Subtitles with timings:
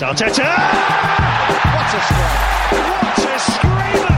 [0.00, 0.44] Arteta!
[1.74, 2.68] What a strike!
[2.70, 4.17] What a screamer!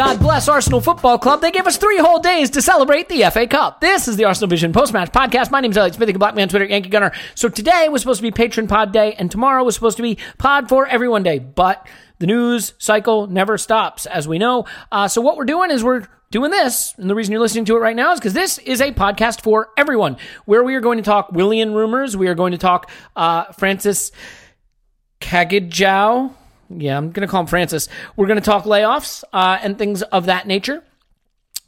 [0.00, 1.42] God bless Arsenal Football Club.
[1.42, 3.82] They gave us three whole days to celebrate the FA Cup.
[3.82, 5.50] This is the Arsenal Vision post match podcast.
[5.50, 7.12] My name is Elliot Smith, Black Man Twitter, Yankee Gunner.
[7.34, 10.16] So today was supposed to be Patreon Pod Day, and tomorrow was supposed to be
[10.38, 11.38] Pod for Everyone Day.
[11.38, 11.86] But
[12.18, 14.64] the news cycle never stops, as we know.
[14.90, 17.76] Uh, so what we're doing is we're doing this, and the reason you're listening to
[17.76, 20.96] it right now is because this is a podcast for everyone, where we are going
[20.96, 22.16] to talk Willian rumors.
[22.16, 24.12] We are going to talk uh, Francis
[25.20, 26.36] Cagigao.
[26.70, 27.88] Yeah, I'm going to call him Francis.
[28.16, 30.84] We're going to talk layoffs uh, and things of that nature.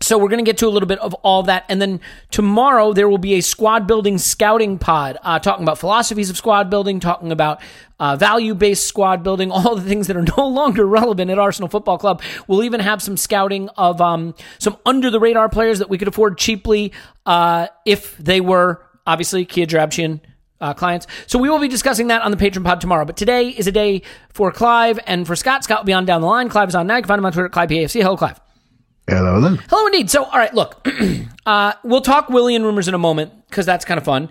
[0.00, 2.00] So we're going to get to a little bit of all that, and then
[2.32, 6.68] tomorrow there will be a squad building scouting pod, uh, talking about philosophies of squad
[6.68, 7.60] building, talking about
[8.00, 11.68] uh, value based squad building, all the things that are no longer relevant at Arsenal
[11.68, 12.20] Football Club.
[12.48, 16.08] We'll even have some scouting of um, some under the radar players that we could
[16.08, 16.92] afford cheaply
[17.24, 20.20] uh, if they were obviously Kia Joorabchian
[20.62, 21.06] uh, clients.
[21.26, 23.04] So we will be discussing that on the Patreon pod tomorrow.
[23.04, 24.02] But today is a day
[24.32, 25.64] for Clive and for Scott.
[25.64, 26.48] Scott will be on down the line.
[26.48, 26.96] Clive is on now.
[26.96, 28.00] You can find him on Twitter at ClivePAFC.
[28.00, 28.40] Hello, Clive.
[29.08, 29.56] Hello then.
[29.68, 30.08] Hello, indeed.
[30.08, 30.86] So, all right, look,
[31.46, 34.28] uh, we'll talk Willian rumors in a moment because that's kind of fun.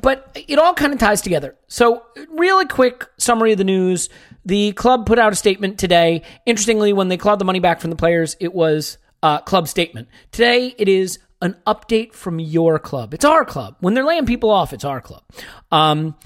[0.00, 1.56] But it all kind of ties together.
[1.66, 4.10] So, really quick summary of the news.
[4.44, 6.22] The club put out a statement today.
[6.44, 10.08] Interestingly, when they clawed the money back from the players, it was a club statement.
[10.32, 13.12] Today, it is an update from your club.
[13.12, 13.76] It's our club.
[13.80, 15.22] When they're laying people off, it's our club.
[15.70, 16.16] Um,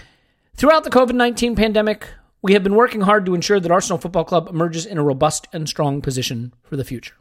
[0.57, 2.09] throughout the COVID 19 pandemic,
[2.41, 5.49] we have been working hard to ensure that Arsenal Football Club emerges in a robust
[5.53, 7.15] and strong position for the future.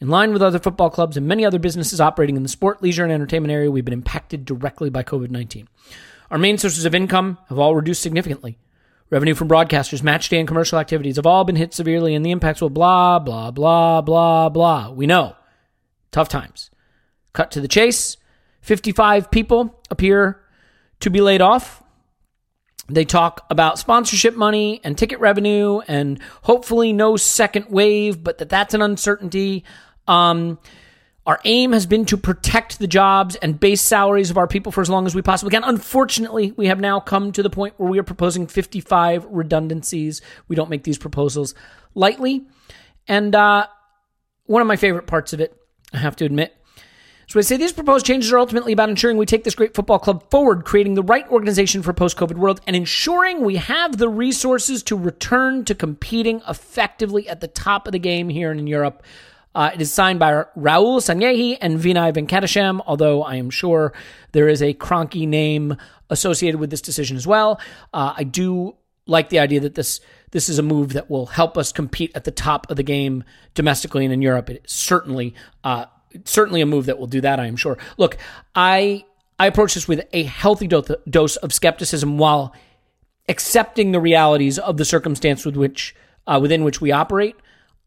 [0.00, 3.04] In line with other football clubs and many other businesses operating in the sport, leisure,
[3.04, 5.66] and entertainment area, we've been impacted directly by COVID 19.
[6.30, 8.58] Our main sources of income have all reduced significantly.
[9.08, 12.32] Revenue from broadcasters, match day, and commercial activities have all been hit severely, and the
[12.32, 14.90] impacts will blah, blah, blah, blah, blah.
[14.90, 15.36] We know.
[16.10, 16.70] Tough times.
[17.34, 18.16] Cut to the chase
[18.62, 20.40] 55 people appear
[21.00, 21.82] to be laid off.
[22.88, 28.48] They talk about sponsorship money and ticket revenue and hopefully no second wave, but that
[28.48, 29.64] that's an uncertainty.
[30.08, 30.58] Um,
[31.26, 34.82] our aim has been to protect the jobs and base salaries of our people for
[34.82, 35.64] as long as we possibly can.
[35.64, 40.20] Unfortunately, we have now come to the point where we are proposing 55 redundancies.
[40.48, 41.54] We don't make these proposals
[41.94, 42.46] lightly.
[43.08, 43.66] And uh,
[44.44, 45.54] one of my favorite parts of it,
[45.94, 46.54] I have to admit,
[47.34, 49.98] so I say these proposed changes are ultimately about ensuring we take this great football
[49.98, 54.84] club forward, creating the right organization for post-COVID world, and ensuring we have the resources
[54.84, 59.02] to return to competing effectively at the top of the game here in Europe.
[59.52, 63.92] Uh, it is signed by Raul Sanllehi and Vinay Venkatesham, although I am sure
[64.30, 65.76] there is a Kroenke name
[66.10, 67.58] associated with this decision as well.
[67.92, 68.76] Uh, I do
[69.06, 70.00] like the idea that this
[70.30, 73.24] this is a move that will help us compete at the top of the game
[73.54, 74.50] domestically and in Europe.
[74.50, 75.34] It certainly
[75.64, 75.86] uh,
[76.24, 77.40] certainly a move that will do that.
[77.40, 77.78] I am sure.
[77.96, 78.16] Look,
[78.54, 79.04] I
[79.38, 82.54] I approach this with a healthy do- dose of skepticism while
[83.28, 85.94] accepting the realities of the circumstance with which
[86.26, 87.36] uh, within which we operate.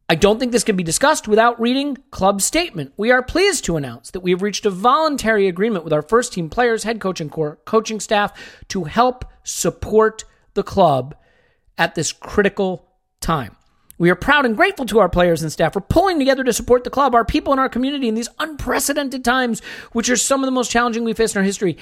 [0.10, 2.94] I don't think this can be discussed without reading club statement.
[2.96, 6.32] We are pleased to announce that we have reached a voluntary agreement with our first
[6.32, 8.32] team players, head coaching core, coaching staff
[8.70, 10.24] to help support
[10.54, 11.14] the club
[11.78, 12.88] at this critical
[13.20, 13.58] time.
[13.98, 16.84] We are proud and grateful to our players and staff for pulling together to support
[16.84, 19.62] the club, our people, and our community in these unprecedented times,
[19.92, 21.78] which are some of the most challenging we faced in our history.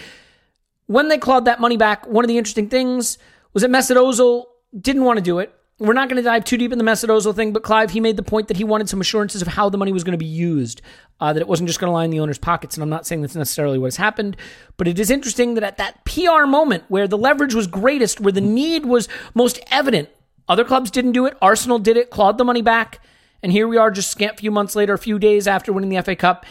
[0.87, 3.17] When they clawed that money back, one of the interesting things
[3.53, 4.45] was that Mesut Ozil
[4.79, 5.53] didn't want to do it.
[5.77, 7.99] We're not going to dive too deep in the Mesut Ozil thing, but Clive, he
[7.99, 10.17] made the point that he wanted some assurances of how the money was going to
[10.17, 10.81] be used,
[11.19, 12.77] uh, that it wasn't just going to lie in the owner's pockets.
[12.77, 14.37] And I'm not saying that's necessarily what has happened,
[14.77, 18.31] but it is interesting that at that PR moment where the leverage was greatest, where
[18.31, 20.07] the need was most evident,
[20.47, 21.37] other clubs didn't do it.
[21.41, 22.99] Arsenal did it, clawed the money back.
[23.41, 26.01] And here we are just scant few months later, a few days after winning the
[26.01, 26.45] FA Cup,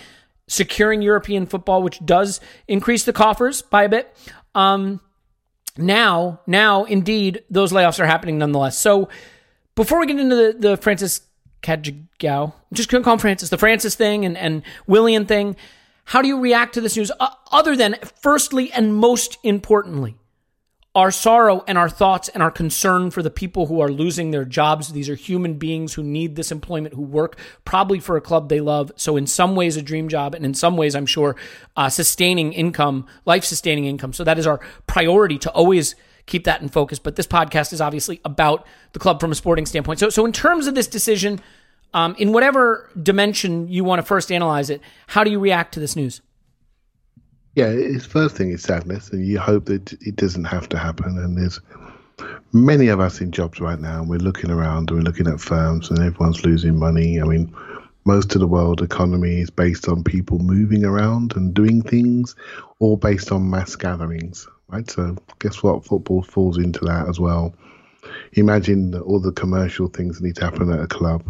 [0.47, 4.15] securing European football, which does increase the coffers by a bit.
[4.55, 5.01] Um,
[5.77, 8.79] now, now, indeed, those layoffs are happening nonetheless.
[8.79, 9.09] So
[9.75, 11.23] before we get into the, the Francis
[11.63, 15.57] Cagigao, just to call him Francis, the Francis thing and, and Willian thing,
[16.05, 17.11] how do you react to this news?
[17.19, 20.17] Uh, other than, firstly and most importantly,
[20.95, 24.45] our sorrow and our thoughts and our concern for the people who are losing their
[24.45, 24.93] jobs.
[24.93, 28.61] These are human beings who need this employment, who work probably for a club they
[28.61, 28.93] love.
[28.97, 31.35] So, in some ways, a dream job, and in some ways, I'm sure,
[31.77, 34.13] uh, sustaining income, life sustaining income.
[34.13, 35.97] So, that is our priority to always
[36.27, 36.99] keep that in focus.
[36.99, 39.99] But this podcast is obviously about the club from a sporting standpoint.
[39.99, 41.41] So, so in terms of this decision,
[41.93, 45.81] um, in whatever dimension you want to first analyze it, how do you react to
[45.81, 46.21] this news?
[47.55, 51.17] Yeah, his first thing is sadness, and you hope that it doesn't have to happen.
[51.19, 51.61] And there's
[52.53, 55.41] many of us in jobs right now, and we're looking around, and we're looking at
[55.41, 57.21] firms, and everyone's losing money.
[57.21, 57.55] I mean,
[58.05, 62.35] most of the world economy is based on people moving around and doing things,
[62.81, 64.91] or based on mass gatherings, right?
[64.91, 65.85] So, guess what?
[65.85, 67.55] Football falls into that as well.
[68.33, 71.25] Imagine all the commercial things that need to happen at a club,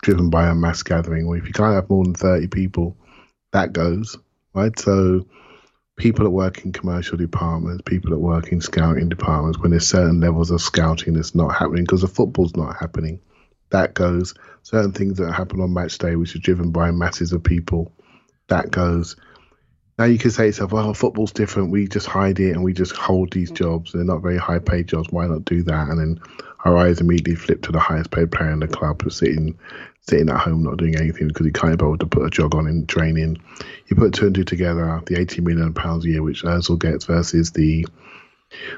[0.00, 1.26] driven by a mass gathering.
[1.26, 2.96] Or if you can't have more than thirty people,
[3.52, 4.16] that goes
[4.54, 4.76] right.
[4.78, 5.26] So
[5.98, 10.20] people that work in commercial departments, people that work in scouting departments, when there's certain
[10.20, 13.20] levels of scouting that's not happening because the football's not happening,
[13.70, 14.34] that goes.
[14.62, 17.92] Certain things that happen on match day, which are driven by masses of people,
[18.46, 19.16] that goes.
[19.98, 21.72] Now you can say to yourself, well, football's different.
[21.72, 23.92] We just hide it and we just hold these jobs.
[23.92, 25.08] They're not very high paid jobs.
[25.10, 25.88] Why not do that?
[25.88, 26.20] And then
[26.64, 29.58] our eyes immediately flip to the highest paid player in the club who's sitting
[30.08, 32.54] sitting at home not doing anything because he can't be able to put a jog
[32.54, 33.36] on and training.
[33.88, 37.04] You put two and two together, the 80 million pounds a year which Ozil gets
[37.04, 37.86] versus the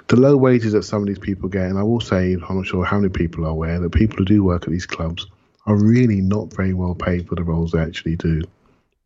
[0.08, 1.66] the low wages that some of these people get.
[1.66, 4.24] And I will say, I'm not sure how many people are aware that people who
[4.24, 5.26] do work at these clubs
[5.66, 8.42] are really not very well paid for the roles they actually do.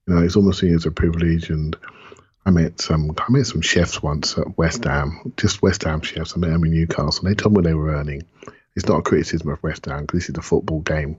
[0.06, 1.50] You know, it's almost seen as a privilege.
[1.50, 1.76] And
[2.46, 6.34] I met some I met some chefs once at West Ham, just West Ham chefs.
[6.34, 7.26] I met them in Newcastle.
[7.26, 8.22] And they told me what they were earning.
[8.76, 11.18] It's not a criticism of West Ham because this is a football game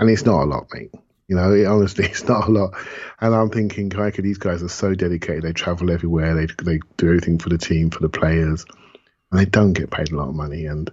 [0.00, 0.92] and it's not a lot, mate.
[1.28, 2.74] You know, it, honestly, it's not a lot.
[3.20, 5.44] And I'm thinking, crikey, these guys are so dedicated.
[5.44, 6.34] They travel everywhere.
[6.34, 8.64] They they do everything for the team, for the players,
[9.30, 10.66] and they don't get paid a lot of money.
[10.66, 10.90] And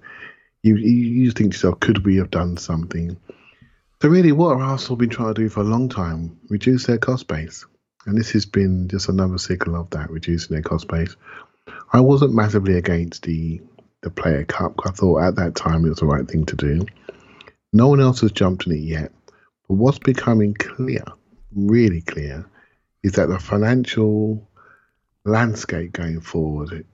[0.62, 3.18] you you, you think to yourself, could we have done something?
[4.02, 6.38] So really, what have Arsenal been trying to do for a long time?
[6.50, 7.66] Reduce their cost base,
[8.06, 11.16] and this has been just another signal of that, reducing their cost base.
[11.92, 13.62] I wasn't massively against the
[14.08, 14.80] the player cup.
[14.86, 16.86] I thought at that time it was the right thing to do.
[17.74, 19.12] No one else has jumped on it yet.
[19.68, 21.04] But what's becoming clear,
[21.54, 22.46] really clear,
[23.04, 24.48] is that the financial
[25.26, 26.86] landscape going forward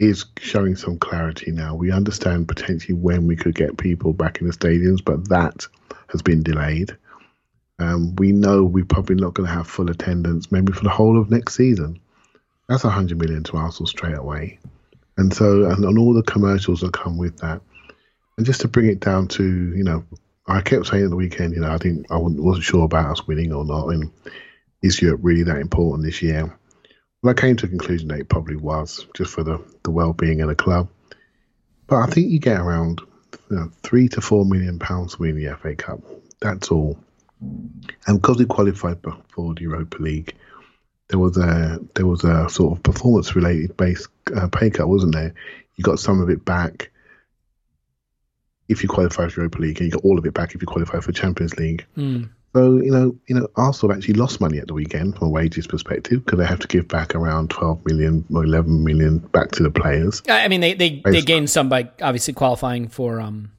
[0.00, 1.74] is showing some clarity now.
[1.74, 5.66] We understand potentially when we could get people back in the stadiums, but that
[6.08, 6.96] has been delayed.
[7.80, 11.20] Um, we know we're probably not going to have full attendance maybe for the whole
[11.20, 12.00] of next season.
[12.68, 14.58] That's 100 million to Arsenal straight away.
[15.18, 17.60] And so, and, and all the commercials that come with that.
[18.36, 20.04] And just to bring it down to, you know,
[20.46, 23.26] I kept saying at the weekend, you know, I didn't, I wasn't sure about us
[23.26, 24.10] winning or not, and
[24.80, 26.56] is Europe really that important this year?
[27.20, 30.40] Well, I came to a conclusion that it probably was, just for the, the well-being
[30.40, 30.88] of the club.
[31.88, 33.00] But I think you get around
[33.50, 36.00] you know, three to four million pounds to win the FA Cup.
[36.40, 36.96] That's all.
[37.40, 40.34] And because we qualified for the Europa League,
[41.08, 45.14] there was a there was a sort of performance related base uh, pay cut, wasn't
[45.14, 45.34] there?
[45.76, 46.90] You got some of it back
[48.68, 50.66] if you qualify for Europa League, and you get all of it back if you
[50.66, 51.86] qualify for Champions League.
[51.96, 52.30] Mm.
[52.54, 55.66] So you know, you know, Arsenal actually lost money at the weekend from a wages
[55.66, 59.62] perspective because they have to give back around twelve million or eleven million back to
[59.62, 60.22] the players.
[60.28, 63.52] I mean, they they, they gained some by obviously qualifying for um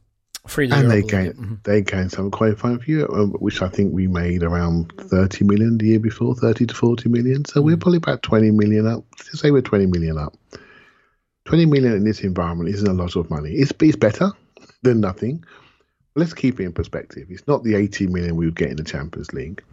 [0.50, 4.08] Free and the they gained they gained some qualifying Europe, um, which I think we
[4.08, 7.46] made around thirty million the year before, thirty to forty million.
[7.46, 7.66] So Mm.
[7.66, 9.04] we're probably about twenty million up.
[9.20, 10.36] Let's say we're twenty million up.
[11.46, 13.52] Twenty million in this environment isn't a lot of money.
[13.52, 14.32] It's it's better
[14.82, 15.44] than nothing.
[16.16, 17.28] But let's keep it in perspective.
[17.30, 19.64] It's not the eighty million we would get in the Champions League,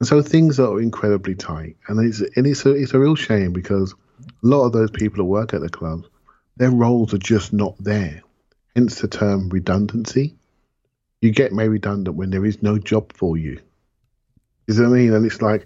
[0.00, 1.76] and so things are incredibly tight.
[1.86, 5.18] And it's and it's a it's a real shame because a lot of those people
[5.18, 6.08] who work at the clubs,
[6.56, 8.22] their roles are just not there.
[8.76, 10.36] Hence the term redundancy.
[11.22, 13.58] You get made redundant when there is no job for you.
[14.66, 15.14] You see what I mean?
[15.14, 15.64] And it's like,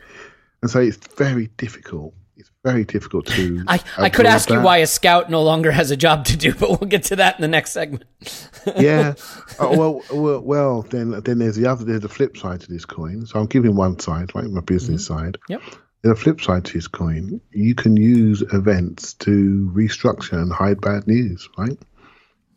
[0.63, 2.15] and so it's very difficult.
[2.37, 3.65] It's very difficult to.
[3.67, 6.55] I, I could ask you why a scout no longer has a job to do,
[6.55, 8.05] but we'll get to that in the next segment.
[8.77, 9.15] yeah.
[9.59, 11.85] Oh, well, well, well, then then there's the other.
[11.85, 13.27] There's the flip side to this coin.
[13.27, 15.19] So I'm giving one side, right, my business mm-hmm.
[15.19, 15.39] side.
[15.49, 15.63] Yep.
[16.01, 17.43] There's a flip side to this coin.
[17.51, 21.77] You can use events to restructure and hide bad news, right?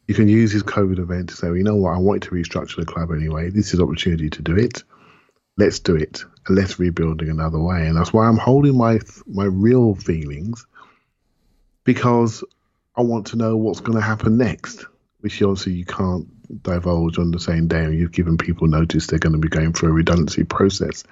[0.07, 2.31] You can use this COVID event to say, well, you know what, I wanted to
[2.31, 3.49] restructure the club anyway.
[3.49, 4.83] This is opportunity to do it.
[5.57, 6.23] Let's do it.
[6.47, 7.87] And let's rebuild it another way.
[7.87, 10.65] And that's why I'm holding my my real feelings
[11.83, 12.43] because
[12.95, 14.85] I want to know what's going to happen next,
[15.21, 16.27] which obviously you can't
[16.63, 17.83] divulge on the same day.
[17.85, 21.03] And you've given people notice they're going to be going through a redundancy process.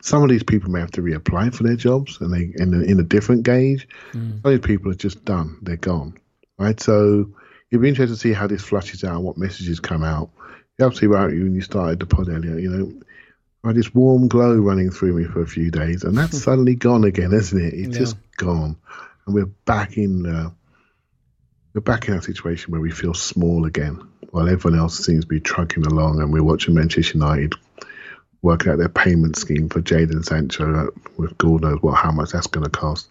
[0.00, 2.80] Some of these people may have to reapply for their jobs, and they in a,
[2.80, 3.88] in a different gauge.
[4.12, 4.42] Mm.
[4.42, 6.16] Some of these people are just done; they're gone,
[6.58, 6.78] right?
[6.80, 7.30] So
[7.70, 10.30] it'll be interesting to see how this flushes out, and what messages come out.
[10.78, 11.28] You absolutely right.
[11.28, 13.00] When you started the pod earlier, you know,
[13.64, 16.74] I had this warm glow running through me for a few days, and that's suddenly
[16.76, 17.74] gone again, isn't it?
[17.74, 17.98] It's Yeah.
[18.04, 18.76] just gone,
[19.26, 20.26] and we're back in.
[20.26, 20.50] Uh,
[21.74, 25.28] we're back in a situation where we feel small again, while everyone else seems to
[25.28, 27.54] be trucking along, and we're watching Manchester United
[28.42, 32.30] working out their payment scheme for Jadon Sancho uh, with God knows what how much
[32.30, 33.08] that's going to cost.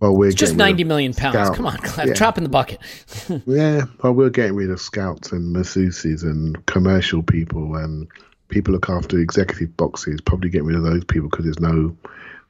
[0.00, 1.34] Well, we're It's just getting rid of 90 million pounds.
[1.34, 1.56] Scout.
[1.56, 2.14] Come on, Clive, Yeah.
[2.14, 2.80] drop in the bucket.
[3.46, 8.06] Yeah, well, we're getting rid of scouts and masseuses and commercial people and
[8.48, 10.20] people look after executive boxes.
[10.20, 11.96] Probably getting rid of those people because there's no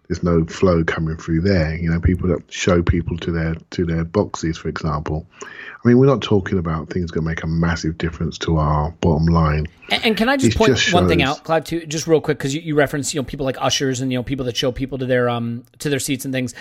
[0.09, 1.76] there's no flow coming through there.
[1.76, 5.26] You know, people that show people to their to their boxes, for example.
[5.43, 8.90] I mean, we're not talking about things going to make a massive difference to our
[9.00, 9.69] bottom line.
[9.90, 12.21] And, and can I just It point just one thing out, Clive, too, just real
[12.21, 14.57] quick, because you, you reference you know people like ushers and you know people that
[14.57, 16.55] show people to their um to their seats and things.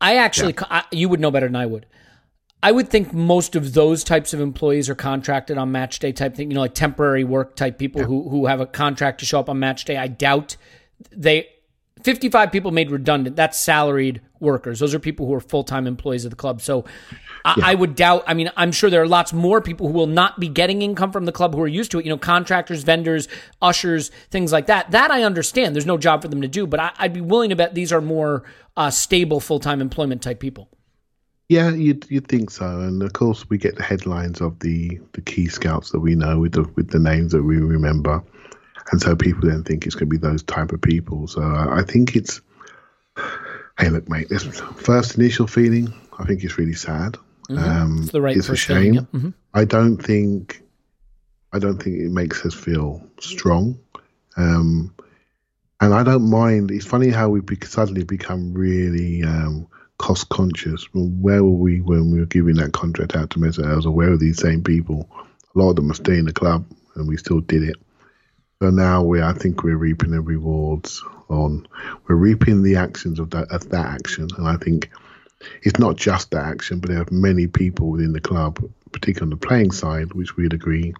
[0.00, 1.86] I actually, I, you would know better than I would.
[2.62, 6.34] I would think most of those types of employees are contracted on match day type
[6.34, 9.38] thing, you know, like temporary work type people who who have a contract to show
[9.38, 9.98] up on match day.
[9.98, 10.56] I doubt
[11.10, 11.48] they
[12.02, 13.36] 55 people made redundant.
[13.36, 14.78] That's salaried workers.
[14.78, 16.60] Those are people who are full time employees of the club.
[16.60, 16.84] So
[17.44, 18.24] I, I would doubt.
[18.26, 21.12] I mean, I'm sure there are lots more people who will not be getting income
[21.12, 22.04] from the club who are used to it.
[22.04, 23.28] You know, contractors, vendors,
[23.62, 24.90] ushers, things like that.
[24.90, 25.74] That I understand.
[25.74, 27.92] There's no job for them to do, but I, I'd be willing to bet these
[27.92, 28.44] are more
[28.76, 30.68] uh, stable full time employment type people.
[31.48, 35.20] Yeah, you'd you'd think so, and of course we get the headlines of the, the
[35.20, 38.22] key scouts that we know with the with the names that we remember,
[38.90, 41.28] and so people then think it's going to be those type of people.
[41.28, 42.40] So I, I think it's,
[43.78, 44.44] hey, look, mate, this
[44.76, 47.16] first initial feeling, I think it's really sad.
[47.50, 48.94] Um, It's the right it's a shame.
[48.94, 49.04] yep.
[49.12, 49.34] Mhm.
[49.52, 50.62] I don't think,
[51.52, 53.78] I don't think it makes us feel strong.
[54.36, 54.92] Um,
[55.80, 56.70] and I don't mind.
[56.70, 59.66] It's funny how we suddenly become really um,
[59.98, 60.92] cost conscious.
[60.94, 63.92] Well, where were we when we were giving that contract out to Mesut Ozil?
[63.92, 65.08] Where were these same people?
[65.54, 66.64] A lot of them are staying in the club,
[66.96, 67.76] and we still did it.
[68.64, 71.68] So now we, I think we're reaping the rewards on.
[72.08, 74.90] We're reaping the actions of that of that action, and I think
[75.60, 78.58] it's not just that action, but there are many people within the club,
[78.90, 80.94] particularly on the playing side, which we'd agree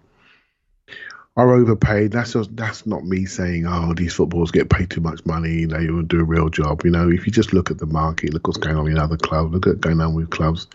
[1.35, 2.11] are overpaid.
[2.11, 5.65] That's just, that's not me saying, oh, these footballers get paid too much money.
[5.65, 6.83] They will do a real job.
[6.85, 9.17] You know, if you just look at the market, look what's going on in other
[9.17, 10.67] clubs, look at going on with clubs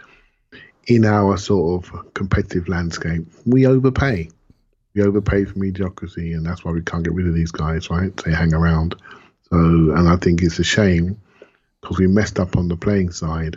[0.88, 4.28] in our sort of competitive landscape, we overpay.
[4.94, 8.14] We overpay for mediocrity, and that's why we can't get rid of these guys, right?
[8.25, 8.97] They hang around.
[9.50, 11.20] So, and I think it's a shame
[11.80, 13.56] because we messed up on the playing side.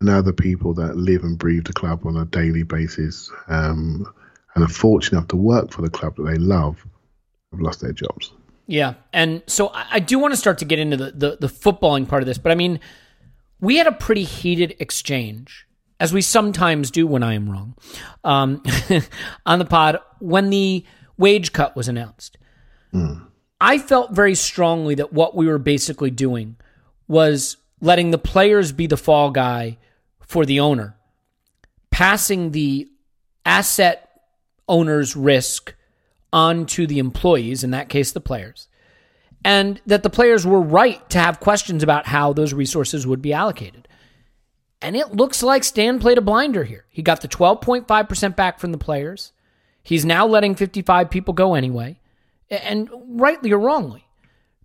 [0.00, 4.12] And now the people that live and breathe the club on a daily basis um,
[4.54, 6.84] and are fortunate enough to work for the club that they love
[7.52, 8.32] have lost their jobs.
[8.66, 11.46] Yeah, and so I, I do want to start to get into the, the the
[11.46, 12.80] footballing part of this, but I mean,
[13.60, 15.65] we had a pretty heated exchange,
[15.98, 17.74] as we sometimes do when I am wrong,
[18.24, 18.62] um,
[19.46, 20.84] on the pod when the
[21.16, 22.38] wage cut was announced.
[23.60, 26.56] I felt very strongly that what we were basically doing
[27.08, 29.78] was letting the players be the fall guy
[30.20, 30.96] for the owner,
[31.90, 32.88] passing the
[33.44, 34.20] asset
[34.68, 35.74] owner's risk
[36.32, 38.68] onto the employees, in that case, the players,
[39.44, 43.32] and that the players were right to have questions about how those resources would be
[43.32, 43.88] allocated.
[44.82, 46.84] And it looks like Stan played a blinder here.
[46.90, 49.32] He got the 12.5% back from the players.
[49.82, 51.98] He's now letting 55 people go anyway,
[52.50, 54.06] and rightly or wrongly.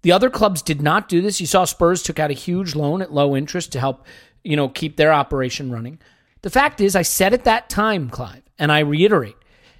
[0.01, 1.39] The other clubs did not do this.
[1.39, 4.05] You saw Spurs took out a huge loan at low interest to help,
[4.43, 5.99] you know, keep their operation running.
[6.41, 9.35] The fact is, I said at that time, Clive, and I reiterate,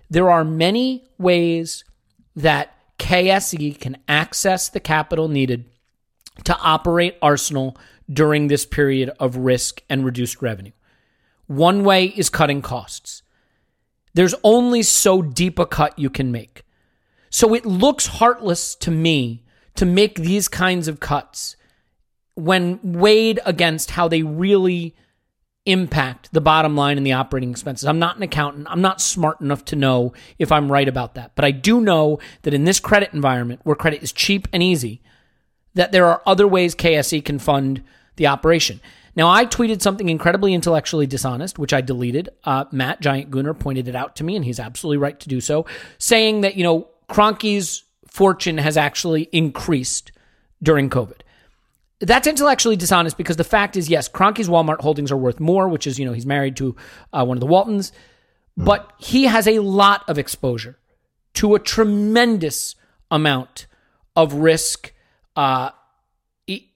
[0.09, 1.83] there are many ways
[2.35, 5.65] that KSE can access the capital needed
[6.43, 7.75] to operate Arsenal
[8.12, 10.72] during this period of risk and reduced revenue.
[11.48, 13.24] One way is cutting costs.
[14.13, 16.63] There's only so deep a cut you can make.
[17.30, 19.44] So it looks heartless to me
[19.75, 21.56] to make these kinds of cuts
[22.36, 24.96] when weighed against how they really
[25.65, 27.88] impact the bottom line and the operating expenses.
[27.88, 28.68] I'm not an accountant.
[28.70, 31.34] I'm not smart enough to know if I'm right about that.
[31.36, 35.01] But I do know that in this credit environment where credit is cheap and easy,
[35.74, 37.84] that there are other ways KSE can fund
[38.15, 38.82] the operation.
[39.15, 42.30] Now, I tweeted something incredibly intellectually dishonest, which I deleted.
[42.44, 45.41] Uh, Matt Giant Gunner pointed it out to me, and he's absolutely right to do
[45.41, 45.65] so,
[45.98, 50.12] saying that, you know, Kroenke's fortune has actually increased
[50.63, 51.22] during COVID.
[52.00, 55.86] That's intellectually dishonest because the fact is, yes, Kroenke's Walmart holdings are worth more, which
[55.86, 56.75] is, you know, he's married to
[57.13, 57.91] uh, one of the Waltons,
[58.58, 60.80] but he has a lot of exposure
[61.36, 62.75] to a tremendous
[63.12, 63.68] amount
[64.15, 64.94] of risk
[65.36, 65.72] uh,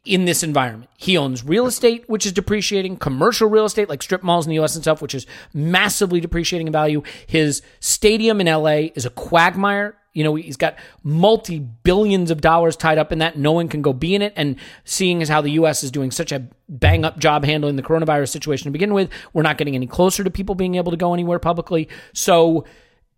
[0.06, 0.90] in this environment.
[0.98, 4.60] He owns real estate, which is depreciating, commercial real estate like strip malls in the
[4.60, 7.02] US and stuff, which is massively depreciating in value.
[7.28, 9.98] His stadium in LA is a quagmire.
[10.14, 13.38] You know, he's got multi billions of dollars tied up in that.
[13.38, 14.34] No one can go be in it.
[14.36, 14.56] And
[14.86, 18.30] seeing as how the US is doing such a bang up job handling the coronavirus
[18.30, 21.14] situation to begin with, we're not getting any closer to people being able to go
[21.14, 21.90] anywhere publicly.
[22.14, 22.66] So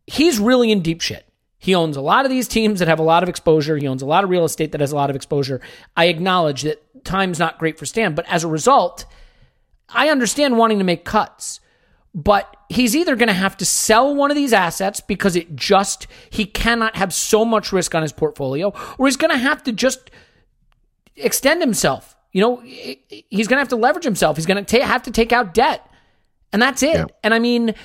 [0.07, 1.26] he's really in deep shit.
[1.67, 3.75] He owns a lot of these teams that have a lot of exposure.
[3.75, 5.59] He owns a lot of real estate that has a lot of exposure.
[5.97, 9.03] I acknowledge that time's not great for Stan, but as a result,
[9.89, 11.59] I understand wanting to make cuts.
[12.15, 16.07] But he's either going to have to sell one of these assets because it just,
[16.29, 19.73] he cannot have so much risk on his portfolio, or he's going to have to
[19.73, 20.09] just
[21.17, 22.15] extend himself.
[22.31, 24.37] You know, he's going to have to leverage himself.
[24.37, 25.85] He's going to have to take out debt.
[26.53, 26.95] And that's it.
[26.95, 27.05] Yeah.
[27.25, 27.75] And I mean,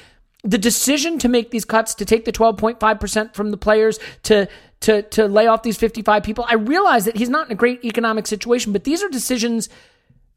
[0.44, 4.48] the decision to make these cuts, to take the 12.5% from the players, to
[4.80, 7.84] to to lay off these 55 people, I realize that he's not in a great
[7.84, 9.68] economic situation, but these are decisions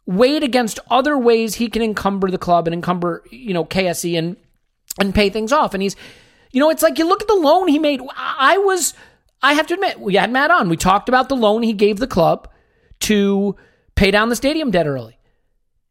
[0.06, 4.38] weighed against other ways he can encumber the club and encumber, you know, KSE and
[5.00, 5.74] and pay things off.
[5.74, 5.96] And he's,
[6.52, 8.02] you know, it's like you look at the loan he made.
[8.16, 8.94] I was,
[9.42, 10.70] I have to admit, we had Matt on.
[10.70, 12.50] We talked about the loan he gave the club
[13.02, 13.56] to
[13.96, 15.18] pay down the stadium debt early.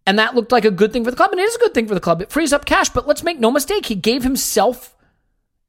[0.07, 1.31] And that looked like a good thing for the club.
[1.33, 2.21] And it is a good thing for the club.
[2.21, 2.91] It frees up cash.
[2.91, 4.95] But let's make no mistake, he gave himself,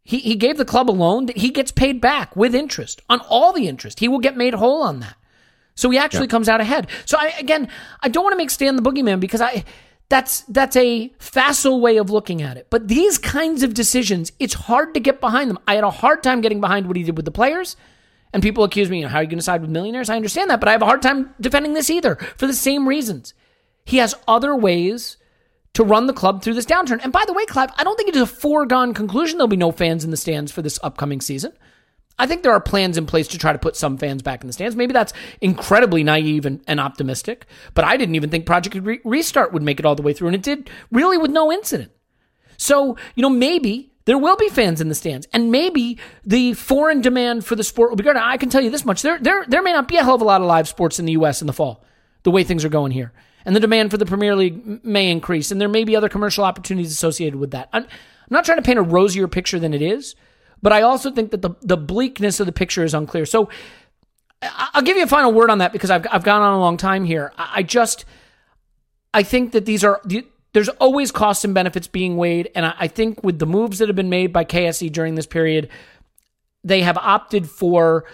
[0.04, 3.22] he, he gave the club a loan that he gets paid back with interest on
[3.22, 4.00] all the interest.
[4.00, 5.16] He will get made whole on that.
[5.76, 6.88] So he actually comes out ahead.
[7.06, 7.70] So I, again,
[8.02, 9.66] I don't want to make Stan the boogeyman because I,
[10.08, 12.68] that's that's a facile way of looking at it.
[12.70, 15.60] But these kinds of decisions, it's hard to get behind them.
[15.68, 17.76] I had a hard time getting behind what he did with the players.
[18.32, 20.10] And people accuse me, how are you going to side with millionaires?
[20.10, 22.88] I understand that, but I have a hard time defending this either for the same
[22.88, 23.34] reasons.
[23.86, 25.18] He has other ways
[25.74, 27.00] to run the club through this downturn.
[27.04, 29.58] And by the way, Clive, I don't think it is a foregone conclusion there'll be
[29.58, 31.52] no fans in the stands for this upcoming season.
[32.18, 34.48] I think there are plans in place to try to put some fans back in
[34.48, 34.76] the stands.
[34.76, 39.52] Maybe that's incredibly naive and, and optimistic, but I didn't even think Project Re- Restart
[39.52, 41.92] would make it all the way through, and it did really with no incident.
[42.56, 47.02] So, you know, maybe there will be fans in the stands, and maybe the foreign
[47.02, 48.20] demand for the sport will be greater.
[48.20, 50.22] I can tell you this much: there, there, there may not be a hell of
[50.22, 51.42] a lot of live sports in the U.S.
[51.42, 51.84] in the fall,
[52.24, 53.12] the way things are going here,
[53.46, 56.44] and the demand for the Premier League may increase, and there may be other commercial
[56.44, 57.70] opportunities associated with that.
[57.72, 57.86] I'm,
[58.30, 60.16] not trying to paint a rosier picture than it is,
[60.62, 63.26] but I also think that the the bleakness of the picture is unclear.
[63.26, 63.50] So.
[64.42, 66.78] I'll give you a final word on that because I've I've gone on a long
[66.78, 67.32] time here.
[67.38, 68.06] I I just
[69.14, 70.02] I think that these are
[70.56, 73.90] there's always costs and benefits being weighed, and I, I think with the moves that
[73.90, 75.70] have been made by KSE during this period,
[76.64, 78.06] they have opted for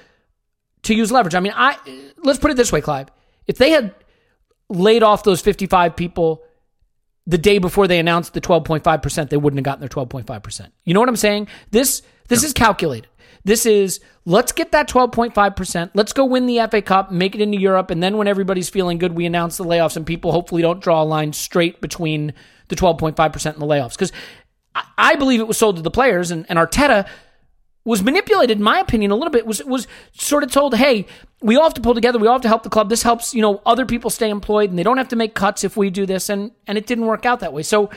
[0.84, 1.36] to use leverage.
[1.36, 1.78] I mean, I
[2.24, 3.10] let's put it this way, Clive.
[3.46, 3.94] If they had
[4.72, 6.44] laid off those 55 people
[7.28, 10.72] the day before they announced the 12.5%, they wouldn't have gotten their 12.5%.
[10.86, 11.48] You know what I'm saying?
[11.70, 13.10] This this is calculated.
[13.44, 15.92] This is let's get that 12.5%.
[15.94, 18.98] Let's go win the FA Cup, make it into Europe, and then when everybody's feeling
[18.98, 22.34] good, we announce the layoffs and people hopefully don't draw a line straight between
[22.70, 23.94] the 12.5% and the layoffs.
[23.94, 24.12] Because
[24.74, 27.08] I, I believe it was sold to the players, and, and Arteta
[27.84, 29.46] was manipulated, in my opinion, a little bit.
[29.46, 31.08] Was was sort of told, "Hey,
[31.42, 32.20] we all have to pull together.
[32.20, 32.90] We all have to help the club.
[32.90, 35.64] This helps, you know, other people stay employed, and they don't have to make cuts
[35.64, 37.64] if we do this." And and it didn't work out that way.
[37.64, 37.90] So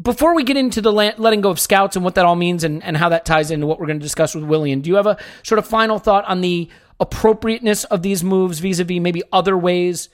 [0.00, 2.82] before we get into the letting go of scouts and what that all means and,
[2.82, 5.06] and how that ties into what we're going to discuss with Willian, do you have
[5.06, 10.08] a sort of final thought on the appropriateness of these moves vis-a-vis maybe other ways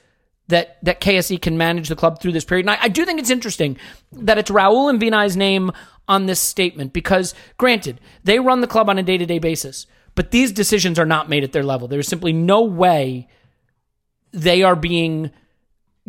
[0.49, 2.65] that that KSE can manage the club through this period.
[2.65, 3.77] And I, I do think it's interesting
[4.11, 5.71] that it's Raul and Vinay's name
[6.07, 9.87] on this statement because, granted, they run the club on a day to day basis,
[10.15, 11.87] but these decisions are not made at their level.
[11.87, 13.27] There's simply no way
[14.31, 15.31] they are being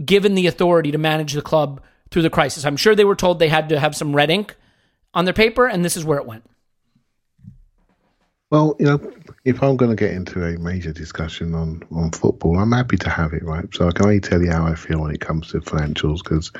[0.04, 2.64] given the authority to manage the club through the crisis.
[2.64, 4.56] I'm sure they were told they had to have some red ink
[5.14, 6.44] on their paper, and this is where it went.
[8.50, 9.12] Well, you know,
[9.44, 13.10] if I'm going to get into a major discussion on, on football, I'm happy to
[13.10, 13.72] have it, right?
[13.72, 16.50] So I can only tell you how I feel when it comes to financials because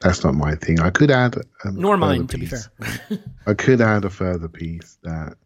[0.00, 0.80] that's not my thing.
[0.80, 2.60] I could add, a Nor further mine, to be fair.
[3.46, 5.38] I could add a further piece that,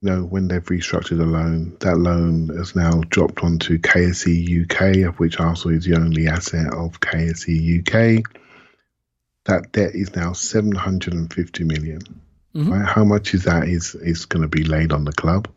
[0.00, 5.08] you know, when they've restructured a loan, that loan has now dropped onto KSE UK,
[5.08, 8.24] of which Arsenal is the only asset of KSE UK.
[9.44, 12.00] That debt is now 750 million.
[12.54, 12.72] Mm-hmm.
[12.72, 12.88] Right?
[12.88, 15.48] How much is that is is going to be laid on the club?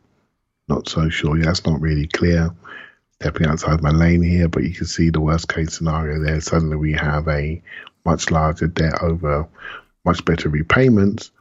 [0.67, 1.37] Not so sure.
[1.37, 2.49] Yeah, that's not really clear.
[3.21, 6.41] Stepping outside my lane here, but you can see the worst case scenario there.
[6.41, 7.61] Suddenly we have a
[8.05, 9.47] much larger debt over
[10.05, 11.31] much better repayments,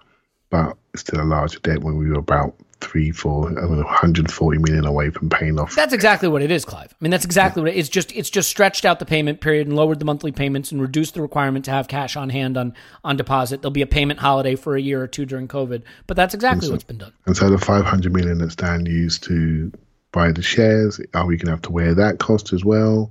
[0.50, 4.58] but still a larger debt when we were about three, four, I don't know, 140
[4.58, 5.74] million away from paying off.
[5.74, 6.92] That's exactly what it is, Clive.
[6.92, 7.86] I mean, that's exactly what it is.
[7.86, 10.80] It's just it's just stretched out the payment period and lowered the monthly payments and
[10.80, 13.62] reduced the requirement to have cash on hand on on deposit.
[13.62, 16.70] There'll be a payment holiday for a year or two during COVID, but that's exactly
[16.70, 17.12] what's been done.
[17.26, 19.72] And so the 500 million that Stan used to
[20.10, 23.10] buy the shares, are we going to have to wear that cost as well?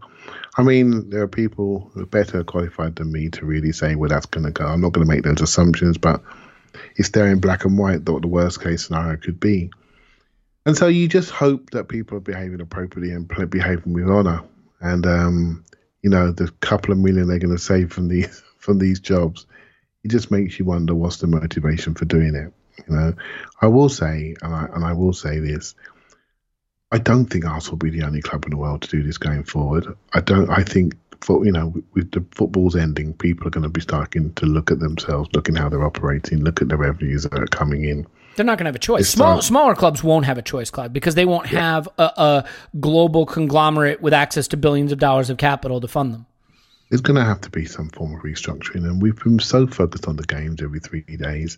[0.57, 4.09] I mean, there are people who are better qualified than me to really say where
[4.09, 4.65] that's going to go.
[4.65, 6.21] I'm not going to make those assumptions, but
[6.95, 9.71] it's there in black and white what the worst case scenario could be.
[10.65, 14.43] And so you just hope that people are behaving appropriately and behaving with honor.
[14.79, 15.65] And um,
[16.01, 19.47] you know, the couple of million they're going to save from these from these jobs,
[20.03, 22.53] it just makes you wonder what's the motivation for doing it.
[22.87, 23.13] You know,
[23.61, 25.75] I will say, and I and I will say this.
[26.93, 29.17] I don't think Arsenal will be the only club in the world to do this
[29.17, 29.87] going forward.
[30.13, 30.49] I don't.
[30.49, 34.33] I think, for you know, with the football's ending, people are going to be starting
[34.33, 37.85] to look at themselves, looking how they're operating, look at the revenues that are coming
[37.85, 38.05] in.
[38.35, 39.09] They're not going to have a choice.
[39.09, 42.45] Small, not- smaller clubs won't have a choice, Clive, because they won't have a, a
[42.79, 46.25] global conglomerate with access to billions of dollars of capital to fund them.
[46.89, 50.07] There's going to have to be some form of restructuring, and we've been so focused
[50.07, 51.57] on the games every three days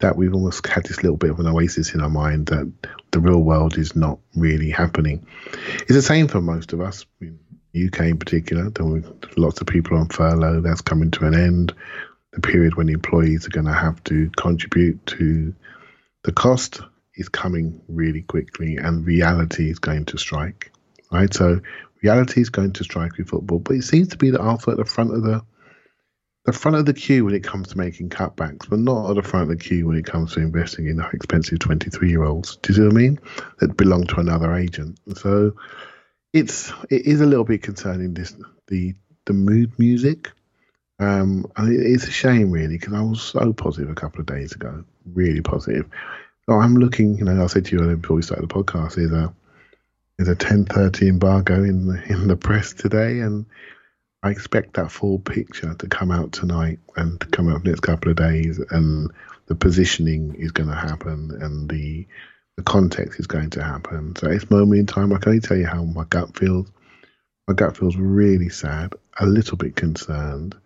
[0.00, 2.70] that we've almost had this little bit of an oasis in our mind that
[3.10, 5.26] the real world is not really happening.
[5.80, 8.70] It's the same for most of us, in the UK in particular.
[8.70, 9.02] There were
[9.36, 10.60] lots of people on furlough.
[10.60, 11.74] That's coming to an end.
[12.32, 15.54] The period when employees are going to have to contribute to
[16.24, 16.80] the cost
[17.14, 20.70] is coming really quickly, and reality is going to strike.
[21.10, 21.60] Right, so
[22.02, 24.84] reality is going to strike with football, but it seems to be that Arsenal at
[24.84, 25.42] the front of the
[26.44, 29.22] the front of the queue when it comes to making cutbacks, but not at the
[29.22, 32.56] front of the queue when it comes to investing in expensive 23 year olds.
[32.56, 33.20] Do you see what I mean?
[33.58, 34.98] That belong to another agent.
[35.14, 35.52] So
[36.38, 38.34] it's it is a little bit concerning this
[38.68, 38.94] the
[39.26, 40.30] the mood music.
[41.00, 44.84] Um, it's a shame really because I was so positive a couple of days ago,
[45.12, 45.86] really positive.
[46.46, 48.94] So I'm looking, you know, I said to you earlier before we started the podcast,
[48.96, 49.32] there's a
[50.16, 53.46] there's a 10:30 embargo in the in the press today, and
[54.22, 57.80] I expect that full picture to come out tonight and to come out the next
[57.80, 59.10] couple of days, and
[59.46, 62.06] the positioning is going to happen, and the
[62.58, 64.16] the context is going to happen.
[64.16, 66.66] So at this moment in time, I can only tell you how my gut feels.
[67.46, 70.56] My gut feels really sad, a little bit concerned,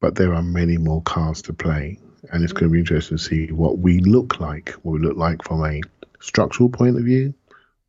[0.00, 2.00] but there are many more cards to play,
[2.32, 5.16] and it's going to be interesting to see what we look like, what we look
[5.16, 5.80] like from a
[6.18, 7.32] structural point of view,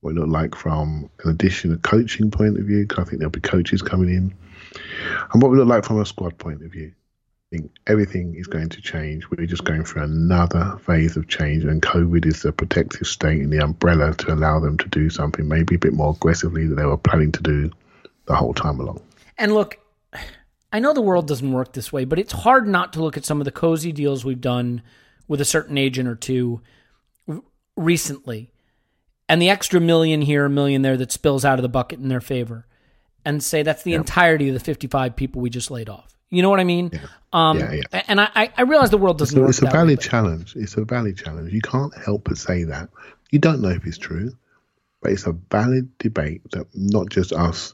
[0.01, 3.17] what we look like from an addition, a coaching point of view, because I think
[3.17, 4.31] there'll be coaches coming in,
[5.33, 6.93] and what we look like from a squad point of view.
[7.51, 9.29] I think everything is going to change.
[9.29, 13.51] We're just going through another phase of change, and COVID is the protective state and
[13.51, 16.85] the umbrella to allow them to do something maybe a bit more aggressively than they
[16.85, 17.69] were planning to do
[18.27, 19.01] the whole time along.
[19.37, 19.79] And look,
[20.71, 23.25] I know the world doesn't work this way, but it's hard not to look at
[23.25, 24.81] some of the cozy deals we've done
[25.27, 26.61] with a certain agent or two
[27.75, 28.53] recently
[29.27, 32.07] and the extra million here, a million there that spills out of the bucket in
[32.07, 32.65] their favor
[33.25, 36.17] and say that's the entirety of the 55 people we just laid off.
[36.31, 36.91] You know what I mean?
[37.33, 38.03] Um, Yeah, yeah.
[38.07, 40.55] And I, I realize the world doesn't So it's a way, valid but- challenge.
[40.55, 41.53] It's a valid challenge.
[41.53, 42.89] You can't help but say that.
[43.31, 44.31] You don't know if it's true,
[45.01, 47.73] but it's a valid debate that not just us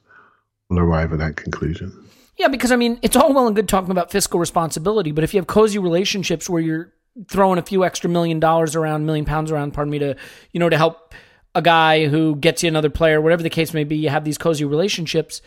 [0.69, 2.05] will arrive at that conclusion.
[2.37, 5.33] Yeah, because I mean, it's all well and good talking about fiscal responsibility, but if
[5.33, 6.93] you have cozy relationships where you're
[7.29, 10.15] throwing a few extra million dollars around, million pounds around, pardon me, to
[10.51, 11.15] you know to help
[11.55, 14.37] a guy who gets you another player, whatever the case may be, you have these
[14.37, 15.41] cozy relationships.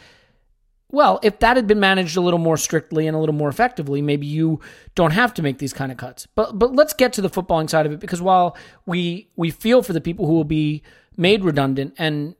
[0.92, 4.02] Well, if that had been managed a little more strictly and a little more effectively,
[4.02, 4.60] maybe you
[4.94, 6.26] don't have to make these kind of cuts.
[6.34, 9.82] But but let's get to the footballing side of it because while we we feel
[9.82, 10.82] for the people who will be
[11.16, 12.34] made redundant and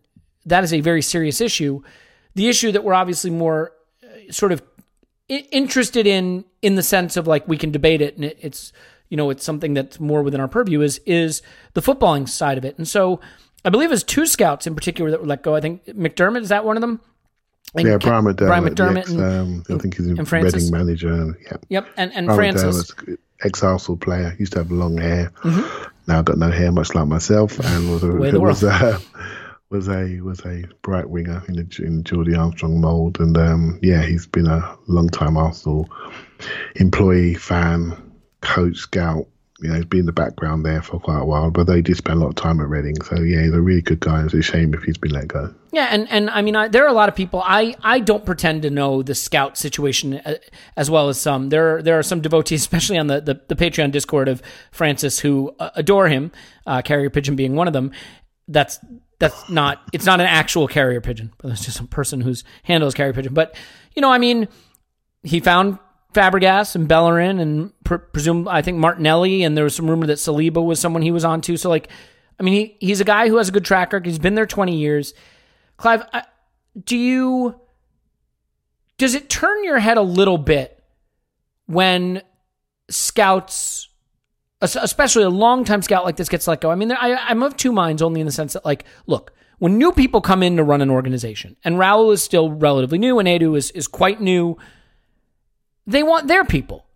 [0.46, 1.82] that is a very serious issue,
[2.34, 4.62] the issue that we're obviously more uh, sort of
[5.28, 8.72] interested in, in the sense of like we can debate it, and it, it's
[9.08, 11.42] you know it's something that's more within our purview is is
[11.74, 12.76] the footballing side of it.
[12.78, 13.20] And so
[13.64, 15.54] I believe it's two scouts in particular that were let go.
[15.54, 17.00] I think McDermott is that one of them.
[17.74, 18.36] And Yeah, Brian McDermott.
[18.36, 21.36] Brian McDermott ex, and, um, I think he's a Reading manager.
[21.44, 21.56] Yeah.
[21.68, 22.92] yep, and and Brian Francis.
[22.92, 24.34] McDermott's ex Arsenal player.
[24.38, 25.30] Used to have long hair.
[25.42, 25.84] Mm-hmm.
[26.08, 28.08] Now got no hair, much like myself, and was a,
[28.40, 29.00] was a
[29.70, 33.20] was a was a bright winger in the in the Geordie Armstrong mould.
[33.20, 35.88] And um, yeah, he's been a long time Arsenal
[36.76, 37.96] employee, fan,
[38.40, 39.26] coach, scout.
[39.62, 41.96] You know, he's been in the background there for quite a while, but they did
[41.96, 43.00] spend a lot of time at Reading.
[43.02, 44.24] So yeah, he's a really good guy.
[44.24, 45.54] It's a shame if he's been let go.
[45.72, 47.42] Yeah, and and I mean, I, there are a lot of people.
[47.44, 50.36] I I don't pretend to know the scout situation uh,
[50.76, 51.50] as well as some.
[51.50, 54.42] There there are some devotees, especially on the the, the Patreon Discord of
[54.72, 56.32] Francis, who uh, adore him.
[56.66, 57.92] Uh, carrier pigeon being one of them.
[58.48, 58.78] That's
[59.18, 59.82] that's not.
[59.92, 63.12] It's not an actual carrier pigeon, but it's just a person whose handle is carrier
[63.12, 63.34] pigeon.
[63.34, 63.54] But
[63.94, 64.48] you know, I mean,
[65.22, 65.78] he found
[66.12, 70.18] Fabregas and Bellerin and pr- presume I think Martinelli, and there was some rumor that
[70.18, 71.56] Saliba was someone he was on to.
[71.56, 71.88] So like,
[72.38, 74.06] I mean, he he's a guy who has a good track record.
[74.06, 75.14] He's been there twenty years.
[75.76, 76.24] Clive, I,
[76.84, 77.60] do you
[78.98, 80.82] does it turn your head a little bit
[81.66, 82.22] when
[82.90, 83.88] scouts,
[84.60, 86.70] especially a longtime scout like this, gets let go?
[86.70, 89.78] I mean, I, I'm of two minds, only in the sense that, like, look, when
[89.78, 93.26] new people come in to run an organization, and Raul is still relatively new, and
[93.26, 94.58] Edu is is quite new,
[95.86, 96.86] they want their people,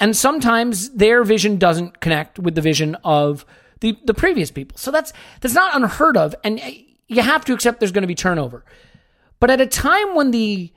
[0.00, 3.44] and sometimes their vision doesn't connect with the vision of
[3.80, 4.78] the the previous people.
[4.78, 6.60] So that's that's not unheard of, and
[7.08, 8.64] you have to accept there's going to be turnover.
[9.40, 10.72] But at a time when the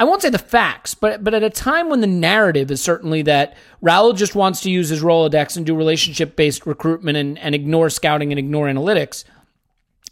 [0.00, 3.20] I won't say the facts, but but at a time when the narrative is certainly
[3.22, 7.54] that Raul just wants to use his Rolodex and do relationship based recruitment and, and
[7.54, 9.24] ignore scouting and ignore analytics,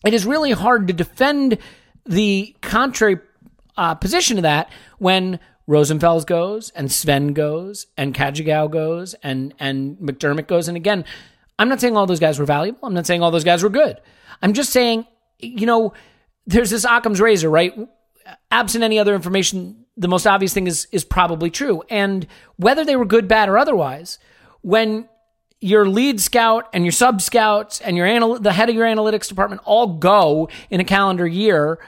[0.05, 1.57] it is really hard to defend
[2.05, 3.19] the contrary
[3.79, 9.99] uh, position to that when Rosenfels goes and Sven goes and Cagigao goes and and
[9.99, 10.67] McDermott goes.
[10.67, 11.05] And again,
[11.59, 12.81] I'm not saying all those guys were valuable.
[12.83, 14.01] I'm not saying all those guys were good.
[14.41, 15.07] I'm just saying,
[15.39, 15.93] you know,
[16.47, 17.75] there's this Occam's razor, right?
[18.51, 21.83] Absent any other information, the most obvious thing is is probably true.
[21.91, 22.27] And
[22.57, 24.19] whether they were good, bad, or otherwise,
[24.63, 25.09] when
[25.61, 29.29] your lead scout and your sub scouts and your anal- the head of your analytics
[29.29, 31.79] department all go in a calendar year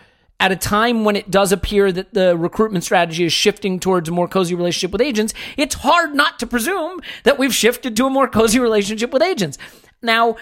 [0.40, 4.12] at a time when it does appear that the recruitment strategy is shifting towards a
[4.12, 8.10] more cozy relationship with agents, it's hard not to presume that we've shifted to a
[8.10, 9.58] more cozy relationship with agents.
[10.02, 10.36] Now,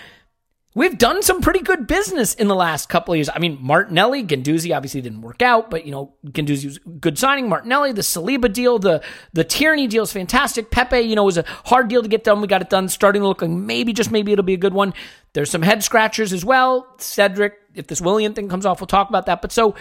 [0.75, 3.31] We've done some pretty good business in the last couple of years.
[3.35, 7.49] I mean, Martinelli, Guendouzi obviously didn't work out, but you know, Guendouzi was good signing.
[7.49, 9.03] Martinelli, the Saliba deal, the
[9.33, 10.71] the Tierney deal is fantastic.
[10.71, 12.43] Pepe, you know, was a hard deal to get done.
[12.43, 14.75] We got it done, starting to look like maybe just maybe it'll be a good
[14.75, 14.93] one.
[15.33, 16.87] There's some head scratchers as well.
[16.99, 19.41] Cedric, if this Willian thing comes off, we'll talk about that.
[19.41, 19.75] But so,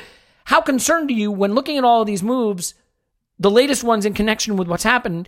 [0.45, 2.76] how concerned are you when looking at all of these moves,
[3.38, 5.28] the latest ones in connection with what's happened?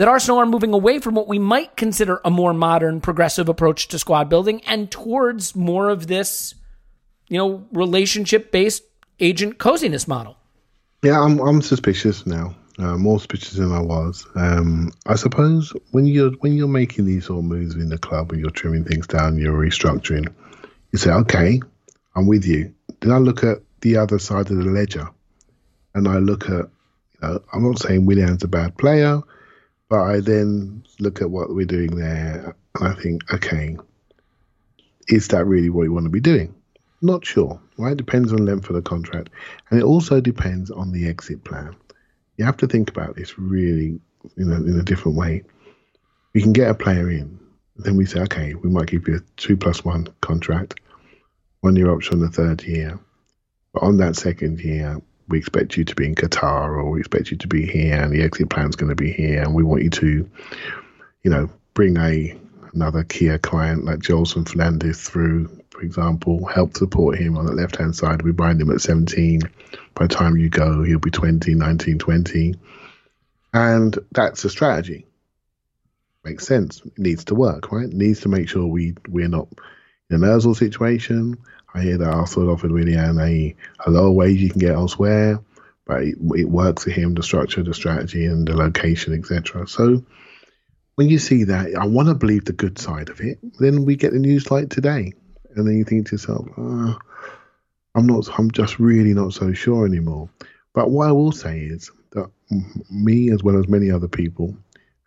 [0.00, 3.86] That Arsenal are moving away from what we might consider a more modern, progressive approach
[3.88, 6.54] to squad building and towards more of this,
[7.28, 8.82] you know, relationship based
[9.18, 10.38] agent coziness model.
[11.02, 12.56] Yeah, I'm I'm suspicious now.
[12.78, 14.26] Uh, more suspicious than I was.
[14.36, 18.32] Um, I suppose when you're when you're making these sort of moves in the club
[18.32, 20.32] and you're trimming things down, you're restructuring.
[20.92, 21.60] You say, okay,
[22.16, 22.72] I'm with you.
[23.00, 25.10] Then I look at the other side of the ledger,
[25.94, 26.70] and I look at.
[27.22, 29.20] You know, I'm not saying Willian's a bad player,
[29.90, 33.76] but I then look at what we're doing there, and I think, okay,
[35.08, 36.54] is that really what you want to be doing?
[37.02, 37.60] Not sure.
[37.76, 37.96] Right?
[37.96, 39.30] Depends on length of the contract,
[39.68, 41.76] and it also depends on the exit plan.
[42.36, 44.00] You have to think about this really,
[44.36, 45.42] you know, in a different way.
[46.32, 47.40] We can get a player in,
[47.76, 50.78] then we say, okay, we might give you a two plus one contract,
[51.62, 53.00] one year option on the third year,
[53.72, 55.00] but on that second year,
[55.30, 58.12] we expect you to be in Qatar, or we expect you to be here, and
[58.12, 60.30] the exit plan is going to be here, and we want you to,
[61.22, 62.36] you know, bring a
[62.74, 67.76] another Kia client like Jolson Fernandez through, for example, help support him on the left
[67.76, 68.22] hand side.
[68.22, 69.40] We bind him at 17.
[69.94, 72.54] By the time you go, he'll be 20, 19, 20.
[73.52, 75.06] And that's a strategy.
[76.24, 76.82] Makes sense.
[76.84, 77.86] It needs to work, right?
[77.86, 79.48] It needs to make sure we, we're not
[80.10, 81.38] in an Ozil situation.
[81.74, 83.54] I hear that Arsenal offered Willian a,
[83.86, 85.40] a lower wage you can get elsewhere,
[85.86, 89.66] but it, it works for him, the structure, the strategy, and the location, etc.
[89.66, 90.04] So,
[90.96, 93.38] when you see that, I want to believe the good side of it.
[93.58, 95.12] Then we get the news like today,
[95.54, 96.98] and then you think to yourself, oh,
[97.94, 98.28] "I'm not.
[98.38, 100.28] I'm just really not so sure anymore."
[100.72, 102.30] But what I will say is that
[102.90, 104.56] me, as well as many other people,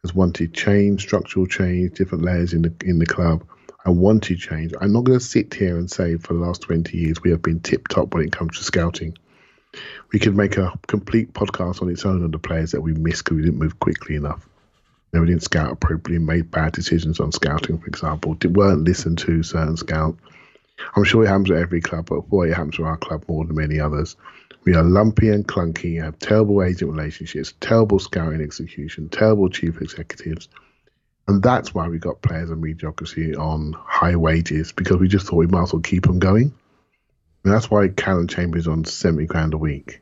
[0.03, 3.45] has wanted change, structural change, different layers in the in the club.
[3.85, 4.73] I want to change.
[4.79, 7.41] I'm not going to sit here and say for the last 20 years we have
[7.41, 9.17] been tip top when it comes to scouting.
[10.11, 13.25] We could make a complete podcast on its own on the players that we missed
[13.25, 14.47] because we didn't move quickly enough.
[15.11, 18.33] You we didn't scout appropriately, made bad decisions on scouting, for example.
[18.35, 20.19] Did, weren't listened to certain scouts.
[20.95, 23.45] I'm sure it happens at every club, but boy, it happens to our club more
[23.45, 24.15] than many others.
[24.63, 30.47] We are lumpy and clunky, have terrible agent relationships, terrible scouting execution, terrible chief executives.
[31.27, 35.37] And that's why we got players of mediocrity on high wages because we just thought
[35.37, 36.53] we might as well keep them going.
[37.43, 40.01] And that's why Callum Chambers on 70 grand a week,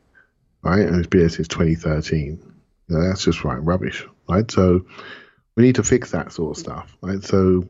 [0.62, 0.80] right?
[0.80, 2.40] And it's been there since 2013.
[2.88, 4.50] You know, that's just right rubbish, right?
[4.50, 4.86] So
[5.54, 7.22] we need to fix that sort of stuff, right?
[7.22, 7.68] So,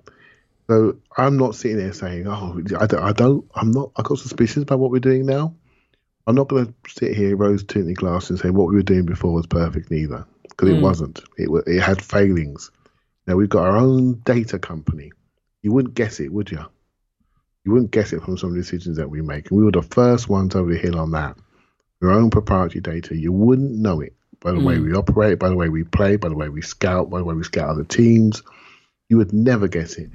[0.68, 4.18] so I'm not sitting there saying, oh, I don't, I don't I'm not, I got
[4.18, 5.54] suspicions about what we're doing now.
[6.26, 9.06] I'm not going to sit here rose tinted glass and say what we were doing
[9.06, 10.82] before was perfect neither, because it mm.
[10.82, 11.20] wasn't.
[11.36, 12.70] It it had failings.
[13.26, 15.12] Now we've got our own data company.
[15.62, 16.64] You wouldn't guess it, would you?
[17.64, 19.50] You wouldn't guess it from some of the decisions that we make.
[19.50, 21.36] And we were the first ones over the hill on that.
[22.00, 23.16] Your own proprietary data.
[23.16, 24.86] You wouldn't know it by the way hmm.
[24.86, 27.34] we operate, by the way we play, by the way we scout, by the way
[27.34, 28.42] we scout other teams.
[29.08, 30.10] You would never guess it.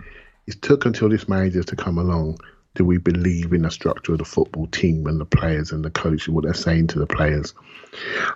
[0.48, 2.40] It took until this manager to come along
[2.78, 5.90] do we believe in the structure of the football team and the players and the
[5.90, 7.56] coach and what they're saying to the players.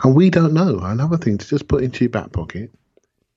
[0.03, 0.79] And we don't know.
[0.79, 2.71] Another thing to just put into your back pocket.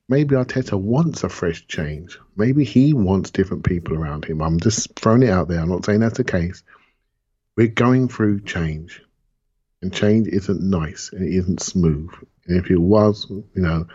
[0.08, 2.18] Maybe Arteta wants a fresh change.
[2.36, 4.42] Maybe he wants different people around him.
[4.42, 5.60] I'm just throwing it out there.
[5.60, 6.62] I'm not saying that's the case.
[7.56, 9.00] We're going through change,
[9.80, 12.10] and change isn't nice and it isn't smooth.
[12.46, 13.86] And if it was, you know,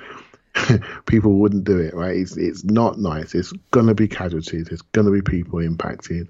[1.05, 2.15] people wouldn't do it, right?
[2.15, 3.35] It's it's not nice.
[3.35, 4.67] It's gonna be casualties.
[4.67, 6.29] There's gonna be people impacted.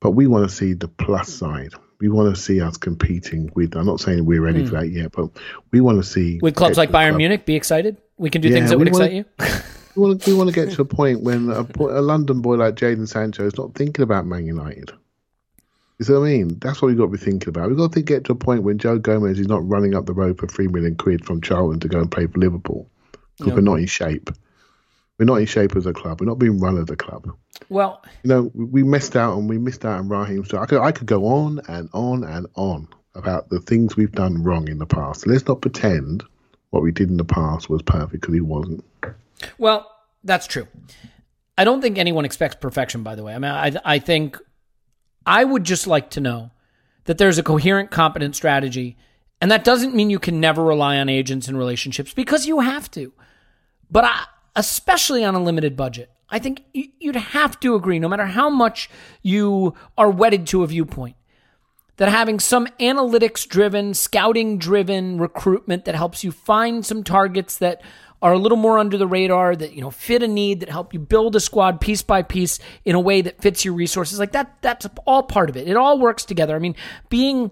[0.00, 1.72] But we want to see the plus side.
[2.00, 3.74] We want to see us competing with.
[3.76, 4.80] I'm not saying we're ready for hmm.
[4.82, 5.30] that yet, but
[5.72, 8.00] we want to see With clubs like Bayern club- Munich, be excited.
[8.18, 9.24] We can do Yeah, things that would excite you.
[9.96, 12.56] We want, to, we want to get to a point when a, a London boy
[12.56, 14.92] like Jadon Sancho is not thinking about Man United.
[15.98, 16.58] You see what I mean?
[16.58, 17.70] That's what we've got to be thinking about.
[17.70, 20.12] We've got to get to a point when Joe Gomez is not running up the
[20.12, 22.90] road for three million quid from Charlton to go and play for Liverpool
[23.38, 24.28] because we're not in shape.
[25.18, 26.20] We're not in shape as a club.
[26.20, 27.34] We're not being run as a club.
[27.70, 30.44] Well, You know, we we missed out and we missed out on Raheem.
[30.44, 34.12] So I could I could go on and on and on about the things we've
[34.12, 35.26] done wrong in the past.
[35.26, 36.22] Let's not pretend
[36.76, 38.84] what we did in the past was perfect because it wasn't.
[39.56, 39.90] Well,
[40.22, 40.68] that's true.
[41.56, 43.02] I don't think anyone expects perfection.
[43.02, 44.38] By the way, I mean, I I think
[45.24, 46.50] I would just like to know
[47.04, 48.98] that there's a coherent, competent strategy,
[49.40, 52.90] and that doesn't mean you can never rely on agents and relationships because you have
[52.90, 53.12] to.
[53.90, 58.26] But I, especially on a limited budget, I think you'd have to agree, no matter
[58.26, 58.90] how much
[59.22, 61.16] you are wedded to a viewpoint,
[61.96, 67.80] that having some analytics driven, scouting driven recruitment that helps you find some targets that
[68.22, 70.94] are a little more under the radar, that you know fit a need, that help
[70.94, 74.32] you build a squad piece by piece in a way that fits your resources, like
[74.32, 75.68] that that's all part of it.
[75.68, 76.56] It all works together.
[76.56, 76.76] I mean,
[77.08, 77.50] being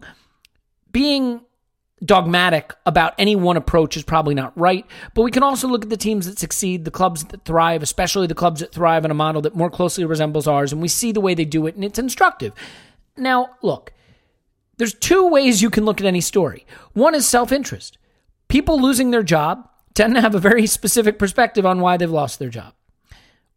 [0.91, 1.43] being
[2.05, 5.91] dogmatic about any one approach is probably not right, but we can also look at
[5.91, 9.15] the teams that succeed, the clubs that thrive, especially the clubs that thrive in a
[9.15, 11.85] model that more closely resembles ours, and we see the way they do it, and
[11.85, 12.53] it's instructive.
[13.17, 13.93] Now, look,
[14.77, 16.67] there's two ways you can look at any story.
[16.93, 17.99] One is self interest.
[18.49, 22.39] People losing their job tend to have a very specific perspective on why they've lost
[22.39, 22.75] their job.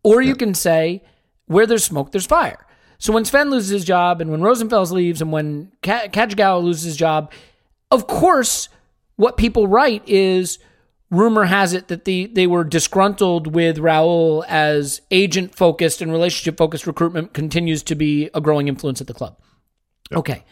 [0.03, 1.03] Or you can say,
[1.47, 2.65] where there's smoke, there's fire.
[2.99, 6.07] So when Sven loses his job, and when Rosenfels leaves, and when Ka-
[6.59, 7.31] loses his job,
[7.91, 8.69] of course,
[9.15, 10.59] what people write is
[11.09, 16.57] rumor has it that the, they were disgruntled with Raul as agent focused and relationship
[16.57, 19.37] focused recruitment continues to be a growing influence at the club.
[20.13, 20.43] Okay.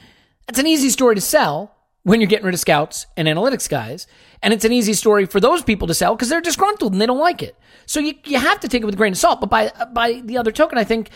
[0.48, 4.06] That's an easy story to sell when you're getting rid of scouts and analytics guys.
[4.44, 7.08] And it's an easy story for those people to sell because they're disgruntled and they
[7.08, 7.56] don't like it.
[7.88, 9.42] So you, you have to take it with a grain of salt.
[9.42, 11.10] But by, by the other token, I think,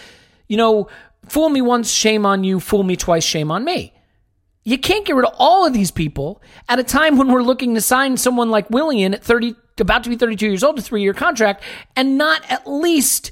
[0.48, 0.88] you know,
[1.28, 2.60] fool me once, shame on you.
[2.60, 3.94] Fool me twice, shame on me.
[4.64, 7.76] You can't get rid of all of these people at a time when we're looking
[7.76, 11.04] to sign someone like Willian at 30, about to be 32 years old, a three
[11.04, 11.64] year contract,
[11.96, 13.32] and not at least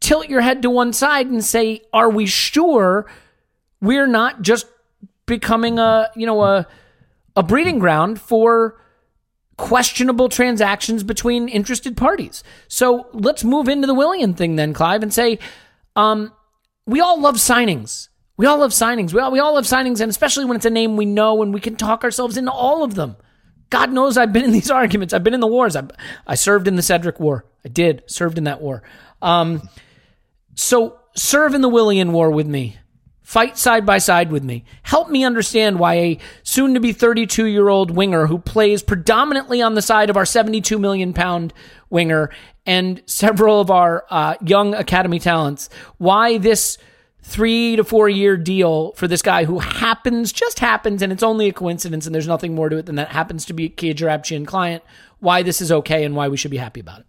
[0.00, 3.10] tilt your head to one side and say, are we sure
[3.80, 4.66] we're not just
[5.30, 6.66] becoming a, you know, a,
[7.36, 8.78] a breeding ground for
[9.56, 12.42] questionable transactions between interested parties.
[12.66, 15.38] So let's move into the Willian thing then, Clive, and say,
[15.94, 16.32] um,
[16.84, 18.08] we all love signings.
[18.36, 19.12] We all love signings.
[19.12, 21.54] We all, we all love signings, and especially when it's a name we know and
[21.54, 23.16] we can talk ourselves into all of them.
[23.68, 25.14] God knows I've been in these arguments.
[25.14, 25.76] I've been in the wars.
[25.76, 25.84] I,
[26.26, 27.44] I served in the Cedric War.
[27.64, 28.82] I did served in that war.
[29.22, 29.68] Um,
[30.56, 32.79] so serve in the Willian War with me.
[33.30, 34.64] Fight side by side with me.
[34.82, 39.62] Help me understand why a soon to be 32 year old winger who plays predominantly
[39.62, 41.54] on the side of our 72 million pound
[41.90, 42.30] winger
[42.66, 46.76] and several of our uh, young academy talents, why this
[47.22, 51.46] three to four year deal for this guy who happens, just happens, and it's only
[51.46, 53.94] a coincidence and there's nothing more to it than that happens to be a Kia
[53.94, 54.82] Joorabchian client,
[55.20, 57.06] why this is okay and why we should be happy about it.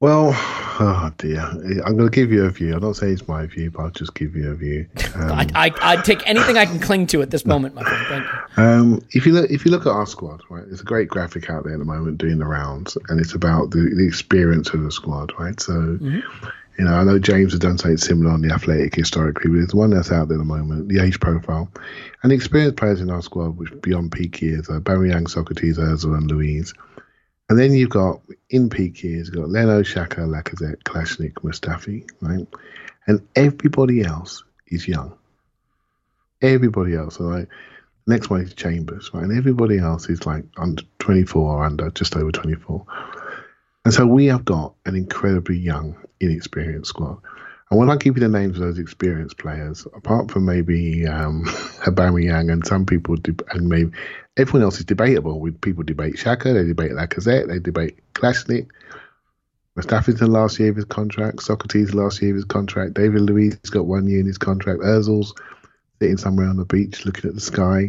[0.00, 1.40] Well, oh dear.
[1.40, 2.74] I'm going to give you a view.
[2.74, 4.86] I'm not saying it's my view, but I'll just give you a view.
[5.14, 8.06] Um, I, I, I'd take anything I can cling to at this moment, my friend.
[8.08, 8.24] Thank
[8.56, 8.62] you.
[8.62, 11.50] Um, if you look, if you look at our squad, right, there's a great graphic
[11.50, 14.82] out there at the moment doing the rounds, and it's about the, the experience of
[14.82, 15.60] the squad, right?
[15.60, 16.46] So, Mm-hmm.
[16.78, 19.74] you know, I know James has done something similar on the athletic historically, but there's
[19.74, 21.68] one that's out there at the moment, the age profile,
[22.22, 25.76] and the experienced players in our squad, which beyond peak years, are Barry Young, Sokratis,
[25.76, 26.72] Özil, and Luiz.
[27.50, 32.46] And then you've got in peak years, you've got Leno, Xhaka, Lacazette, Kolasinac, Mustafi, right?
[33.08, 35.12] And everybody else is young.
[36.40, 37.48] Everybody else, all right?
[38.06, 39.24] Next one is Chambers, right?
[39.24, 42.86] And everybody else is like under 24 or under, just over 24.
[43.84, 47.18] And so we have got an incredibly young, inexperienced squad.
[47.70, 51.44] And when I give you the names of those experienced players, apart from maybe um,
[51.84, 53.16] Aubameyang and some people,
[53.50, 53.92] and maybe
[54.36, 55.38] everyone else is debatable.
[55.38, 58.68] With people debate Xhaka, they debate Lacazette, they debate Kolasinac.
[59.78, 61.38] Mustafi's the last year of his contract.
[61.38, 62.94] Sokratis last year of his contract.
[62.94, 64.80] David Luiz has got one year in his contract.
[64.80, 65.32] Özil's
[66.00, 67.88] sitting somewhere on the beach looking at the sky.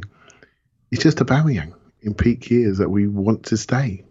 [0.91, 1.73] It's just Aubameyang
[2.03, 4.05] in peak years that we want to stay.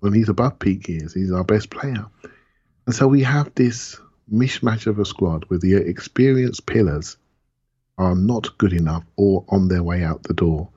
[0.00, 2.06] When he's above peak years, he's our best player.
[2.86, 3.98] And so we have this
[4.32, 7.16] mishmash of a squad where the experienced pillars
[7.98, 10.68] are not good enough or on their way out the door.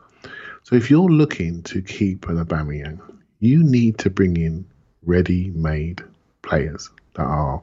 [0.64, 3.00] So if you're looking to keep an Aubameyang,
[3.40, 4.66] you need to bring in
[5.04, 6.04] ready-made
[6.42, 7.62] players that are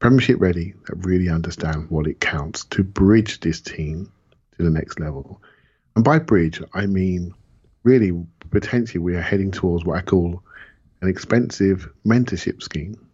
[0.00, 4.12] Premiership ready, that really understand what it counts to bridge this team
[4.56, 5.42] to the next level.
[5.96, 7.34] And by bridge, I mean
[7.82, 8.12] really
[8.50, 10.40] potentially we are heading towards what I call
[11.00, 13.07] an expensive mentorship scheme,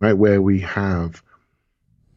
[0.00, 0.14] right?
[0.14, 1.22] Where we have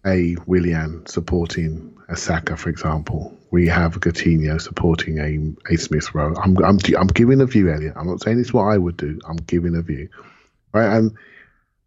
[0.06, 3.38] a Willian supporting a Saka, for example.
[3.52, 6.36] We have Coutinho supporting a, a Smith Rowe.
[6.36, 7.94] I'm, I'm, I'm giving a view, Elliot.
[7.96, 9.20] I'm not saying it's what I would do.
[9.28, 10.10] I'm giving a view,
[10.74, 10.98] right?
[10.98, 11.16] And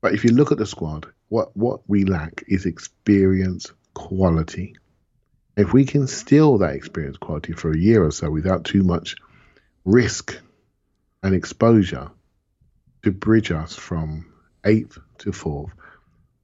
[0.00, 4.76] but if you look at the squad, what what we lack is experience quality.
[5.56, 9.16] If we can steal that experience quality for a year or so without too much
[9.84, 10.38] risk
[11.22, 12.10] and exposure
[13.02, 14.26] to bridge us from
[14.64, 15.72] eighth to fourth,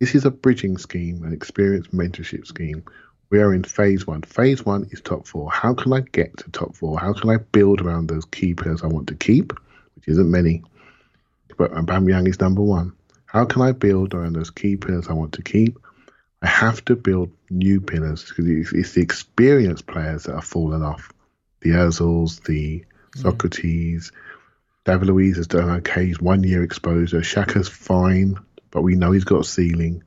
[0.02, 2.82] this is a bridging scheme, an experience mentorship scheme.
[3.30, 4.22] We are in phase one.
[4.22, 5.48] Phase one is top four.
[5.48, 6.98] How can I get to top four?
[6.98, 9.52] How can I build around those key players I want to keep,
[9.94, 10.64] which isn't many,
[11.56, 12.94] but Aubameyang is number one.
[13.26, 15.78] How can I build around those key pillars I want to keep?
[16.42, 20.82] I have to build new pillars because it's, it's the experienced players that are falling
[20.82, 21.12] off.
[21.60, 22.84] The Özils, the
[23.14, 23.22] mm.
[23.22, 24.10] Sokratis,
[24.84, 26.06] David Luiz has done okay.
[26.06, 27.20] He's one year exposure.
[27.20, 28.40] Xhaka's fine,
[28.72, 30.02] but we know he's got a ceiling.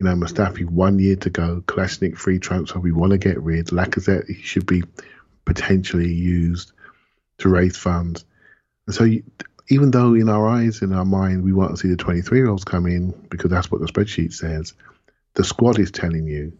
[0.00, 1.62] You know, Mustafi, one year to go.
[1.66, 2.78] Kolasinac, free transfer.
[2.78, 3.66] We want to get rid.
[3.66, 4.84] Lacazette, he should be
[5.44, 6.72] potentially used
[7.38, 8.24] to raise funds.
[8.86, 9.24] And so you,
[9.68, 12.48] even though in our eyes, in our mind, we want to see the 23 year
[12.48, 14.74] olds come in because that's what the spreadsheet says,
[15.34, 16.52] the squad is telling you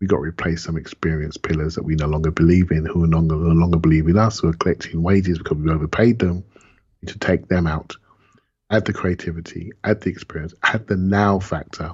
[0.00, 3.18] we got to replace some experienced pillars that we no longer believe in, who no
[3.18, 6.44] longer, no longer believe in us, who are collecting wages because we've overpaid them.
[7.00, 7.96] We to take them out.
[8.70, 11.92] Add the creativity, add the experience, add the now factor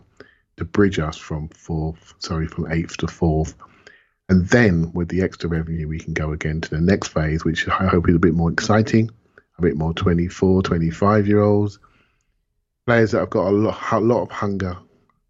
[0.56, 3.54] to bridge us from fourth, sorry, from eighth to fourth.
[4.28, 7.68] And then with the extra revenue, we can go again to the next phase, which
[7.68, 9.10] I hope is a bit more exciting
[9.58, 11.78] a bit more 24, 25 year olds,
[12.86, 14.76] players that have got a lot, a lot of hunger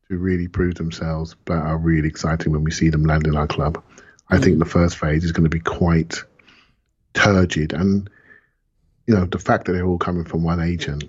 [0.08, 3.46] to really prove themselves, but are really exciting when we see them land in our
[3.46, 3.82] club.
[4.28, 6.22] I think the first phase is going to be quite
[7.14, 8.08] turgid, and
[9.06, 11.04] you know the fact that they're all coming from one agent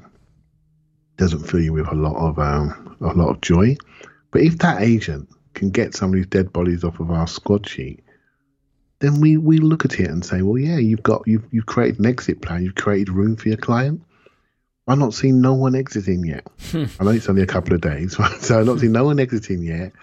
[1.18, 3.76] doesn't fill you with a lot of um, a lot of joy.
[4.32, 7.68] But if that agent can get some of these dead bodies off of our squad
[7.68, 8.04] sheet,
[9.00, 12.00] then we, we look at it and say, well, yeah, you've got you've you've created
[12.00, 14.02] an exit plan, you've created room for your client.
[14.88, 16.46] I'm not seeing no one exiting yet.
[17.00, 19.62] I know it's only a couple of days, so I'm not seeing no one exiting
[19.62, 19.94] yet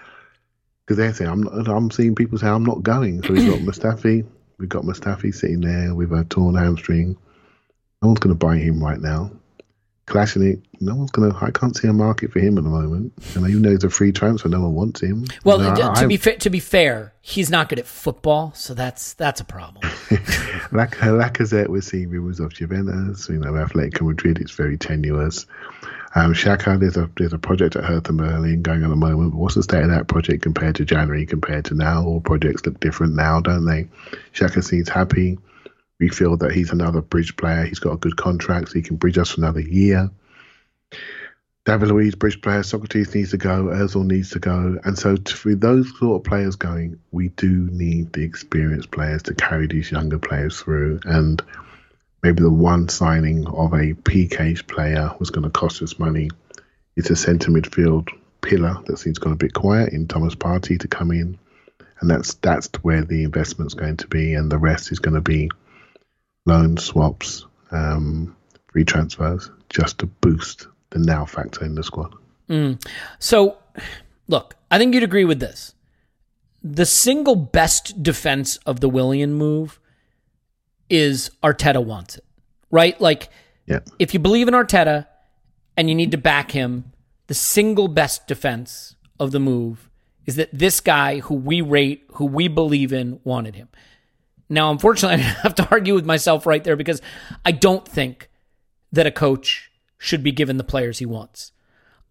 [0.85, 3.23] because they're saying I'm not, I'm seeing people say I'm not going.
[3.23, 4.25] So we've got Mustafi,
[4.57, 7.17] we've got Mustafi sitting there with a torn hamstring.
[8.01, 9.31] No one's going to buy him right now.
[10.11, 11.37] Kolasinac, no one's going to.
[11.43, 13.13] I can't see a market for him at the moment.
[13.35, 15.25] And even though he's a free transfer, no one wants him.
[15.43, 17.85] Well, You know, to, I- to be fa- to be fair, he's not good at
[17.87, 19.83] football, so that's that's a problem.
[20.71, 23.29] Lac- Lacazette, we're seeing rumours of Juventus.
[23.29, 24.39] You know, Atletico Madrid.
[24.39, 25.45] It's very tenuous.
[26.13, 29.31] Um, Xhaka, there's a there's a project at Hertha Berlin going on at the moment.
[29.31, 32.03] But what's the state of that project compared to January, compared to now?
[32.03, 33.87] All projects look different now, don't they?
[34.33, 35.37] Xhaka seems happy.
[36.01, 37.63] We feel that he's another bridge player.
[37.63, 40.09] He's got a good contract, so he can bridge us for another year.
[41.63, 44.79] David Luiz, bridge player, Sokratis needs to go, Ozil needs to go.
[44.83, 49.21] And so, to, with those sort of players going, we do need the experienced players
[49.23, 51.01] to carry these younger players through.
[51.05, 51.39] And
[52.23, 56.31] maybe the one signing of a PK player was going to cost us money.
[56.95, 58.09] It's a centre midfield
[58.41, 61.37] pillar that seems gone a bit quiet in Thomas Partey to come in.
[61.99, 64.33] And that's that's where the investment's going to be.
[64.33, 65.51] And the rest is going to be
[66.45, 68.35] loan swaps, um,
[68.71, 72.13] free transfers, just to boost the now factor in the squad.
[73.19, 73.57] So,
[74.27, 75.73] look, I think you'd agree with this.
[76.61, 79.79] The single best defense of the Willian move
[80.89, 82.25] is Arteta wants it,
[82.69, 82.99] right?
[82.99, 83.29] Like,
[83.67, 83.79] Yeah.
[83.99, 85.07] if you believe in Arteta
[85.77, 86.91] and you need to back him,
[87.27, 89.89] the single best defense of the move
[90.25, 93.69] is that this guy who we rate, who we believe in, wanted him.
[94.51, 97.01] Now, unfortunately, I have to argue with myself right there because
[97.43, 98.29] I don't think
[98.91, 101.53] that a coach should be given the players he wants.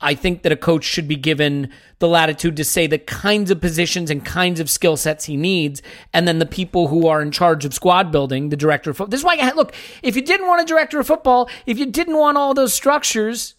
[0.02, 3.60] I think that a coach should be given the latitude to say the kinds of
[3.60, 5.82] positions and kinds of skill sets he needs,
[6.14, 9.10] and then the people who are in charge of squad building, the director of football.
[9.10, 12.16] This is why, look, if you didn't want a director of football, if you didn't
[12.16, 13.56] want all those structures,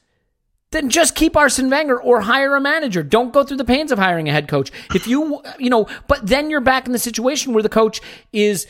[0.71, 3.03] then just keep Arsene Wenger or hire a manager.
[3.03, 4.71] Don't go through the pains of hiring a head coach.
[4.95, 8.01] If you, you know, but then you're back in the situation where the coach
[8.31, 8.67] is.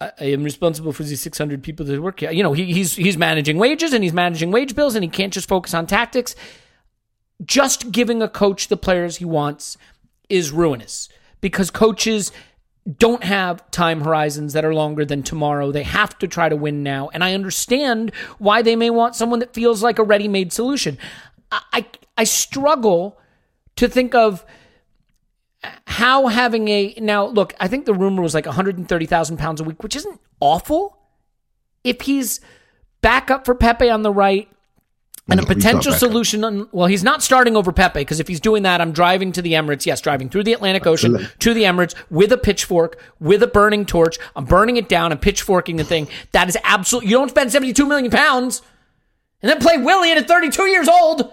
[0.00, 2.32] I am responsible for these 600 people that work here.
[2.32, 5.32] You know, he, he's he's managing wages and he's managing wage bills and he can't
[5.32, 6.34] just focus on tactics.
[7.44, 9.78] Just giving a coach the players he wants
[10.28, 11.08] is ruinous
[11.40, 12.32] because coaches
[12.98, 15.70] don't have time horizons that are longer than tomorrow.
[15.70, 17.10] They have to try to win now.
[17.12, 20.98] And I understand why they may want someone that feels like a ready made solution.
[21.50, 21.86] I, I,
[22.18, 23.18] I struggle
[23.76, 24.44] to think of
[25.86, 26.94] how having a.
[26.98, 30.98] Now, look, I think the rumor was like 130,000 pounds a week, which isn't awful.
[31.84, 32.40] If he's
[33.00, 34.48] back up for Pepe on the right,
[35.28, 38.18] and a No, he's not potential solution on, well he's not starting over Pepe because
[38.18, 39.86] if he's doing that I'm driving to the Emirates.
[39.86, 41.36] Yes driving through the Atlantic Ocean Absolutely.
[41.38, 44.18] to the Emirates with a pitchfork with a burning torch.
[44.34, 46.08] I'm burning it down and pitchforking the thing.
[46.32, 48.62] That is absolute you don't spend 72 million pounds
[49.42, 51.32] and then play Willian at 32 years old.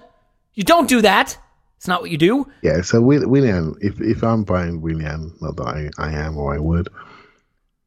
[0.53, 1.37] You don't do that.
[1.77, 2.45] It's not what you do.
[2.61, 6.53] Yeah, so Will, Willian, if if I'm buying Willian, not that I, I am or
[6.53, 6.89] I would,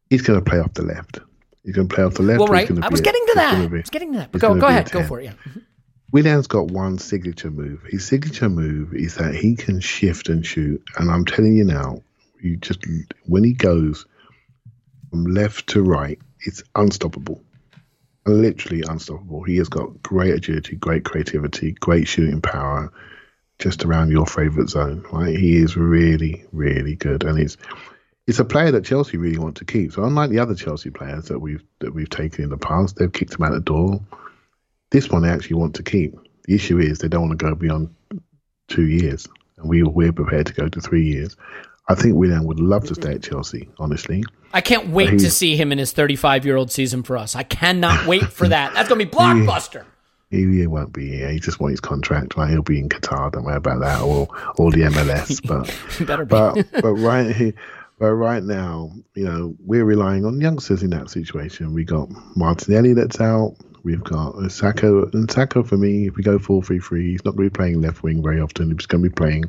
[0.08, 1.18] he's going to play off the left.
[1.62, 2.38] He's going to play off the left.
[2.38, 2.70] well right.
[2.70, 3.52] I be was a- getting to that.
[3.52, 4.32] gonna I was getting to that.
[4.32, 4.90] go go ahead.
[4.90, 5.24] Go for it.
[5.26, 5.61] Yeah
[6.12, 7.82] Willian's got one signature move.
[7.88, 10.82] His signature move is that he can shift and shoot.
[10.98, 12.02] And I'm telling you now,
[12.38, 12.84] you just
[13.24, 14.04] when he goes
[15.10, 17.42] from left to right, it's unstoppable.
[18.26, 19.42] Literally unstoppable.
[19.42, 22.92] He has got great agility, great creativity, great shooting power,
[23.58, 25.06] just around your favourite zone.
[25.10, 25.36] Right?
[25.36, 27.56] He is really, really good, and it's
[28.26, 29.92] it's a player that Chelsea really want to keep.
[29.92, 33.12] So unlike the other Chelsea players that we've that we've taken in the past, they've
[33.12, 34.00] kicked him out the door.
[34.92, 36.14] This one they actually want to keep.
[36.44, 37.94] The issue is they don't want to go beyond
[38.68, 39.26] two years,
[39.56, 41.36] and we we're prepared to go to three years.
[41.88, 44.22] I think Willian would love to stay at Chelsea, honestly.
[44.52, 47.42] I can't wait to see him in his 35 year old season for us I
[47.42, 49.84] cannot wait for that that's gonna be blockbuster
[50.30, 51.30] He, he won't be here.
[51.30, 52.36] He just wants his contract.
[52.36, 52.50] Right?
[52.50, 53.32] He'll be in Qatar.
[53.32, 54.28] Don't worry about that, or
[54.58, 55.40] or the MLS.
[55.48, 57.54] But better be but but right here,
[57.98, 61.72] but right now, you know, we're relying on youngsters in that situation.
[61.74, 63.56] We got Martinelli that's out.
[63.84, 65.64] We've got Saka and Saka.
[65.64, 68.02] For me, if we go four three three, he's not going to be playing left
[68.02, 68.70] wing very often.
[68.70, 69.44] He's going to be playing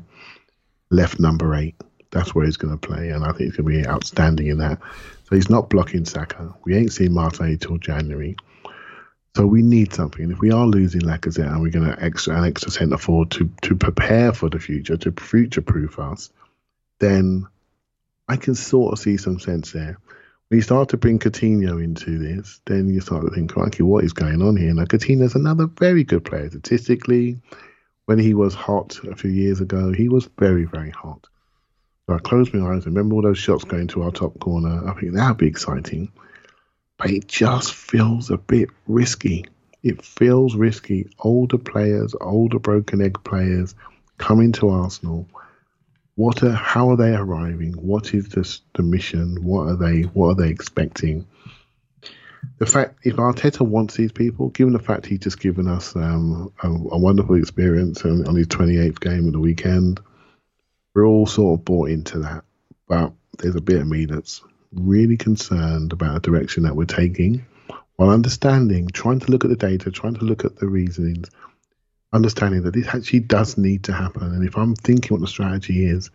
[0.90, 1.76] left number eight.
[2.12, 4.58] That's where he's going to play, and I think he's going to be outstanding in
[4.60, 4.80] that.
[5.30, 6.54] So he's not blocking Saka.
[6.64, 8.36] We ain't seen Martinelli till January.
[9.36, 10.30] So we need something.
[10.30, 13.50] If we are losing Lacazette and we're going to extra an extra centre forward to
[13.64, 16.30] to prepare for the future, to future proof us,
[17.00, 17.48] then
[18.28, 19.98] I can sort of see some sense there.
[20.54, 24.14] You start to bring Coutinho into this, then you start to think, crikey, what is
[24.14, 24.72] going on here?
[24.72, 27.42] Now, Coutinho's another very good player statistically.
[28.06, 31.28] When he was hot a few years ago, he was very, very hot.
[32.06, 34.88] So I close my eyes and remember all those shots going to our top corner.
[34.88, 36.12] I think that would be exciting.
[36.98, 39.46] But it just feels a bit risky.
[39.82, 41.10] It feels risky.
[41.18, 43.74] Older players, older broken egg players
[44.20, 45.28] coming to Arsenal
[46.16, 47.74] what are how are they arriving?
[47.74, 49.44] What is this the mission?
[49.44, 51.28] What are they what are they expecting?
[52.60, 56.52] The fact if Arteta wants these people given the fact he's just given us um,
[56.62, 60.00] a, a wonderful experience on, on his 28th game of the weekend
[60.94, 62.44] we're all sort of bought into that.
[62.88, 64.42] But there's a bit of me that's
[64.72, 67.46] really concerned about the direction that we're taking
[67.96, 71.30] while understanding trying to look at the data trying to look at the reasonings
[72.14, 74.24] understanding that this actually does need to happen.
[74.24, 76.12] And if I'm thinking what the strategy is,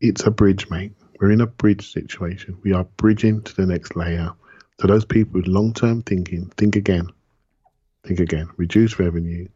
[0.00, 0.92] it's a bridge, mate.
[1.20, 2.56] We're in a bridge situation.
[2.62, 4.32] We are bridging to the next layer.
[4.80, 7.08] So those people with long term thinking, think again.
[8.04, 8.48] Think again.
[8.56, 9.46] Reduce revenue,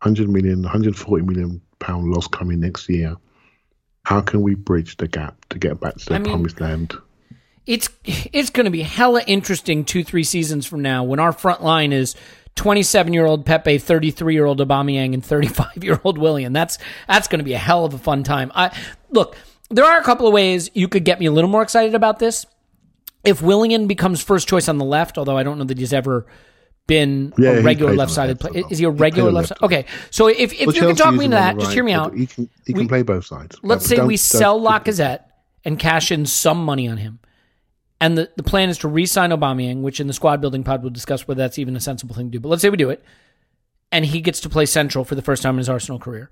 [0.00, 3.16] 100 million, 140 million pound loss coming next year.
[4.04, 6.96] How can we bridge the gap to get back to the I mean- promised land?
[7.66, 11.62] it's it's going to be hella interesting two three seasons from now when our front
[11.62, 12.14] line is
[12.56, 16.52] 27 year old Pepe, 33 year old Aubameyang, and 35 year old Willian.
[16.52, 16.78] That's
[17.08, 18.52] that's going to be a hell of a fun time.
[18.54, 18.76] I
[19.10, 19.36] look.
[19.70, 22.18] There are a couple of ways you could get me a little more excited about
[22.18, 22.46] this.
[23.24, 26.26] If Willian becomes first choice on the left, although I don't know that he's ever
[26.86, 28.64] been Yeah, a regular plays on the left sided player.
[28.70, 29.48] Is he a regular left?
[29.48, 29.58] side?
[29.62, 31.92] Okay, so if if Well, you can talk me into that, the just hear me
[31.92, 32.14] out.
[32.14, 33.56] He can, he We- play both sides.
[33.62, 35.20] Let's say we sell Lacazette
[35.64, 37.18] and cash in some money on him.
[38.00, 40.90] And the, the plan is to re-sign Aubameyang, which in the squad building pod we'll
[40.90, 42.40] discuss whether that's even a sensible thing to do.
[42.40, 43.02] But let's say we do it,
[43.92, 46.30] and he gets to play central for the first time in his Arsenal career.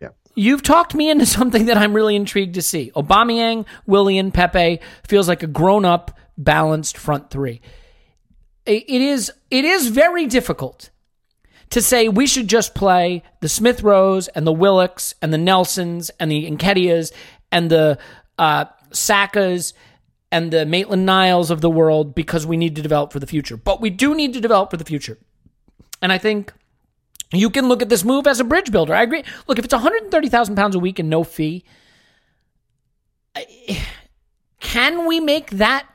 [0.00, 0.10] Yeah.
[0.34, 2.92] You've talked me into something that I'm really intrigued to see.
[2.94, 7.60] Aubameyang, Willian, Pepe feels like a grown-up, balanced front three.
[8.66, 10.90] It is it is very difficult
[11.70, 16.10] to say we should just play the Smith Rowes and the Willocks and the Nelsons
[16.20, 17.12] and the Nketiahs
[17.50, 17.98] and the
[18.38, 19.72] uh, Sakas
[20.30, 23.56] and the Maitland Niles of the world because we need to develop for the future.
[23.56, 25.18] But we do need to develop for the future.
[26.02, 26.52] And I think
[27.32, 28.94] you can look at this move as a bridge builder.
[28.94, 29.24] I agree.
[29.46, 31.64] Look, if it's 130,000 pounds a week and no fee,
[34.60, 35.86] can we make that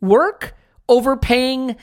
[0.00, 0.54] work
[0.88, 1.76] overpaying,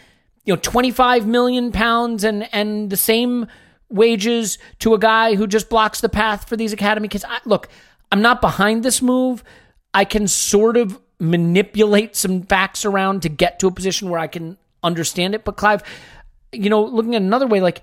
[0.45, 3.47] you know, 25 million pounds and and the same
[3.89, 7.25] wages to a guy who just blocks the path for these academy kids?
[7.27, 7.67] I, look,
[8.11, 9.43] I'm not behind this move.
[9.93, 14.27] I can sort of manipulate some facts around to get to a position where I
[14.27, 15.43] can understand it.
[15.43, 15.83] But Clive,
[16.51, 17.81] you know, looking at another way, like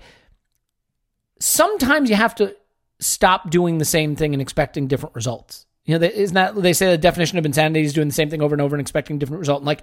[1.39, 2.55] sometimes you have to
[2.99, 5.65] stop doing the same thing and expecting different results.
[5.85, 8.29] You know, they- isn't that they say the definition of insanity is doing the same
[8.29, 9.61] thing over and over and expecting different result?
[9.61, 9.81] And like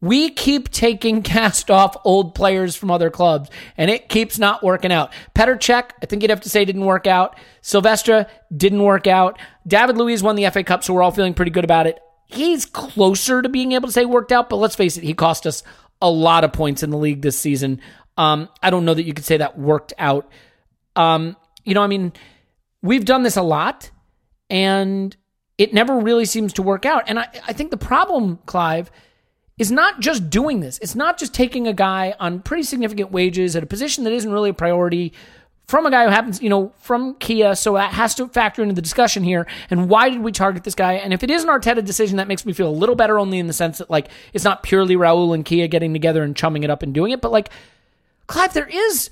[0.00, 4.92] we keep taking cast off old players from other clubs, and it keeps not working
[4.92, 5.12] out.
[5.34, 7.36] Petr Cech, I think you'd have to say, didn't work out.
[7.60, 9.38] Silvestre didn't work out.
[9.66, 12.00] David Luiz won the FA Cup, so we're all feeling pretty good about it.
[12.32, 15.46] He's closer to being able to say worked out, but let's face it, he cost
[15.46, 15.62] us
[16.00, 17.80] a lot of points in the league this season.
[18.16, 20.30] Um, I don't know that you could say that worked out.
[20.96, 22.12] Um, you know, I mean,
[22.82, 23.90] we've done this a lot,
[24.48, 25.16] and
[25.58, 27.04] it never really seems to work out.
[27.06, 28.90] And I, I think the problem, Clive,
[29.58, 30.78] is not just doing this.
[30.78, 34.32] It's not just taking a guy on pretty significant wages at a position that isn't
[34.32, 35.12] really a priority
[35.70, 37.54] from a guy who happens, you know, from Kia.
[37.54, 39.46] So that has to factor into the discussion here.
[39.70, 40.94] And why did we target this guy?
[40.94, 43.38] And if it is an Arteta decision, that makes me feel a little better only
[43.38, 46.64] in the sense that, like, it's not purely Raul and Kia getting together and chumming
[46.64, 47.20] it up and doing it.
[47.20, 47.50] But, like,
[48.26, 49.10] Clive, there is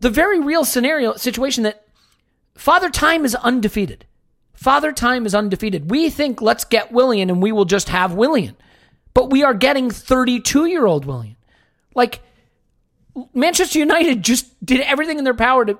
[0.00, 1.86] the very real scenario, situation that
[2.56, 4.04] Father Time is undefeated.
[4.54, 5.88] Father Time is undefeated.
[5.88, 8.56] We think let's get Willian and we will just have Willian.
[9.14, 11.36] But we are getting 32 year old Willian.
[11.94, 12.22] Like,
[13.34, 15.78] Manchester United just did everything in their power to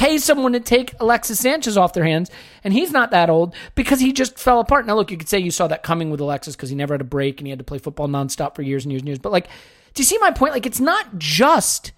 [0.00, 2.30] pay someone to take Alexis Sanchez off their hands,
[2.64, 4.86] and he's not that old because he just fell apart.
[4.86, 7.02] Now, look, you could say you saw that coming with Alexis because he never had
[7.02, 9.18] a break and he had to play football nonstop for years and years and years.
[9.18, 9.48] But, like,
[9.92, 10.54] do you see my point?
[10.54, 11.92] Like, it's not just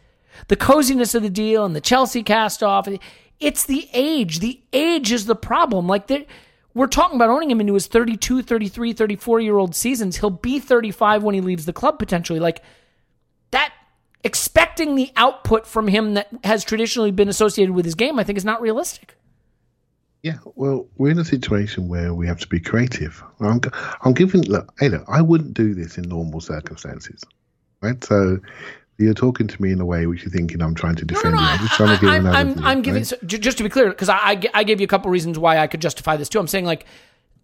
[0.49, 2.89] the coziness of the deal and the Chelsea cast off.
[3.39, 4.41] It's the age.
[4.41, 5.87] The age is the problem.
[5.87, 6.11] Like,
[6.75, 10.17] we're talking about owning him into his 32, 33, 34 year old seasons.
[10.17, 12.41] He'll be 35 when he leaves the club potentially.
[12.41, 12.63] Like,
[13.53, 13.73] that
[14.25, 18.39] expecting the output from him that has traditionally been associated with his game, I think
[18.39, 19.17] is not realistic.
[20.23, 23.23] Yeah, well, we're in a situation where we have to be creative.
[23.41, 23.61] I'm,
[24.03, 24.73] I'm giving look.
[24.79, 27.25] Hey, look, I wouldn't do this in normal circumstances,
[27.81, 28.03] right?
[28.05, 28.39] So
[28.99, 31.21] you're talking to me in a way which you're thinking I'm trying to No, no,
[31.21, 31.41] defend no.
[31.41, 31.47] you.
[31.47, 33.07] I, I'm just trying to give am another I'm, I'm giving, right?
[33.07, 35.81] so, just to be clear, because I gave you a couple reasons why I could
[35.81, 36.39] justify this too.
[36.39, 36.87] I'm saying, like,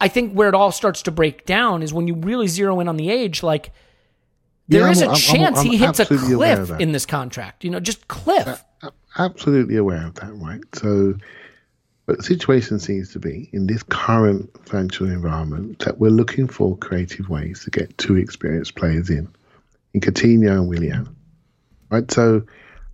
[0.01, 2.87] I think where it all starts to break down is when you really zero in
[2.87, 3.73] on the age, like,
[4.69, 6.81] there Yeah, is I'm- a I'm- chance I'm he hits a absolutely aware of cliff
[6.81, 7.65] in this contract.
[7.65, 8.63] You know, just cliff.
[9.19, 10.63] absolutely aware of that, right?
[10.75, 11.15] So,
[12.07, 16.77] but the situation seems to be in this current financial environment that we're looking for
[16.79, 19.29] creative ways to get two experienced players in,
[19.95, 21.09] in Coutinho and Willian,
[21.91, 22.11] right?
[22.11, 22.43] So,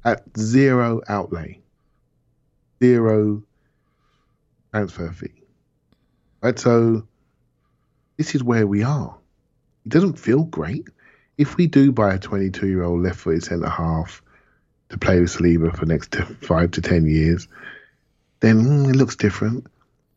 [0.04, 1.60] at zero outlay,
[2.82, 3.42] zero
[4.72, 5.32] transfer fee,
[6.40, 6.58] right?
[6.58, 7.06] So,
[8.16, 9.16] this is where we are.
[9.86, 10.88] It doesn't feel great.
[11.36, 14.22] If we do buy a 22 year old left footed centre half
[14.90, 17.48] to play with Saliba for the next t- five to 10 years,
[18.40, 19.66] then mm, it looks different.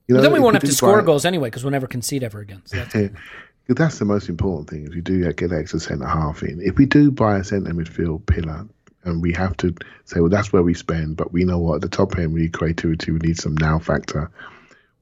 [0.07, 2.39] You But then we won't have to score goals anyway because we'll never concede ever
[2.39, 2.61] again.
[2.65, 3.13] So that's,
[3.67, 4.85] that's the most important thing.
[4.85, 7.73] If you do get that extra centre half in, if we do buy a centre
[7.73, 8.67] midfield pillar,
[9.07, 9.73] and we have to
[10.05, 12.41] say, well, that's where we spend, but we know what at the top end we
[12.41, 14.29] need creativity, we need some now factor.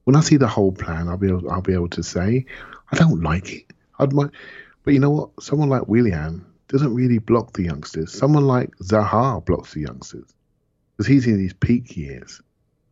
[0.03, 2.45] When I see the whole plan, I'll be able, I'll be able to say,
[2.91, 3.65] I don't like it.
[3.97, 4.13] I'd
[4.85, 5.29] but you know what?
[5.43, 8.13] Someone like Willian doesn't really block the youngsters.
[8.13, 10.33] Someone like Zaha blocks the youngsters
[10.95, 12.41] because he's in his peak years.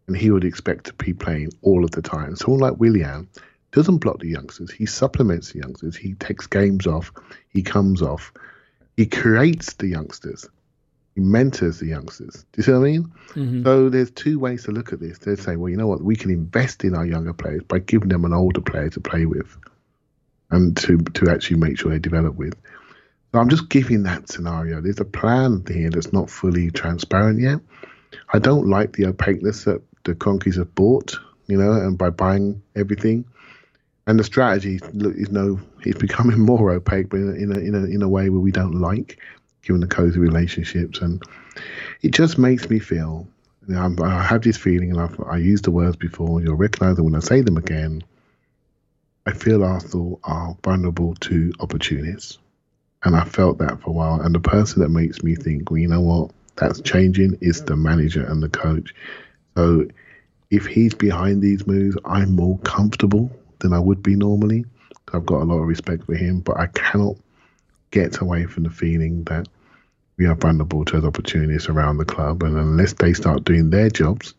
[0.07, 2.35] and he would expect to be playing all of the time.
[2.35, 3.29] Someone like Willian
[3.71, 4.71] doesn't block the youngsters.
[4.71, 5.95] He supplements the youngsters.
[5.95, 7.11] He takes games off.
[7.49, 8.33] He comes off.
[8.97, 10.47] He creates the youngsters.
[11.15, 12.33] He mentors the youngsters.
[12.51, 13.11] Do you see what I mean?
[13.29, 13.63] Mm-hmm.
[13.63, 15.19] So there's two ways to look at this.
[15.19, 16.03] They're saying, well, you know what?
[16.03, 19.25] We can invest in our younger players by giving them an older player to play
[19.25, 19.55] with
[20.53, 22.55] and to to actually make sure they develop with.
[23.31, 24.79] So I'm just giving that scenario.
[24.79, 27.59] There's a plan here that's not fully transparent yet.
[28.31, 32.61] I don't like the opaqueness that the Kroenkes have bought, you know, and by buying
[32.75, 33.25] everything.
[34.05, 38.01] And the strategy is no, it's becoming more opaque, but in a, in a in
[38.03, 39.17] a way where we don't like,
[39.63, 41.23] given the cozy relationships, and
[42.01, 43.27] it just makes me feel.
[43.65, 46.41] You know, I have this feeling, and I've, I used the words before.
[46.41, 48.03] You'll recognise them when I say them again.
[49.25, 52.39] I feel Arsenal are vulnerable to opportunists,
[53.03, 54.19] and I felt that for a while.
[54.19, 57.77] And the person that makes me think, well, you know what, that's changing is the
[57.77, 58.93] manager and the coach.
[59.55, 59.87] So
[60.51, 64.65] if he's behind these moves, I'm more comfortable than I would be normally.
[65.13, 67.15] I've got a lot of respect for him, but I cannot
[67.91, 69.47] get away from the feeling that
[70.17, 72.43] we are vulnerable to opportunities around the club.
[72.43, 74.33] And unless they start doing their jobs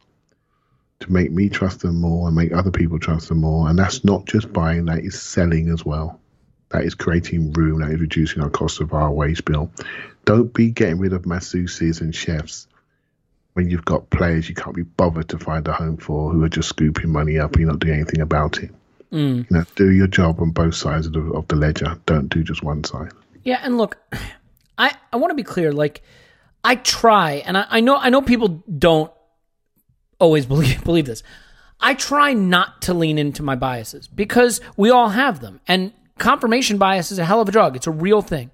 [1.00, 4.04] to make me trust them more and make other people trust them more, and that's
[4.04, 6.20] not just buying, that is selling as well.
[6.70, 9.70] That is creating room, that is reducing our cost of our wage bill.
[10.24, 12.66] Don't be getting rid of masseuses and chefs
[13.54, 16.48] when you've got players you can't be bothered to find a home for who are
[16.48, 18.70] just scooping money up and you're not doing anything about it.
[19.12, 19.48] Mm.
[19.48, 21.96] You know, do your job on both sides of the, of the ledger.
[22.04, 23.12] Don't do just one side.
[23.44, 23.96] Yeah, and look,
[24.78, 25.72] I, I want to be clear.
[25.72, 26.02] Like,
[26.64, 29.12] I try, and I, I know I know people don't
[30.24, 31.22] always believe believe this.
[31.80, 36.78] I try not to lean into my biases because we all have them, and confirmation
[36.78, 37.76] bias is a hell of a drug.
[37.76, 38.50] It's a real thing.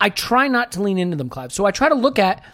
[0.00, 1.52] I try not to lean into them, Clive.
[1.52, 2.44] So I try to look at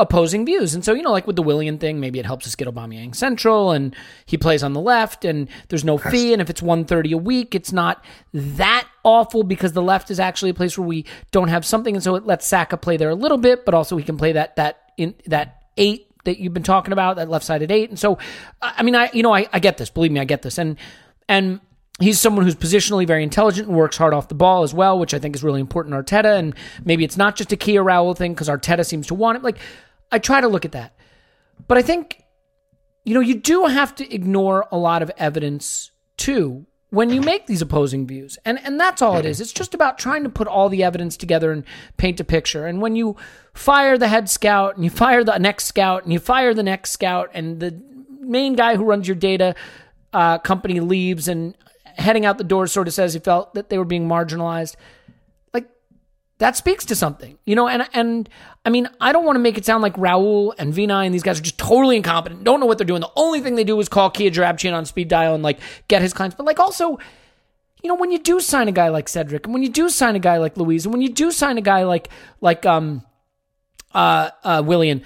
[0.00, 0.74] opposing views.
[0.74, 3.14] And so, you know, like with the Willian thing, maybe it helps us get Aubameyang
[3.14, 3.94] central and
[4.24, 6.32] he plays on the left and there's no fee.
[6.32, 10.50] And if it's 130 a week, it's not that awful because the left is actually
[10.50, 11.94] a place where we don't have something.
[11.94, 14.32] And so it lets Saka play there a little bit, but also he can play
[14.32, 17.90] that, that in that eight that you've been talking about, that left sided eight.
[17.90, 18.18] And so,
[18.60, 20.58] I mean, I, you know, I, I get this, believe me, I get this.
[20.58, 20.76] And,
[21.28, 21.60] and,
[22.00, 25.12] He's someone who's positionally very intelligent and works hard off the ball as well, which
[25.12, 26.38] I think is really important Arteta.
[26.38, 29.44] And maybe it's not just a Kia Raul thing because Arteta seems to want it.
[29.44, 29.58] Like,
[30.10, 30.96] I try to look at that.
[31.68, 32.22] But I think,
[33.04, 37.46] you know, you do have to ignore a lot of evidence too when you make
[37.46, 38.38] these opposing views.
[38.44, 39.40] And and that's all it is.
[39.40, 41.64] It's just about trying to put all the evidence together and
[41.96, 42.66] paint a picture.
[42.66, 43.16] And when you
[43.54, 46.90] fire the head scout and you fire the next scout and you fire the next
[46.90, 47.80] scout and the
[48.20, 49.54] main guy who runs your data
[50.12, 53.78] uh, company leaves and heading out the door sort of says he felt that they
[53.78, 54.76] were being marginalized
[55.52, 55.68] like
[56.38, 57.68] that speaks to something, you know.
[57.68, 58.28] And and
[58.64, 61.22] I mean, I don't want to make it sound like Raul and Vinai and these
[61.22, 63.00] guys are just totally incompetent, don't know what they're doing.
[63.00, 66.02] The only thing they do is call Kia Joorabchian on speed dial and like get
[66.02, 66.36] his clients.
[66.36, 66.98] But like also,
[67.82, 70.14] you know, when you do sign a guy like Cedric, and when you do sign
[70.14, 72.08] a guy like Luiz, and when you do sign a guy like
[72.42, 73.02] like um
[73.94, 75.02] uh uh Willian,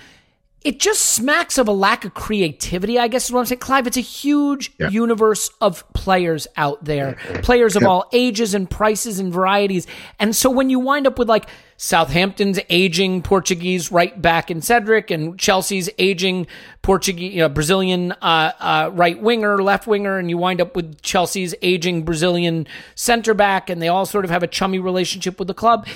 [0.65, 3.61] it just smacks of a lack of creativity, I guess is what I'm saying.
[3.61, 4.89] Clive, it's a huge Yeah.
[4.89, 7.89] universe of players out there, players of Yeah.
[7.89, 9.87] all ages and prices and varieties.
[10.19, 11.47] And so when you wind up with like
[11.77, 16.47] Southampton's aging Portuguese right back in Cedric and Chelsea's aging
[16.83, 21.01] Portuguese, you know, Brazilian uh, uh, right winger, left winger, and you wind up with
[21.03, 25.49] Chelsea's aging Brazilian center back, and they all sort of have a chummy relationship with
[25.49, 25.87] the club.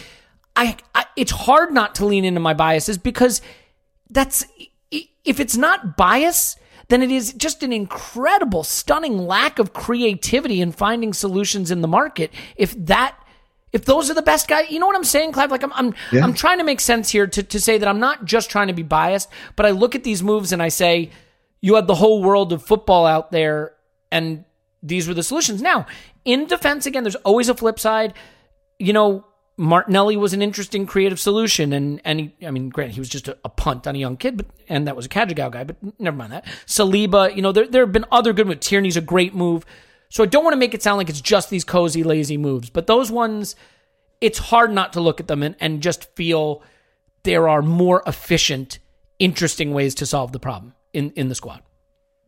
[0.57, 3.41] I, I it's hard not to lean into my biases because
[4.11, 4.45] that's
[4.91, 6.57] if it's not bias
[6.89, 11.89] then it is just an incredible stunning lack of creativity in finding solutions in the
[11.89, 13.17] market if that
[13.73, 15.95] if those are the best guys you know what i'm saying clive like i'm i'm,
[16.11, 16.23] Yeah.
[16.25, 18.75] I'm trying to make sense here to, to say that i'm not just trying to
[18.75, 21.11] be biased but i look at these moves and i say
[21.61, 23.75] you had the whole world of football out there
[24.11, 24.45] and
[24.83, 25.87] these were the solutions now
[26.25, 28.15] in defense again there's always a flip side
[28.79, 29.25] you know,
[29.57, 33.27] Martinelli was an interesting creative solution, and and he, I mean, granted, he was just
[33.27, 35.75] a, a punt on a young kid, but and that was a Cagigao guy, but
[35.99, 36.45] never mind that.
[36.65, 38.65] Saliba, you know, there there have been other good moves.
[38.65, 39.67] Tierney's a great move,
[40.09, 42.71] so I don't want to make it sound like it's just these cozy, lazy moves,
[42.71, 43.55] but those ones,
[44.21, 46.63] it's hard not to look at them and, and just feel
[47.25, 48.79] there are more efficient,
[49.19, 51.63] interesting ways to solve the problem in in the squad.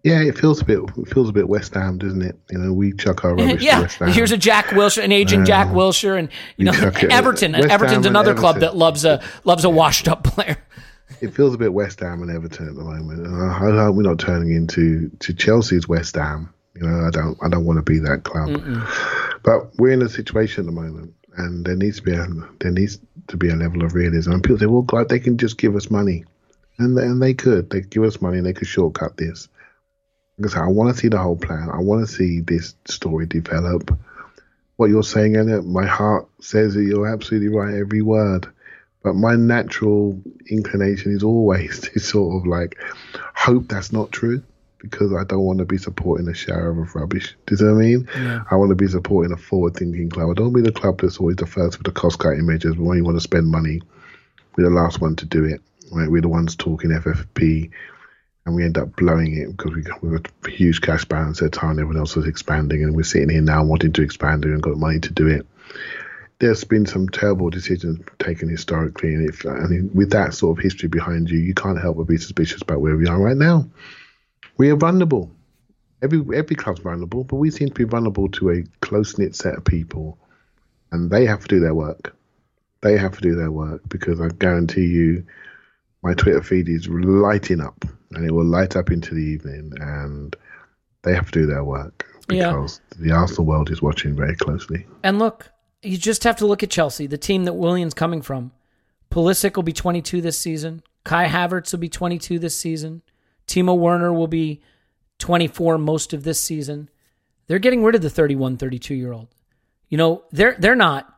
[0.02, 2.38] Yeah, it feels a bit it feels a bit West Ham, doesn't it?
[2.50, 5.72] You know, we chuck our rubbish yeah, here's a Jack Wilshere, an aging Jack uh,
[5.72, 7.52] Wilshere, and you know We chuck it- Everton.
[7.52, 10.56] West Everton's Ham another club that loves a loves a washed up player.
[11.20, 13.26] it feels a bit West Ham and Everton at the moment.
[13.26, 16.52] And I I hope we're not turning into to Chelsea's West Ham.
[16.74, 18.50] You know, I don't I don't want to be that club.
[19.42, 22.26] But we're in a situation at the moment, and there needs to be a
[22.60, 22.98] there needs
[23.28, 24.32] to be a level of realism.
[24.32, 26.24] And people say, well, God, they can just give us money,
[26.78, 29.48] and and they could they could give us money and they could shortcut this.
[30.54, 31.68] I I want to see the whole plan.
[31.70, 33.96] I want to see this story develop.
[34.76, 38.46] What you're saying, Elliot, my heart says that you're absolutely right, every word.
[39.02, 42.78] But my natural inclination is always to sort of like
[43.34, 44.42] hope that's not true
[44.80, 47.36] because I don't want to be supporting a shower of rubbish.
[47.46, 48.08] Do you know what I mean?
[48.50, 50.30] I want to be supporting a forward thinking club.
[50.30, 52.76] I don't want be the club that's always the first with the cost cutting measures,
[52.76, 53.82] but when you want to spend money,
[54.56, 55.60] we're the last one to do it.
[55.92, 56.10] Right?
[56.10, 57.70] We're the ones talking FFP
[58.46, 61.42] and we end up blowing it because we got, we got a huge cash balance
[61.42, 64.44] at the time everyone else was expanding and we're sitting here now wanting to expand
[64.44, 65.46] and got money to do it.
[66.38, 70.88] There's been some terrible decisions taken historically, and if and with that sort of history
[70.88, 73.68] behind you, you can't help but be suspicious about where we are right now.
[74.60, 75.30] We are vulnerable.
[76.02, 79.54] Every every club's vulnerable, but we seem to be vulnerable to a close knit set
[79.54, 80.18] of people,
[80.92, 82.14] and they have to do their work.
[82.82, 85.24] They have to do their work because I guarantee you,
[86.02, 90.36] my Twitter feed is lighting up, and it will light up into the evening, and
[91.04, 92.52] they have to do their work Yeah.
[92.52, 94.86] because the Arsenal world is watching very closely.
[95.02, 95.48] And look,
[95.82, 98.52] you just have to look at Chelsea, the team that Willian's coming from.
[99.10, 100.82] Pulisic will be 22 this season.
[101.04, 103.00] Kai Havertz will be 22 this season.
[103.50, 104.60] Timo Werner will be
[105.18, 106.88] 24 most of this season.
[107.48, 109.28] They're getting rid of the 31, 32 year old.
[109.88, 111.12] You know, they're they're not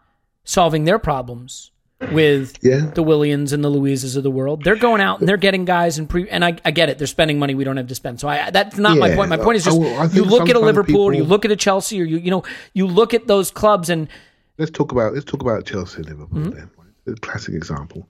[0.45, 1.71] solving their problems
[2.11, 2.87] with Yeah.
[2.95, 4.65] the Willians and the Louises of the world.
[4.65, 6.97] They're going out and they're getting guys and pre and I, I get it.
[6.99, 8.19] They're spending money we don't have to spend.
[8.19, 9.29] So I that's not my point.
[9.29, 11.51] My point is just I- I you look at a Liverpool or you look at
[11.53, 14.09] a Chelsea or you you know you look at those clubs and
[14.59, 16.51] let's talk about let's talk about Chelsea and Liverpool Mm-hmm.
[16.57, 16.71] then.
[17.15, 18.09] A classic example.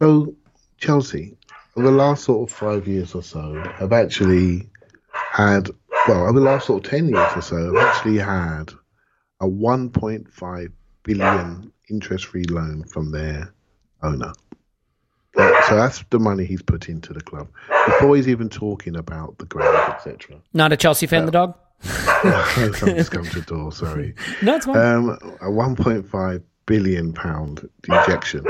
[0.00, 0.34] So
[0.78, 1.36] Chelsea,
[1.82, 4.68] the last sort of five years or so, have actually
[5.12, 5.70] had
[6.08, 8.72] well, over the last sort of ten years or so, have actually had
[9.40, 10.70] a one point five
[11.02, 13.52] billion interest free loan from their
[14.02, 14.32] owner.
[15.36, 17.48] Uh, So that's the money he's put into the club
[17.86, 20.38] before he's even talking about the ground, etc.
[20.54, 21.54] not a Chelsea fan, the dog.
[21.82, 23.70] Something's come to the door.
[23.72, 24.14] Sorry.
[24.42, 24.76] No, it's fine.
[24.78, 25.10] um,
[25.40, 28.44] a 1.5 billion pound injection.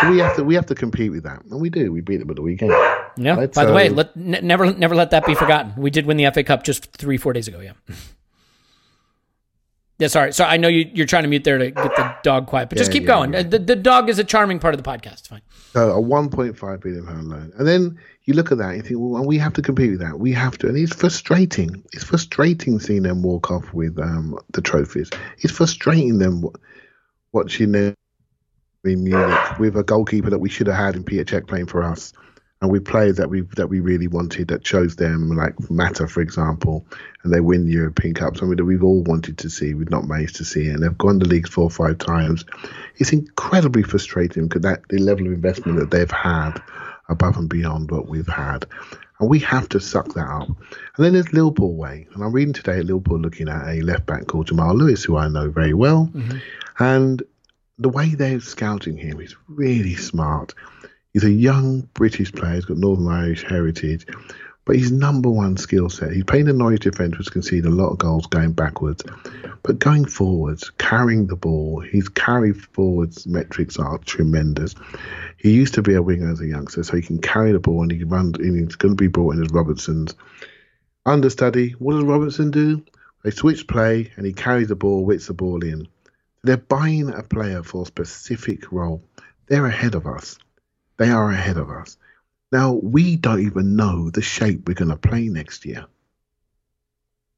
[0.00, 1.92] So we have to we have to compete with that, and we do.
[1.92, 2.70] We beat them at the weekend.
[3.16, 3.34] yeah.
[3.36, 5.72] right, By the way, let n- never never let that be forgotten.
[5.76, 7.60] We did win the FA Cup just three four days ago.
[7.60, 7.72] Yeah.
[9.98, 10.32] Yeah, sorry.
[10.32, 12.78] So I know you, you're trying to mute there to get the dog quiet, but
[12.78, 13.32] just keep yeah, going.
[13.32, 13.42] yeah.
[13.42, 15.26] The, the dog is a charming part of the podcast.
[15.26, 15.42] Fine.
[15.72, 19.00] So a 1.5 billion pound loan, and then you look at that, and you think,
[19.00, 20.20] well, we have to compete with that.
[20.20, 21.82] We have to, and it's frustrating.
[21.92, 25.10] It's frustrating seeing them walk off with um, the trophies.
[25.38, 26.52] It's frustrating them wa-
[27.32, 27.94] watching them
[28.84, 31.82] in Munich with a goalkeeper that we should have had in Peter Cech playing for
[31.82, 32.12] us,
[32.60, 36.20] and with players that we that we really wanted that chose them, like Mata, for
[36.20, 36.86] example,
[37.22, 40.36] and they win European Cup, something that we've all wanted to see, we've not managed
[40.36, 42.44] to see, and they've gone the leagues four or five times.
[42.96, 46.60] It's incredibly frustrating because that the level of investment that they've had
[47.08, 48.66] above and beyond what we've had.
[49.20, 50.46] And we have to suck that up.
[50.46, 52.06] And then there's Liverpool way.
[52.14, 55.16] And I'm reading today at Liverpool looking at a left back called Jamal Lewis, who
[55.16, 56.08] I know very well.
[56.14, 56.38] Mm-hmm.
[56.78, 57.22] And
[57.78, 60.54] the way they're scouting him is really smart.
[61.12, 62.54] He's a young British player.
[62.54, 64.06] He's got Northern Irish heritage.
[64.64, 67.88] But his number one skill set, he's playing the Norwich defence, which conceded a lot
[67.88, 69.02] of goals going backwards.
[69.62, 74.74] But going forwards, carrying the ball, his carry forwards metrics are tremendous.
[75.38, 77.80] He used to be a winger as a youngster, so he can carry the ball
[77.80, 78.34] and he can run.
[78.38, 80.14] And he's going to be brought in as Robertson's
[81.06, 81.70] understudy.
[81.78, 82.84] What does Robertson do?
[83.24, 85.88] They switch play and he carries the ball, whips the ball in.
[86.42, 89.02] They're buying a player for a specific role.
[89.46, 90.38] They're ahead of us.
[90.96, 91.96] They are ahead of us.
[92.50, 95.86] Now, we don't even know the shape we're going to play next year.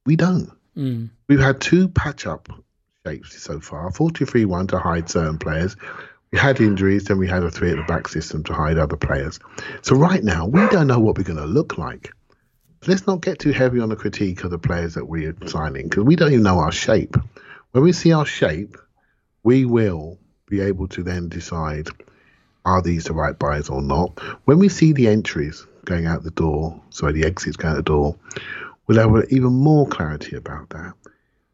[0.07, 0.51] We don't.
[0.77, 1.11] Mm.
[1.29, 2.49] We've had two patch up
[3.07, 5.77] shapes so far 43 1 to hide certain players.
[6.31, 8.97] We had injuries, then we had a three at the back system to hide other
[8.97, 9.41] players.
[9.83, 12.13] So, right now, we don't know what we're going to look like.
[12.87, 16.05] Let's not get too heavy on the critique of the players that we're signing because
[16.05, 17.17] we don't even know our shape.
[17.73, 18.77] When we see our shape,
[19.43, 21.89] we will be able to then decide
[22.65, 24.19] are these the right buys or not.
[24.45, 27.83] When we see the entries going out the door, sorry, the exits going out the
[27.83, 28.17] door,
[28.87, 30.93] we'll have even more clarity about that.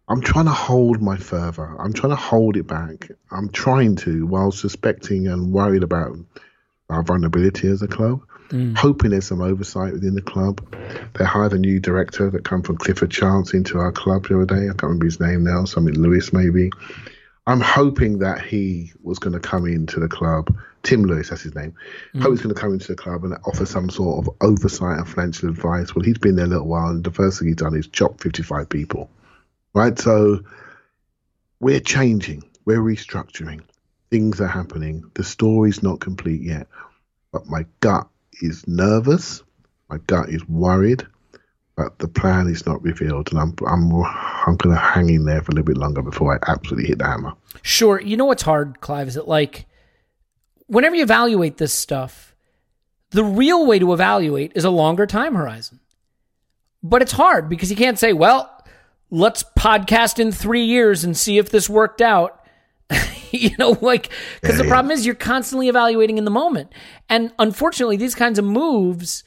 [0.09, 1.77] I'm trying to hold my fervour.
[1.81, 3.11] I'm trying to hold it back.
[3.31, 6.17] I'm trying to, while suspecting and worried about
[6.89, 8.77] our vulnerability as a club, mm.
[8.77, 10.65] hoping there's some oversight within the club.
[11.19, 14.47] They hired a new director that come from Clifford Chance into our club the other
[14.47, 14.67] day.
[14.67, 16.71] I can't remember his name now, something Lewis maybe.
[17.47, 20.57] I'm hoping that he was going to come into the club.
[20.83, 21.75] Tim Lewis, that's his name.
[22.15, 22.23] Mm.
[22.23, 25.09] Hope he's going to come into the club and offer some sort of oversight and
[25.09, 25.95] financial advice.
[25.95, 28.21] Well, he's been there a little while, and the first thing he's done is chop
[28.21, 29.11] 55 people.
[29.75, 29.97] Right?
[29.99, 30.41] So
[31.61, 33.63] we're changing, we're restructuring.
[34.11, 35.11] Things are happening.
[35.15, 36.69] The story's not complete yet,
[37.33, 38.09] but my gut
[38.41, 39.43] is nervous.
[39.89, 41.07] My gut is worried.
[41.77, 43.93] But the plan is not revealed, and I'm I'm
[44.47, 46.99] I'm going to hang in there for a little bit longer before I absolutely hit
[46.99, 47.33] the hammer.
[47.63, 48.01] Sure.
[48.01, 49.09] You know what's hard, Clive?
[49.09, 49.67] Is that like
[50.67, 52.35] whenever you evaluate this stuff,
[53.11, 55.81] the real way to evaluate is a longer time horizon.
[56.83, 58.51] But it's hard because you can't say, well,
[59.11, 62.45] let's podcast in three years and see if this worked out.
[63.33, 64.11] you know, like,
[64.41, 64.71] because Yeah, the yeah.
[64.71, 66.73] problem is you're constantly evaluating in the moment.
[67.09, 69.25] And unfortunately, these kinds of moves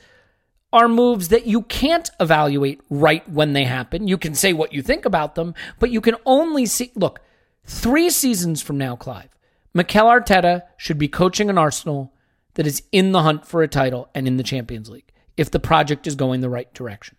[0.72, 4.08] are moves that you can't evaluate right when they happen.
[4.08, 6.92] You can say what you think about them, but you can only see.
[6.96, 7.20] Look,
[7.66, 9.36] three seasons from now, Clive,
[9.74, 12.14] Mikel Arteta should be coaching an Arsenal
[12.54, 15.60] that is in the hunt for a title and in the Champions League if the
[15.60, 17.16] project is going the right direction.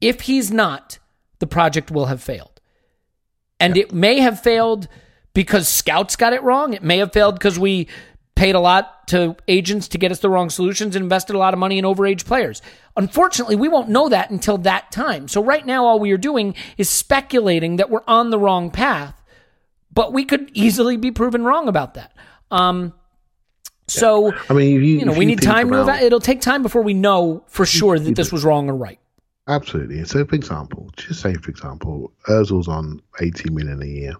[0.00, 0.98] If he's not,
[1.38, 2.60] the project will have failed.
[3.58, 4.86] And it may have failed
[5.32, 6.74] because scouts got it wrong.
[6.74, 7.88] It may have failed because we
[8.34, 11.54] paid a lot to agents to get us the wrong solutions and invested a lot
[11.54, 12.62] of money in overage players.
[12.96, 15.28] Unfortunately, we won't know that until that time.
[15.28, 19.22] So right now, all we are doing is speculating that we're on the wrong path,
[19.92, 22.12] but we could easily be proven wrong about that.
[22.50, 22.92] Um,
[23.86, 26.40] so I mean, you, you know, we you need time to about- eva- It'll take
[26.40, 28.98] time before we know for sure that this was wrong or right.
[29.46, 30.02] Absolutely.
[30.04, 34.14] So, for example, just say, for example, Ozil's on 80 million a year.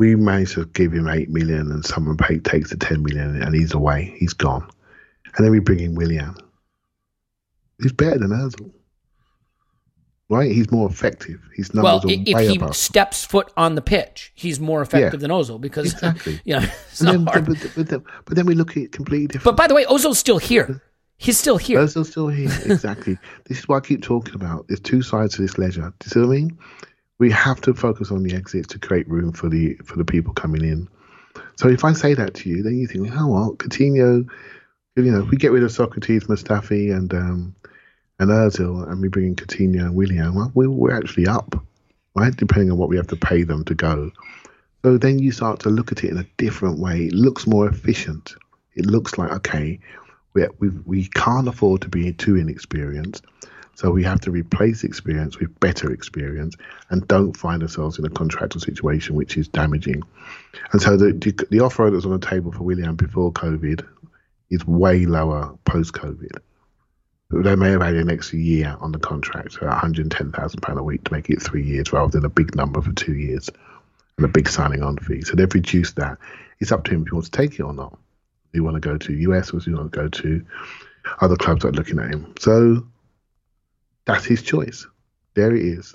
[0.00, 3.54] We managed to give him 8 million and someone pay, takes the 10 million and
[3.54, 4.14] he's away.
[4.18, 4.66] He's gone.
[5.36, 6.34] And then we bring in Willian.
[7.82, 8.72] He's better than Ozil.
[10.30, 10.50] Right?
[10.52, 11.38] He's more effective.
[11.74, 12.76] Well, numbers are if he above.
[12.76, 15.28] steps foot on the pitch, he's more effective Yeah.
[15.28, 16.40] than Ozil because Exactly.
[16.46, 17.60] you know it's And not then, hard.
[17.60, 19.44] but, but, then, but then we look at it completely different.
[19.44, 20.80] But by the way, Ozil's still here.
[21.18, 21.78] He's still here.
[21.78, 22.48] Ozil's still here.
[22.64, 23.18] Exactly.
[23.44, 24.66] this is what I keep talking about.
[24.68, 25.92] There's two sides to this ledger.
[25.98, 26.58] Do you see what I mean?
[27.20, 30.32] We have to focus on the exits to create room for the for the people
[30.34, 30.88] coming in.
[31.56, 34.28] So if I say that to you, then you think, oh well, Coutinho,
[34.96, 37.54] you know, if we get rid of Sokratis, Mustafi, and um,
[38.18, 41.62] and Ozil, and we bring in Coutinho and Willian, well, we're, we're actually up,
[42.16, 42.34] right?
[42.34, 44.10] Depending on what we have to pay them to go.
[44.82, 47.06] So then you start to look at it in a different way.
[47.06, 48.34] It looks more efficient.
[48.74, 49.78] It looks like okay,
[50.32, 53.24] we we we can't afford to be too inexperienced,
[53.80, 56.54] so we have to replace experience with better experience,
[56.90, 60.02] and don't find ourselves in a contractual situation which is damaging.
[60.72, 61.12] And so the
[61.50, 63.86] the, offer that was on the table for Willian before COVID
[64.50, 66.40] is way lower post COVID.
[67.30, 71.04] They may have had an extra year on the contract, so 110,000 pound a week
[71.04, 73.48] to make it three years rather than a big number for two years
[74.18, 75.22] and a big signing on fee.
[75.22, 76.18] So they've reduced that.
[76.58, 77.92] It's up to him if he wants to take it or not.
[77.92, 80.44] Do you want to go to US or do you want to go to
[81.22, 82.34] other clubs that are looking at him?
[82.38, 82.84] So
[84.04, 84.86] that's his choice.
[85.34, 85.94] There it is.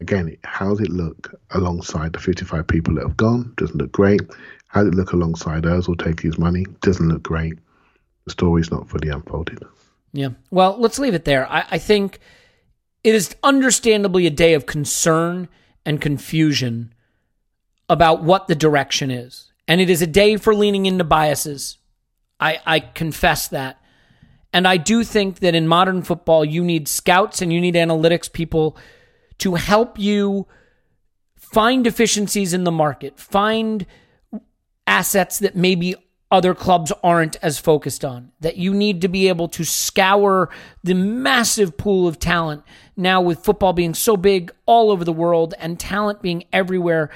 [0.00, 3.54] Again, how does it look alongside the 55 people that have gone?
[3.56, 4.20] Doesn't look great.
[4.68, 6.66] How does it look alongside Ozil take his money?
[6.82, 7.58] Doesn't look great.
[8.24, 9.62] The story's not fully unfolded.
[10.12, 10.30] Yeah.
[10.50, 11.50] Well, let's leave it there.
[11.50, 12.18] I, I think
[13.04, 15.48] it is understandably a day of concern
[15.84, 16.92] and confusion
[17.88, 19.52] about what the direction is.
[19.68, 21.78] And it is a day for leaning into biases.
[22.40, 23.80] I, I confess that.
[24.52, 28.32] And I do think that in modern football, you need scouts and you need analytics
[28.32, 28.76] people
[29.38, 30.46] to help you
[31.36, 33.86] find deficiencies in the market, find
[34.86, 35.94] assets that maybe
[36.30, 38.32] other clubs aren't as focused on.
[38.40, 40.50] That you need to be able to scour
[40.82, 42.62] the massive pool of talent
[42.96, 47.10] now with football being so big all over the world and talent being everywhere.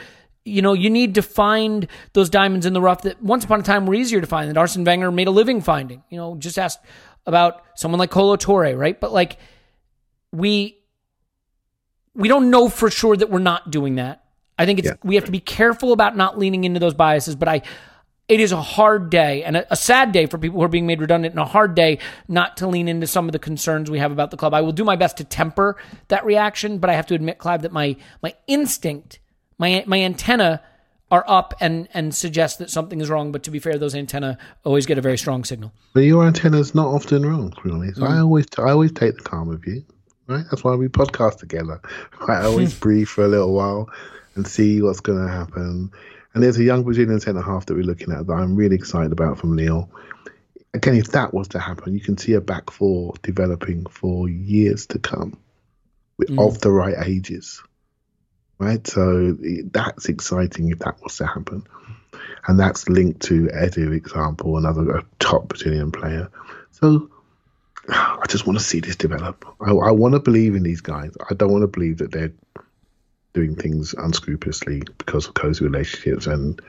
[0.45, 3.63] You know, you need to find those diamonds in the rough that once upon a
[3.63, 6.03] time were easier to find, that Arsene Wenger made a living finding.
[6.09, 6.79] You know, just ask
[7.27, 8.99] about someone like Kolo Toure, right?
[9.01, 9.39] But like,
[10.33, 10.77] we
[12.15, 14.25] we don't know for sure that we're not doing that.
[14.59, 14.95] I think it's Yeah.
[15.03, 17.35] we have to be careful about not leaning into those biases.
[17.37, 17.63] But I,
[18.29, 20.87] it is a hard day and a, a sad day for people who are being
[20.87, 21.99] made redundant, and a hard day
[22.29, 24.55] not to lean into some of the concerns we have about the club.
[24.55, 25.77] I will do my best to temper
[26.09, 29.19] that reaction, but I have to admit, Clive, that my my instinct,
[29.59, 30.63] my my antenna
[31.11, 33.33] are up and and suggest that something is wrong.
[33.33, 35.73] But to be fair, those antenna always get a very strong signal.
[35.93, 37.93] But your antenna's not often wrong, really.
[37.93, 38.23] So I mm.
[38.23, 39.85] always, I always take the calm of you,
[40.27, 40.45] right?
[40.51, 41.81] That's why we podcast together.
[42.29, 43.89] I always breathe for a little while
[44.35, 45.91] and see what's going to happen.
[46.33, 49.13] And there's a young Brazilian centre half that we're looking at that I'm really excited
[49.13, 49.91] about from Lille.
[50.73, 54.87] Again, if that was to happen, you can see a back four developing for years
[54.87, 55.37] to come,
[56.17, 56.47] with, mm.
[56.47, 57.61] of the right ages,
[58.61, 58.87] right?
[58.87, 59.37] So
[59.73, 61.67] that's exciting if that was to happen
[62.47, 66.31] and that's linked to Edu, example, another top Brazilian player.
[66.71, 67.11] So
[67.89, 69.45] I just want to see this develop.
[69.61, 71.13] I, I want to believe in these guys.
[71.29, 72.33] I don't want to believe that they're
[73.33, 76.61] doing things unscrupulously because of cozy relationships and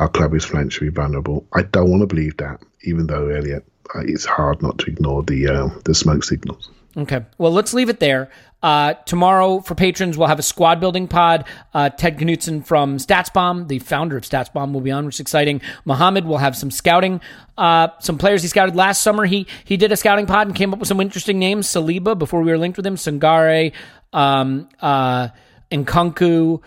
[0.00, 1.46] our club is financially vulnerable.
[1.52, 3.64] I don't want to believe that, even though Elliot,
[3.94, 6.70] uh, it's hard not to ignore the uh, the smoke signals.
[6.96, 7.24] Okay.
[7.38, 8.30] Well, let's leave it there.
[8.62, 11.46] Uh, tomorrow for patrons, we'll have a squad building pod.
[11.74, 15.60] Uh, Ted Knutson from StatsBomb, the founder of StatsBomb, will be on, which is exciting.
[15.84, 17.20] Mohammed will have some scouting,
[17.58, 19.24] uh, some players he scouted last summer.
[19.24, 21.66] He he did a scouting pod and came up with some interesting names.
[21.66, 23.72] Saliba, before we were linked with him, Sangare,
[24.12, 25.28] um, uh,
[25.72, 26.62] Nkunku,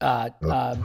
[0.00, 0.76] uh, uh,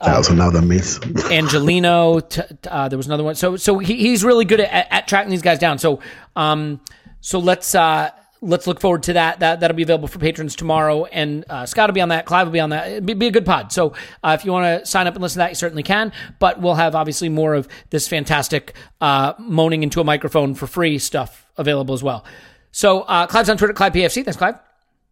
[0.00, 0.98] That was another miss.
[1.30, 2.20] Angelino.
[2.20, 3.34] T- t- uh, there was another one.
[3.34, 5.78] So so he, he's really good at, at tracking these guys down.
[5.78, 6.00] So
[6.36, 6.80] um
[7.20, 8.10] so let's uh
[8.46, 9.40] let's look forward to that.
[9.40, 11.04] That that'll be available for patrons tomorrow.
[11.06, 12.26] And uh, Scott will be on that.
[12.26, 12.88] Clive will be on that.
[12.88, 13.72] It'll be, be a good pod.
[13.72, 13.92] So
[14.22, 16.12] uh, if you want to sign up and listen to that, you certainly can.
[16.38, 20.98] But we'll have obviously more of this fantastic uh, moaning into a microphone for free
[20.98, 22.24] stuff available as well.
[22.70, 24.24] So uh, Clive's on Twitter, Clive PFC.
[24.24, 24.56] Thanks, Clive.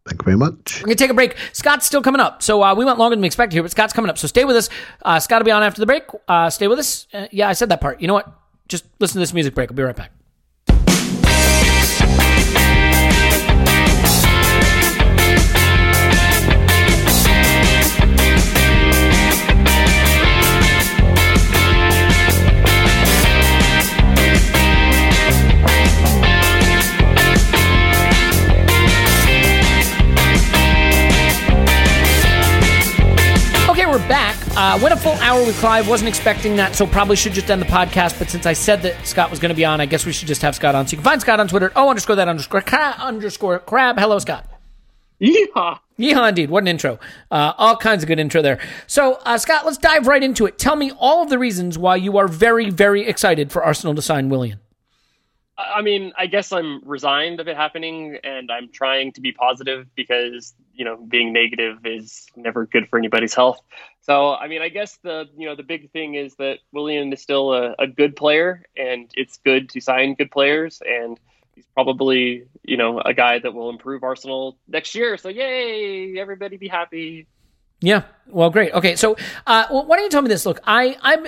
[0.07, 0.81] Thank you very much.
[0.81, 1.35] We're gonna take a break.
[1.51, 3.91] Scott's still coming up, so uh, we went longer than we expected here, but Scott's
[3.91, 4.19] coming up.
[4.19, 4.69] So stay with us.
[5.01, 6.03] Uh, Scott will be on after the break.
[6.27, 7.07] Uh, stay with us.
[7.11, 7.99] Uh, yeah, I said that part.
[8.01, 8.31] You know what?
[8.67, 9.71] Just listen to this music break.
[9.71, 10.11] I'll be right back.
[34.75, 35.87] Uh, went a full hour with Clive.
[35.87, 38.19] Wasn't expecting that, so probably should just end the podcast.
[38.19, 40.27] But since I said that Scott was going to be on, I guess we should
[40.27, 40.85] just have Scott on.
[40.85, 41.71] So you can find Scott on Twitter.
[41.77, 43.97] Oh, underscore that underscore crab underscore crab.
[43.97, 44.51] Hello, Scott.
[45.21, 45.79] Yeehaw!
[45.97, 46.49] Yeehaw, indeed.
[46.49, 46.99] What an intro.
[47.31, 48.59] Uh, all kinds of good intro there.
[48.85, 50.57] So, uh, Scott, let's dive right into it.
[50.57, 54.01] Tell me all of the reasons why you are very, very excited for Arsenal to
[54.01, 54.59] sign Willian.
[55.57, 59.87] I mean, I guess I'm resigned of it happening, and I'm trying to be positive
[59.95, 63.61] because you know being negative is never good for anybody's health.
[64.05, 67.21] So, I mean, I guess the you know the big thing is that Willian is
[67.23, 71.19] still a, a good player, and it's good to sign good players, and
[71.55, 75.17] he's probably you know a guy that will improve Arsenal next year.
[75.17, 76.19] So, yay!
[76.19, 77.25] Everybody be happy.
[77.81, 78.03] Yeah.
[78.27, 78.73] Well, great.
[78.73, 78.95] Okay.
[78.95, 80.45] So, uh, why don't you tell me this?
[80.45, 81.25] Look, I, I'm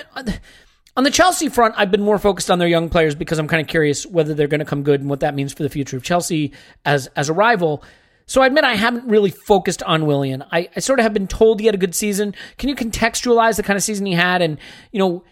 [0.96, 1.74] on the Chelsea front.
[1.76, 4.46] I've been more focused on their young players because I'm kind of curious whether they're
[4.46, 6.52] going to come good and what that means for the future of Chelsea
[6.84, 7.82] as as a rival.
[8.28, 10.44] So I admit I haven't really focused on Willian.
[10.52, 12.34] I, I sort of have been told he had a good season.
[12.58, 14.58] Can you contextualize the kind of season he had, and
[14.92, 15.24] you know,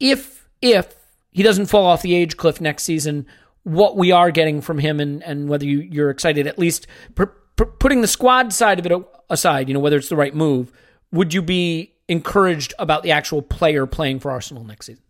[0.00, 0.94] if if
[1.30, 3.24] he doesn't fall off the age cliff next season,
[3.62, 6.86] what we are getting from him, and and whether you, you're excited at least
[7.78, 8.92] putting the squad side of it
[9.28, 10.72] aside, you know, whether it's the right move,
[11.12, 15.02] would you be encouraged about the actual player playing for Arsenal next season?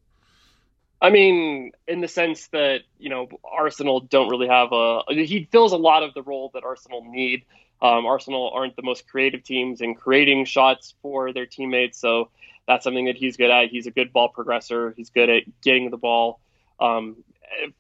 [1.03, 5.72] I mean, in the sense that you know Arsenal don't really have a he fills
[5.72, 7.44] a lot of the role that Arsenal need.
[7.82, 12.28] Um, Arsenal aren't the most creative teams in creating shots for their teammates, so
[12.68, 13.70] that's something that he's good at.
[13.70, 14.94] He's a good ball progressor.
[14.96, 16.40] He's good at getting the ball
[16.78, 17.16] um,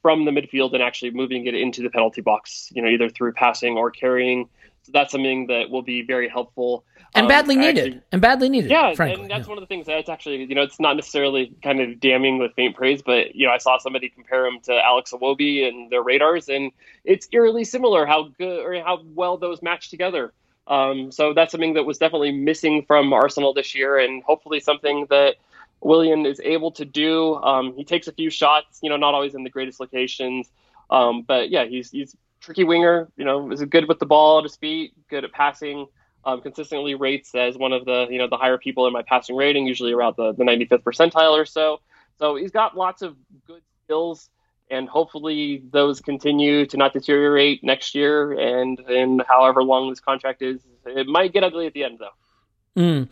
[0.00, 2.70] from the midfield and actually moving it into the penalty box.
[2.74, 4.48] You know, either through passing or carrying.
[4.82, 8.48] So that's something that will be very helpful and Um, badly needed, actually- and badly
[8.48, 8.70] needed.
[8.70, 9.22] yeah, frankly.
[9.22, 9.48] and that's yeah.
[9.48, 12.54] one of the things that's actually, you know, it's not necessarily kind of damning with
[12.54, 16.02] faint praise, but you know, I saw somebody compare him to Alex Iwobi and their
[16.02, 16.70] radars, and
[17.04, 20.32] it's eerily similar how good or how well those match together.
[20.66, 25.06] Um, so that's something that was definitely missing from Arsenal this year, and hopefully something
[25.10, 25.34] that
[25.80, 27.34] Willian is able to do.
[27.36, 30.48] Um, he takes a few shots, you know, not always in the greatest locations,
[30.90, 33.10] um, but yeah, he's he's tricky winger.
[33.16, 35.86] You know, is good with the ball at his feet, good at passing
[36.24, 39.36] um, consistently rates as one of the you know the higher people in my passing
[39.36, 41.80] rating, usually around the, the 95th percentile or so.
[42.18, 43.16] So he's got lots of
[43.46, 44.28] good skills,
[44.70, 50.42] and hopefully those continue to not deteriorate next year and in however long this contract
[50.42, 50.60] is.
[50.86, 52.80] It might get ugly at the end though.
[52.82, 53.08] Mm.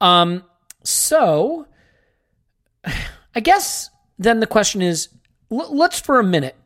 [0.00, 0.44] Um,
[0.82, 1.66] so,
[3.34, 5.08] I guess then the question is
[5.50, 6.56] l- let's for a minute,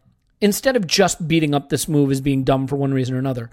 [0.43, 3.49] instead of just beating up this move as being dumb for one reason or another,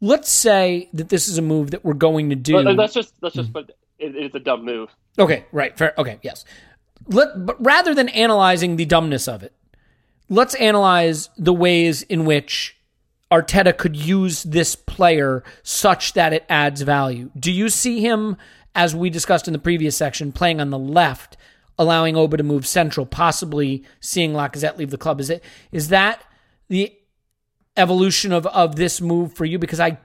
[0.00, 2.52] let's say that this is a move that we're going to do.
[2.52, 3.52] But uh, that's just that's just hmm.
[3.52, 4.90] but it, it's a dumb move.
[5.18, 5.76] Okay, right.
[5.76, 5.94] Fair.
[5.98, 6.44] Okay, yes.
[7.08, 9.52] Let, but rather than analyzing the dumbness of it,
[10.28, 12.76] let's analyze the ways in which
[13.32, 17.30] Arteta could use this player such that it adds value.
[17.38, 18.36] Do you see him,
[18.74, 21.36] as we discussed in the previous section, playing on the left,
[21.80, 25.18] allowing Oba to move central, possibly seeing Lacazette leave the club?
[25.18, 25.42] Is it
[25.72, 26.22] is that
[26.68, 26.94] the
[27.76, 29.58] evolution of of this move for you?
[29.58, 29.98] Because I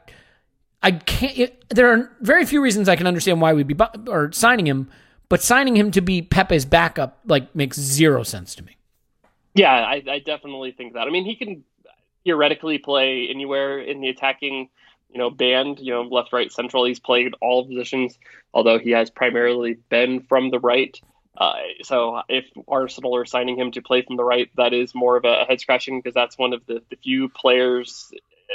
[0.82, 1.38] I can't.
[1.38, 4.66] It, there are very few reasons I can understand why we'd be bu- or signing
[4.66, 4.90] him,
[5.30, 8.78] but signing him to be Pepe's backup like makes zero sense to me.
[9.54, 11.08] Yeah, I, I definitely think that.
[11.08, 11.64] I mean, he can
[12.24, 14.70] theoretically play anywhere in the attacking,
[15.10, 15.80] you know, band.
[15.80, 16.86] You know, left, right, central.
[16.86, 18.18] He's played all positions,
[18.54, 21.00] although he has primarily been from the right.
[21.38, 25.18] Uh, so if Arsenal are signing him to play from the right, that is more
[25.18, 28.12] of a head scratching because that's one of the, the few players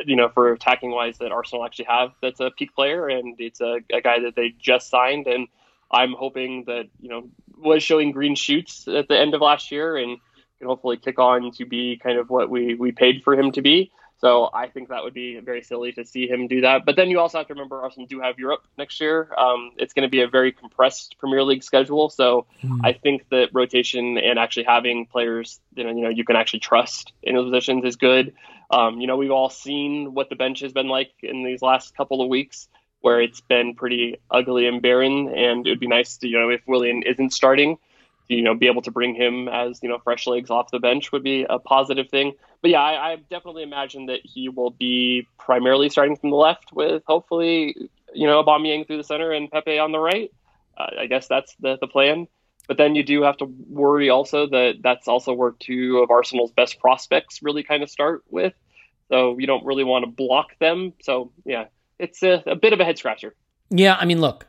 [0.07, 3.61] you know, for attacking wise that Arsenal actually have that's a peak player, and it's
[3.61, 5.49] a, a guy that they just signed, and
[5.91, 7.29] I'm hoping that you know
[7.59, 10.19] was showing green shoots at the end of last year and
[10.59, 13.63] can hopefully kick on to be kind of what we we paid for him to
[13.63, 13.91] be.
[14.21, 16.85] So I think that would be very silly to see him do that.
[16.85, 19.31] But then you also have to remember Arsenal do have Europe next year.
[19.39, 22.11] Um, it's going to be a very compressed Premier League schedule.
[22.11, 22.85] So Hmm.
[22.85, 26.61] I think that rotation and actually having players you know you know you can actually
[26.61, 28.35] trust in those positions is good.
[28.71, 31.97] Um, you know we've all seen what the bench has been like in these last
[31.97, 32.69] couple of weeks,
[33.01, 35.29] where it's been pretty ugly and barren.
[35.35, 37.79] And it would be nice to you know if Willian isn't starting
[38.31, 41.11] you know, be able to bring him as you know fresh legs off the bench
[41.13, 42.33] would be a positive thing.
[42.63, 46.73] But yeah, I, I definitely imagine that he will be primarily starting from the left
[46.73, 47.75] with hopefully
[48.15, 50.31] you know Aubameyang through the center and Pepe on the right.
[50.77, 52.29] Uh, I guess that's the the plan.
[52.69, 56.53] But then you do have to worry also that that's also where two of Arsenal's
[56.53, 58.55] best prospects really kind of start with.
[59.09, 60.93] So you don't really want to block them.
[61.03, 61.65] So yeah,
[61.99, 63.35] it's a, a bit of a head scratcher.
[63.71, 64.47] Yeah, I mean, look,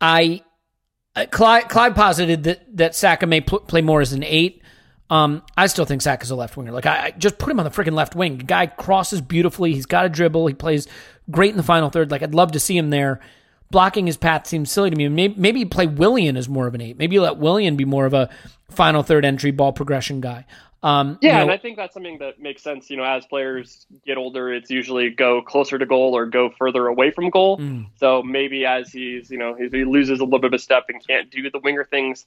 [0.00, 0.42] I
[1.16, 4.62] uh, Clive, Clive posited that that Saka may pl- play more as an eight.
[5.10, 6.72] Um, I still think Saka's a left winger.
[6.72, 8.38] Like, I, I just put him on the freaking left wing.
[8.38, 9.74] The guy crosses beautifully.
[9.74, 10.46] He's got a dribble.
[10.46, 10.88] He plays
[11.30, 12.10] great in the final third.
[12.10, 13.20] Like, I'd love to see him there.
[13.70, 15.08] Blocking his path seems silly to me.
[15.08, 16.96] Maybe, maybe you play Willian as more of an eight.
[16.96, 18.30] Maybe you let Willian be more of a
[18.70, 20.46] final third entry ball progression guy.
[20.84, 22.90] Um, Yeah, you know- and I think that's something that makes sense.
[22.90, 26.86] You know, as players get older, it's usually go closer to goal or go further
[26.86, 27.58] away from goal.
[27.58, 27.86] Mm.
[27.96, 31.04] So maybe as he's, you know, he loses a little bit of a step and
[31.04, 32.26] can't do the winger things,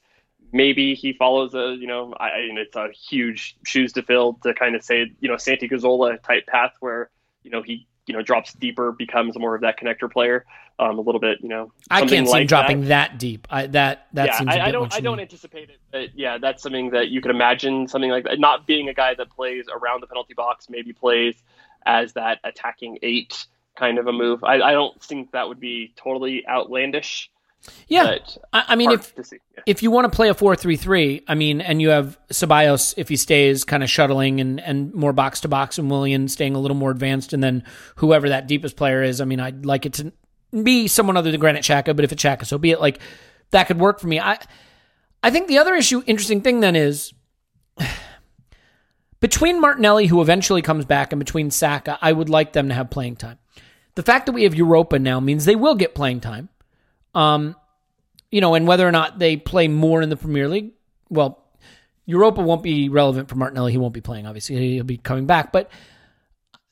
[0.52, 4.34] maybe he follows a, you know, I, I mean, it's a huge shoes to fill
[4.42, 7.10] to kind of say, you know, Santi Cazorla type path where,
[7.44, 10.44] you know, he, you know, drops deeper, becomes more of that connector player,
[10.78, 11.72] um, a little bit, you know.
[11.90, 13.10] I can't see him dropping that.
[13.10, 13.46] that, deep.
[13.50, 14.54] I, that that yeah, seems.
[14.54, 14.94] a I, I don't.
[14.94, 17.88] I don't anticipate it, but yeah, that's something that you could imagine.
[17.88, 21.34] Something like that, not being a guy that plays around the penalty box, maybe plays
[21.86, 24.42] as that attacking eight kind of a move.
[24.44, 27.30] I, I don't think that would be totally outlandish.
[27.86, 29.14] Yeah, but I, I mean, if.
[29.16, 29.62] Yeah.
[29.66, 33.16] if you want to play a 4-3-3, I mean, and you have Ceballos if he
[33.16, 36.76] stays kind of shuttling and, and more box to box and Willian staying a little
[36.76, 37.64] more advanced and then
[37.96, 40.12] whoever that deepest player is, I mean, I'd like it to
[40.52, 42.80] be someone other than Granit Xhaka, but if it's Chaka, so be it.
[42.80, 43.00] Like
[43.50, 44.20] that could work for me.
[44.20, 44.38] I
[45.22, 47.12] I think the other issue interesting thing then is
[49.20, 52.90] between Martinelli who eventually comes back and between Saka, I would like them to have
[52.90, 53.38] playing time.
[53.94, 56.48] The fact that we have Europa now means they will get playing time.
[57.14, 57.56] Um
[58.30, 60.72] you know, and whether or not they play more in the Premier League,
[61.08, 61.42] well,
[62.04, 63.72] Europa won't be relevant for Martinelli.
[63.72, 64.74] He won't be playing, obviously.
[64.74, 65.52] He'll be coming back.
[65.52, 65.70] But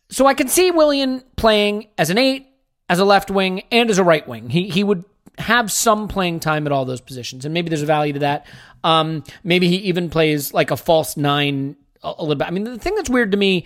[0.09, 2.47] so I can see Willian playing as an eight,
[2.89, 4.51] as a left wing, and as a right wing.
[4.51, 5.05] He he would
[5.39, 8.47] have some playing time at all those positions, and maybe there's a value to that.
[8.85, 12.47] Um, maybe he even plays like a false nine a, a little bit.
[12.47, 13.65] I mean, the thing that's weird to me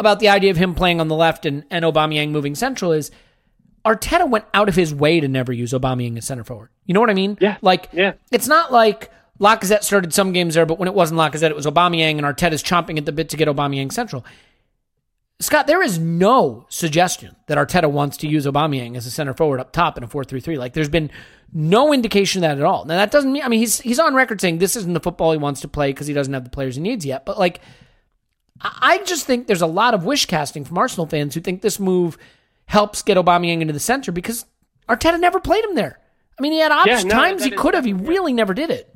[0.00, 3.12] about the idea of him playing on the left and, and Aubameyang moving central is
[3.84, 6.70] Arteta went out of his way to never use Aubameyang as center forward.
[6.86, 7.36] You know what I mean?
[7.40, 7.58] Yeah.
[7.60, 8.14] Like, Yeah.
[8.32, 11.66] it's not like Lacazette started some games there, but when it wasn't Lacazette, it was
[11.66, 14.24] Aubameyang, and Arteta's chomping at the bit to get Aubameyang central.
[15.40, 19.58] Scott, there is no suggestion that Arteta wants to use Aubameyang as a center forward
[19.60, 20.56] up top in a 4-3-3.
[20.58, 21.10] Like, there's been
[21.52, 22.84] no indication of that at all.
[22.84, 25.32] Now, that doesn't mean, I mean, he's, he's on record saying this isn't the football
[25.32, 27.26] he wants to play because he doesn't have the players he needs yet.
[27.26, 27.60] But, like,
[28.60, 31.60] I I just think there's a lot of wish casting from Arsenal fans who think
[31.60, 32.16] this move
[32.66, 34.46] helps get Aubameyang into the center because
[34.88, 35.98] Arteta never played him there.
[36.38, 37.84] I mean, he had options, no, times he could have.
[37.84, 38.90] He definitely- really never did it.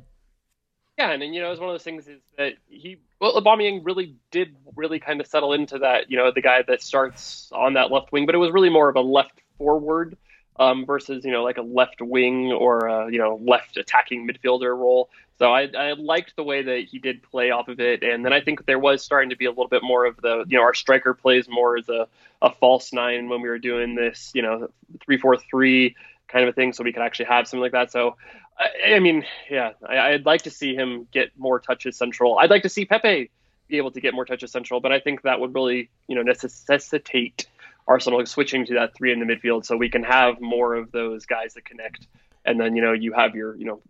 [0.97, 3.85] Yeah, and, and you know, it's one of those things is that he well, Aubameyang
[3.85, 6.11] really did really kind of settle into that.
[6.11, 8.89] You know, the guy that starts on that left wing, but it was really more
[8.89, 10.17] of a left forward
[10.57, 14.77] um, versus you know like a left wing or a, you know left attacking midfielder
[14.77, 15.09] role.
[15.39, 18.33] So I, I liked the way that he did play off of it, and then
[18.33, 20.63] I think there was starting to be a little bit more of the you know
[20.63, 22.07] our striker plays more as a,
[22.41, 25.95] a false nine when we were doing this you know three four three
[26.27, 27.91] kind of a thing, so we could actually have something like that.
[27.91, 28.17] So
[28.59, 32.37] I, I mean, yeah, I, I'd like to see him get more touches central.
[32.37, 33.31] I'd like to see Pepe
[33.69, 36.21] be able to get more touches central, but I think that would really, you know,
[36.21, 37.47] necessitate
[37.87, 41.25] Arsenal switching to that three in the midfield so we can have more of those
[41.25, 42.07] guys that connect.
[42.45, 43.81] And then, you know, you have your, you know,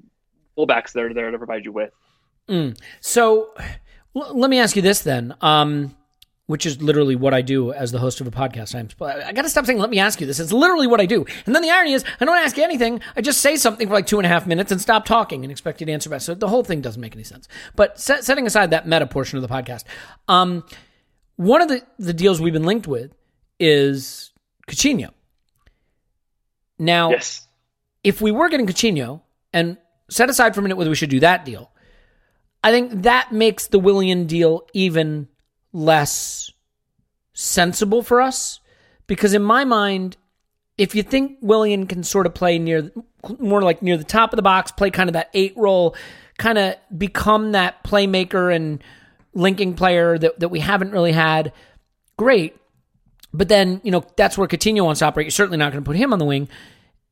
[0.59, 1.91] fullbacks that are there to provide you with.
[3.01, 3.53] So
[4.15, 5.95] l- let me ask you this then, um,
[6.47, 8.73] which is literally what I do as the host of a podcast.
[8.73, 10.39] I'm, I got to stop saying, let me ask you this.
[10.39, 11.25] It's literally what I do.
[11.45, 13.01] And then the irony is, I don't ask you anything.
[13.15, 15.51] I just say something for like two and a half minutes and stop talking and
[15.51, 16.21] expect you to answer back.
[16.21, 17.47] So the whole thing doesn't make any sense.
[17.75, 19.83] But set, setting aside that meta portion of the podcast,
[20.27, 20.63] um,
[21.35, 23.13] one of the, the deals we've been linked with
[23.59, 24.31] is
[24.67, 25.11] Coutinho.
[26.79, 27.47] Now, Yes.
[28.03, 29.21] if we were getting Coutinho,
[29.53, 29.77] and
[30.09, 31.71] set aside for a minute whether we should do that deal,
[32.63, 35.27] I think that makes the Willian deal even
[35.71, 36.51] less
[37.33, 38.59] sensible for us
[39.07, 40.17] because in my mind,
[40.77, 42.91] if you think Willian can sort of play near
[43.39, 45.95] more like near the top of the box, play kind of that eight role,
[46.37, 48.83] kind of become that playmaker and
[49.33, 51.53] linking player that, that we haven't really had,
[52.17, 52.55] great.
[53.33, 55.25] But then, you know, that's where Coutinho wants to operate.
[55.25, 56.47] You're certainly not going to put him on the wing.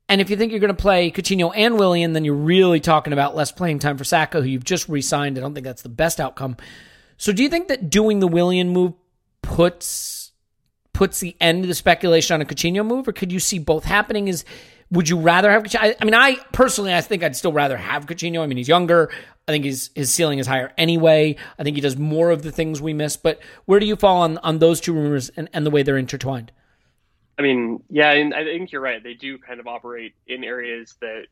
[0.10, 3.12] And if you think you're going to play Coutinho and Willian, then you're really talking
[3.12, 5.38] about less playing time for Saka, who you've just re signed.
[5.38, 6.56] I don't think that's the best outcome.
[7.18, 8.94] So do you think that doing the Willian move
[9.42, 10.32] puts
[10.94, 13.84] puts the end of the speculation on a Coutinho move, or could you see both
[13.84, 14.28] happening?
[14.28, 14.46] Is
[14.90, 15.82] would you rather have Coutinho?
[15.82, 18.42] I, I mean, I personally, I think I'd still rather have Coutinho.
[18.42, 19.12] I mean, he's younger.
[19.48, 21.36] I think his his ceiling is higher anyway.
[21.60, 23.18] I think he does more of the things we miss.
[23.18, 25.98] But where do you fall on on those two rumors and, and the way they're
[25.98, 26.52] intertwined?
[27.38, 29.02] I mean, yeah, and I think you're right.
[29.02, 31.28] They do kind of operate in areas that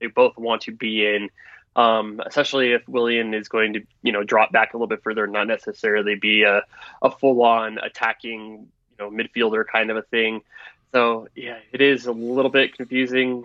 [0.00, 1.30] they both want to be in.
[1.76, 5.28] Um, especially if Willian is going to, you know, drop back a little bit further,
[5.28, 6.62] not necessarily be a,
[7.02, 10.42] a full-on attacking, you know, midfielder kind of a thing.
[10.90, 13.44] So yeah, it is a little bit confusing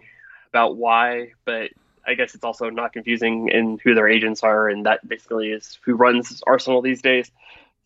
[0.49, 1.71] about why, but
[2.07, 5.77] I guess it's also not confusing in who their agents are, and that basically is
[5.83, 7.29] who runs Arsenal these days.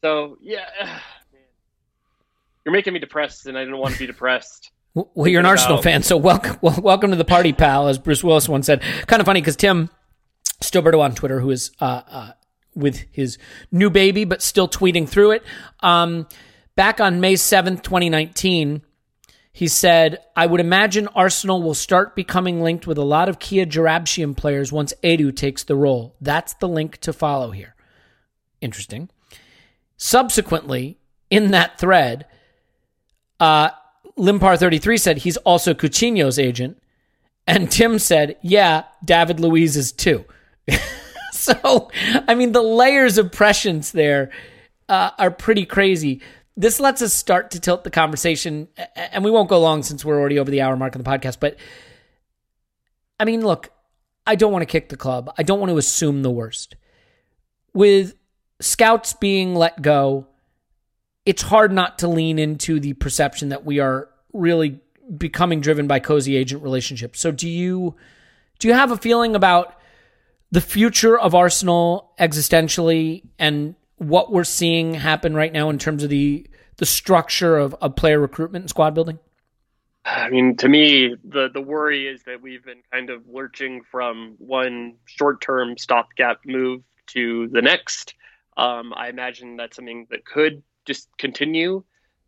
[0.02, 1.00] So yeah,
[2.68, 4.72] you're making me depressed, and I didn't want to be depressed.
[5.14, 7.88] Well, you're an Arsenal fan, so welcome, well, welcome to the party, pal.
[7.88, 9.92] As Bruce Willis once said, kind of funny because Tim
[10.64, 12.32] Stillberto on Twitter, who is uh, uh,
[12.74, 13.38] with his
[13.72, 15.44] new baby, but still tweeting through it.
[15.82, 16.28] Um,
[16.76, 18.82] back on May seventh, twenty nineteen,
[19.54, 23.68] he said, "I would imagine Arsenal will start becoming linked with a lot of Kia
[23.68, 26.16] Joorabchian players once Edu takes the role.
[26.22, 27.76] That's the link to follow here."
[28.62, 29.12] Interesting.
[29.96, 30.98] Subsequently,
[31.30, 32.26] in that thread
[33.40, 33.70] uh,
[34.18, 36.82] Limpar33 said he's also Coutinho's agent.
[37.46, 40.26] And Tim said, yeah, David Luiz is too.
[41.32, 41.90] so,
[42.28, 44.32] I mean, the layers of prescience there
[44.90, 46.22] uh, are pretty crazy.
[46.58, 50.20] This lets us start to tilt the conversation, and we won't go long since we're
[50.20, 51.38] already over the hour mark on the podcast.
[51.40, 51.58] But
[53.20, 53.72] I mean, look,
[54.26, 55.34] I don't want to kick the club.
[55.38, 56.76] I don't want to assume the worst.
[57.74, 58.16] With
[58.60, 60.28] scouts being let go,
[61.28, 64.80] it's hard not to lean into the perception that we are really
[65.18, 67.20] becoming driven by cozy agent relationships.
[67.20, 67.96] So do you
[68.60, 69.78] do you have a feeling about
[70.52, 76.10] the future of Arsenal existentially and what we're seeing happen right now in terms of
[76.10, 76.48] the
[76.78, 79.20] the structure of, of player recruitment and squad building?
[80.06, 84.36] I mean, to me, the the worry is that we've been kind of lurching from
[84.38, 88.16] one short term stopgap move to the next.
[88.56, 91.84] Um, I imagine that's something that could just continue.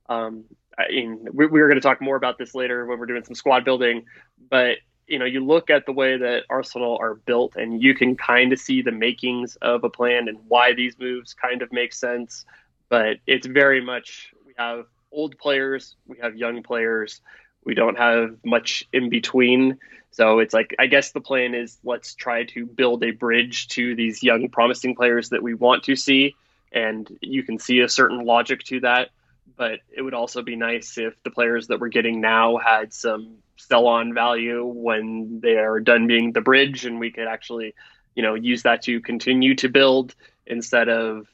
[0.08, 0.46] Um,
[0.78, 3.24] I mean, we, we were going to talk more about this later when we're doing
[3.24, 4.06] some squad building,
[4.50, 4.78] but
[5.08, 8.54] you know, you look at the way that Arsenal are built, and you can kind
[8.54, 12.46] of see the makings of a plan and why these moves kind of make sense.
[12.90, 17.22] But it's very much we have old players, we have young players,
[17.66, 19.80] we don't have much in between.
[20.12, 23.96] So it's like I guess the plan is let's try to build a bridge to
[23.96, 26.36] these young, promising players that we want to see
[26.72, 29.10] and you can see a certain logic to that.
[29.58, 33.38] But it would also be nice if the players that we're getting now had some
[33.58, 37.74] sell on value when they are done being the bridge, and we could actually,
[38.16, 40.16] you know, use that to continue to build
[40.46, 41.28] instead of,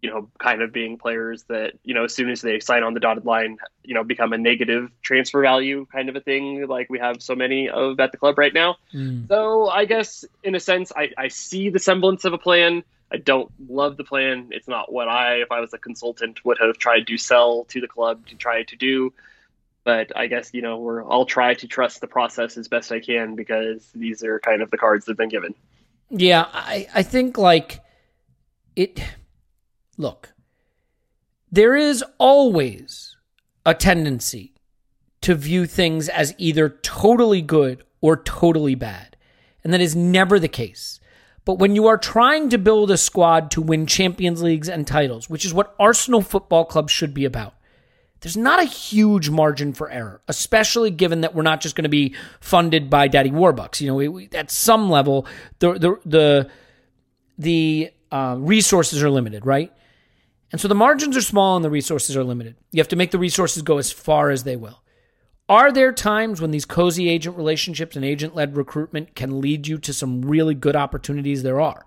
[0.00, 2.94] you know, kind of being players that, you know, as soon as they sign on
[2.94, 6.88] the dotted line, you know, become a negative transfer value kind of a thing, like
[6.88, 8.76] we have so many of at the club right now.
[8.94, 9.26] Mm.
[9.28, 13.18] So I guess in a sense, I, I see the semblance of a plan I
[13.18, 14.48] don't love the plan.
[14.50, 17.80] It's not what I, if I was a consultant, would have tried to sell to
[17.80, 19.12] the club to try to do.
[19.84, 21.04] But I guess you know we're.
[21.04, 24.70] I'll try to trust the process as best I can because these are kind of
[24.70, 25.54] the cards that've been given.
[26.08, 27.80] Yeah, I I think like
[28.76, 29.02] it.
[29.98, 30.32] Look,
[31.50, 33.16] there is always
[33.66, 34.54] a tendency
[35.20, 39.16] to view things as either totally good or totally bad,
[39.64, 41.00] and that is never the case.
[41.44, 45.28] But when you are trying to build a squad to win Champions Leagues and titles,
[45.28, 47.54] which is what Arsenal Football Club should be about,
[48.20, 51.88] there's not a huge margin for error, especially given that we're not just going to
[51.88, 53.80] be funded by Daddy Warbucks.
[53.80, 55.26] You know, we, we, at some level,
[55.58, 56.50] the the the
[57.36, 59.72] the uh, resources are limited, right?
[60.52, 62.56] And so the margins are small and the resources are limited.
[62.70, 64.82] You have to make the resources go as far as they will.
[65.48, 69.78] Are there times when these cozy agent relationships and agent led recruitment can lead you
[69.78, 71.42] to some really good opportunities?
[71.42, 71.84] There are.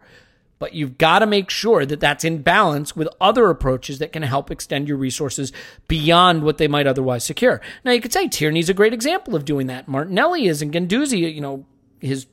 [0.57, 4.23] But you've got to make sure that that's in balance with other approaches that can
[4.23, 5.51] help extend your resources
[5.87, 7.59] beyond what they might otherwise secure.
[7.83, 9.87] Now, you could say Tierney's a great example of doing that.
[9.87, 11.65] Martinelli is, and Guendouzi, you know,
[11.99, 12.27] his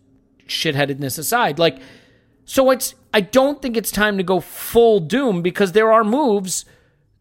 [0.46, 1.58] shitheadedness aside.
[1.58, 1.78] Like,
[2.44, 6.64] so it's, I don't think it's time to go full doom because there are moves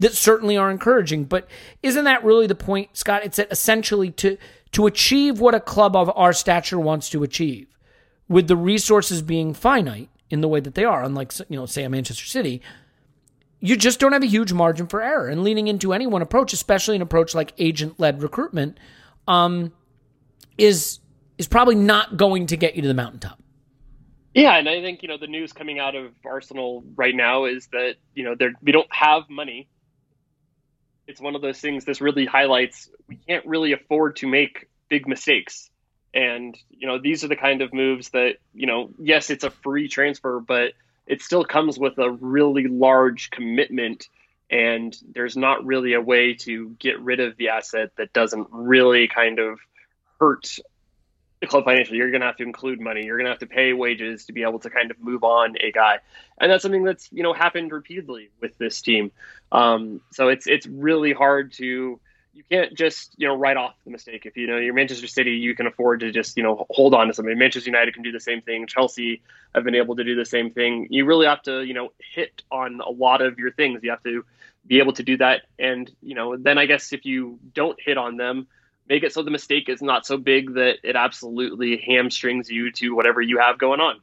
[0.01, 1.25] that certainly are encouraging.
[1.25, 1.47] But
[1.81, 3.23] isn't that really the point, Scott?
[3.23, 4.37] It's that essentially to
[4.71, 7.67] to achieve what a club of our stature wants to achieve,
[8.27, 11.83] with the resources being finite in the way that they are, unlike you know, say
[11.83, 12.61] a Manchester City,
[13.59, 15.27] you just don't have a huge margin for error.
[15.27, 18.79] And leaning into any one approach, especially an approach like agent led recruitment,
[19.27, 19.71] um,
[20.57, 20.99] is
[21.37, 23.41] is probably not going to get you to the mountaintop.
[24.33, 27.67] Yeah, and I think you know the news coming out of Arsenal right now is
[27.73, 29.69] that you know they we don't have money.
[31.11, 31.83] It's one of those things.
[31.83, 35.69] This really highlights we can't really afford to make big mistakes,
[36.13, 38.89] and you know these are the kind of moves that you know.
[38.97, 40.71] Yes, it's a free transfer, but
[41.05, 44.07] it still comes with a really large commitment,
[44.49, 49.09] and there's not really a way to get rid of the asset that doesn't really
[49.09, 49.59] kind of
[50.17, 50.59] hurt
[51.41, 53.03] the club financially, you're going to have to include money.
[53.03, 55.55] You're going to have to pay wages to be able to kind of move on
[55.59, 55.97] a guy,
[56.39, 59.11] and that's something that's you know happened repeatedly with this team.
[59.51, 61.99] Um, so it's it's really hard to
[62.33, 64.27] you can't just you know write off the mistake.
[64.27, 67.07] If you know you're Manchester City, you can afford to just you know hold on
[67.07, 67.35] to something.
[67.35, 68.67] Manchester United can do the same thing.
[68.67, 69.23] Chelsea
[69.55, 70.87] have been able to do the same thing.
[70.91, 73.79] You really have to you know hit on a lot of your things.
[73.81, 74.23] You have to
[74.67, 77.97] be able to do that, and you know then I guess if you don't hit
[77.97, 78.45] on them
[78.89, 82.95] make it so the mistake is not so big that it absolutely hamstrings you to
[82.95, 83.99] whatever you have going on.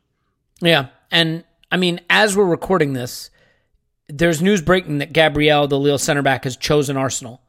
[0.60, 0.88] Yeah.
[1.10, 3.30] And I mean, as we're recording this,
[4.08, 7.42] there's news breaking that Gabriel, the Lille center back, has chosen Arsenal.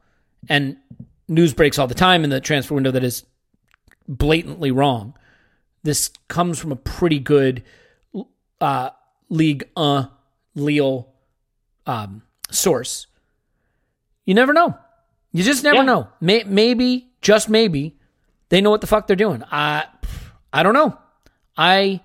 [0.48, 0.76] And
[1.28, 3.24] news breaks all the time in the transfer window that is
[4.08, 5.14] blatantly wrong.
[5.82, 7.62] This comes from a pretty good
[8.60, 8.90] uh,
[9.30, 10.04] League uh,
[10.54, 11.08] Lille
[11.86, 13.06] um, source.
[14.26, 14.76] You never know.
[15.32, 15.82] You just never Yeah.
[15.84, 16.08] know.
[16.20, 17.96] May- maybe, just maybe,
[18.48, 19.42] they know what the fuck they're doing.
[19.50, 19.84] I,
[20.52, 20.98] I don't know.
[21.56, 22.00] I,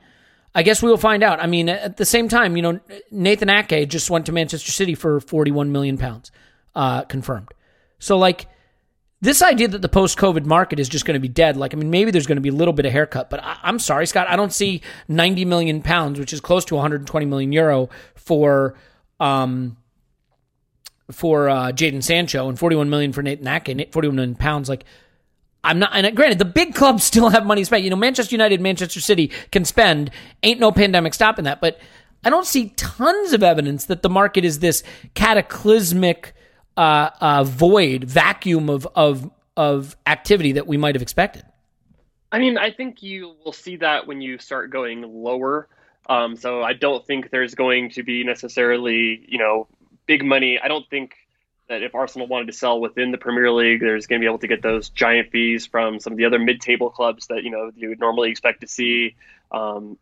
[0.53, 1.41] I guess we will find out.
[1.41, 2.79] I mean, at the same time, you know,
[3.11, 6.31] Nathan Ake just went to Manchester City for 41 million pounds,
[6.75, 7.49] uh, confirmed.
[7.99, 8.47] So, like,
[9.21, 11.89] this idea that the post-COVID market is just going to be dead, like, I mean,
[11.89, 14.29] maybe there's going to be a little bit of haircut, but I, I'm sorry, Scott,
[14.29, 18.75] I don't see 90 million pounds, which is close to 120 million euro for,
[19.19, 19.77] um,
[21.11, 24.69] for uh, Jadon Sancho and 41 million for Nathan Ake, 41 million pounds.
[24.69, 24.85] Like,
[25.65, 27.83] I'm not, and granted, the big clubs still have money spent.
[27.83, 30.11] You know, Manchester United, Manchester City can spend.
[30.43, 31.61] Ain't no pandemic stopping that.
[31.61, 31.79] But
[32.23, 34.83] I don't see tons of evidence that the market is this
[35.13, 36.33] cataclysmic
[36.77, 41.43] uh, uh, void, vacuum of of of activity that we might have expected.
[42.31, 45.69] I mean, I think you will see that when you start going lower.
[46.07, 49.67] Um, so I don't think there's going to be necessarily, you know,
[50.05, 50.59] big money.
[50.59, 51.15] I don't think
[51.67, 54.39] that if Arsenal wanted to sell within the Premier League, there's going to be able
[54.39, 57.71] to get those giant fees from some of the other mid-table clubs that you know
[57.75, 59.15] you would normally expect to see.
[59.51, 59.97] Um,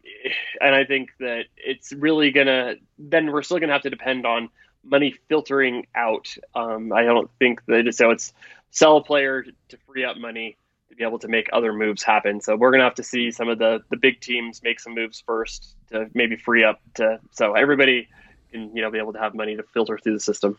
[0.59, 2.75] and I think that it's really gonna.
[2.97, 4.49] Then we're still gonna have to depend on
[4.83, 6.35] money filtering out.
[6.53, 8.11] Um, I don't think that so.
[8.11, 8.33] It's
[8.71, 10.57] sell a player to free up money
[10.89, 12.41] to be able to make other moves happen.
[12.41, 15.23] So we're gonna have to see some of the the big teams make some moves
[15.25, 18.09] first to maybe free up to so everybody
[18.53, 20.57] can you know be able to have money to filter through the system.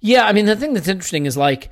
[0.00, 1.70] Yeah, I mean the thing that's interesting is like,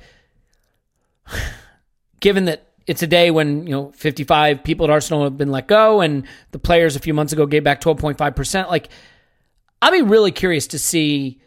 [2.19, 5.67] given that it's a day when you know 55 people at Arsenal have been let
[5.67, 8.69] go, and the players a few months ago gave back 12.5 percent.
[8.69, 8.89] Like,
[9.81, 11.39] I'd be really curious to see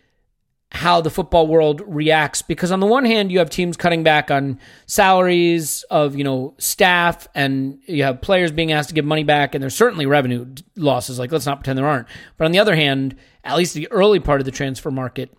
[0.74, 4.30] how the football world reacts because on the one hand you have teams cutting back
[4.30, 9.22] on salaries of you know staff and you have players being asked to give money
[9.22, 12.08] back and there's certainly revenue losses like let's not pretend there aren't
[12.38, 15.30] but on the other hand at least the early part of the transfer market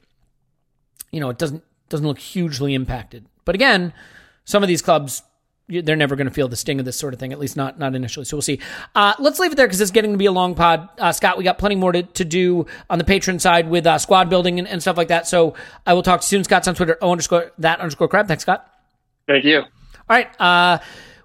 [1.12, 3.94] you know it doesn't doesn't look hugely impacted but again
[4.46, 5.24] some of these clubs
[5.70, 7.80] they're never going to feel the sting of this sort of thing, at least not
[7.80, 8.26] not initially.
[8.26, 8.60] So we'll see.
[8.96, 10.90] Uh, let's leave it there because it's getting to be a long pod.
[11.00, 13.98] Uh, Scott, we got plenty more to, to do on the patron side with uh,
[13.98, 15.28] squad building and, and stuff like that.
[15.28, 15.56] So
[15.86, 16.44] I will talk to you soon.
[16.44, 18.28] Scott's on Twitter, O underscore that underscore crab.
[18.28, 18.70] Thanks, Scott.
[19.26, 19.60] Thank you.
[19.60, 19.68] All
[20.10, 20.30] right.
[20.40, 20.80] Uh,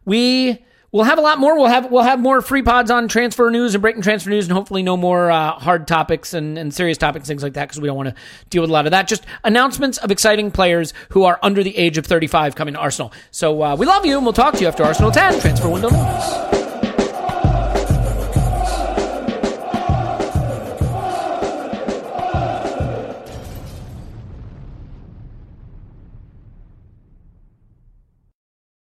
[0.04, 1.56] we will have a lot more.
[1.56, 4.52] We'll have we'll have more free pods on transfer news and breaking transfer news, and
[4.52, 7.86] hopefully no more uh, hard topics and, and serious topics, things like that, because we
[7.86, 8.14] don't want to
[8.50, 9.08] deal with a lot of that.
[9.08, 13.12] Just announcements of exciting players who are under the age of 35 coming to Arsenal.
[13.30, 15.90] So uh, we love you, and we'll talk to you after Arsenal 10 transfer window
[15.90, 16.57] news.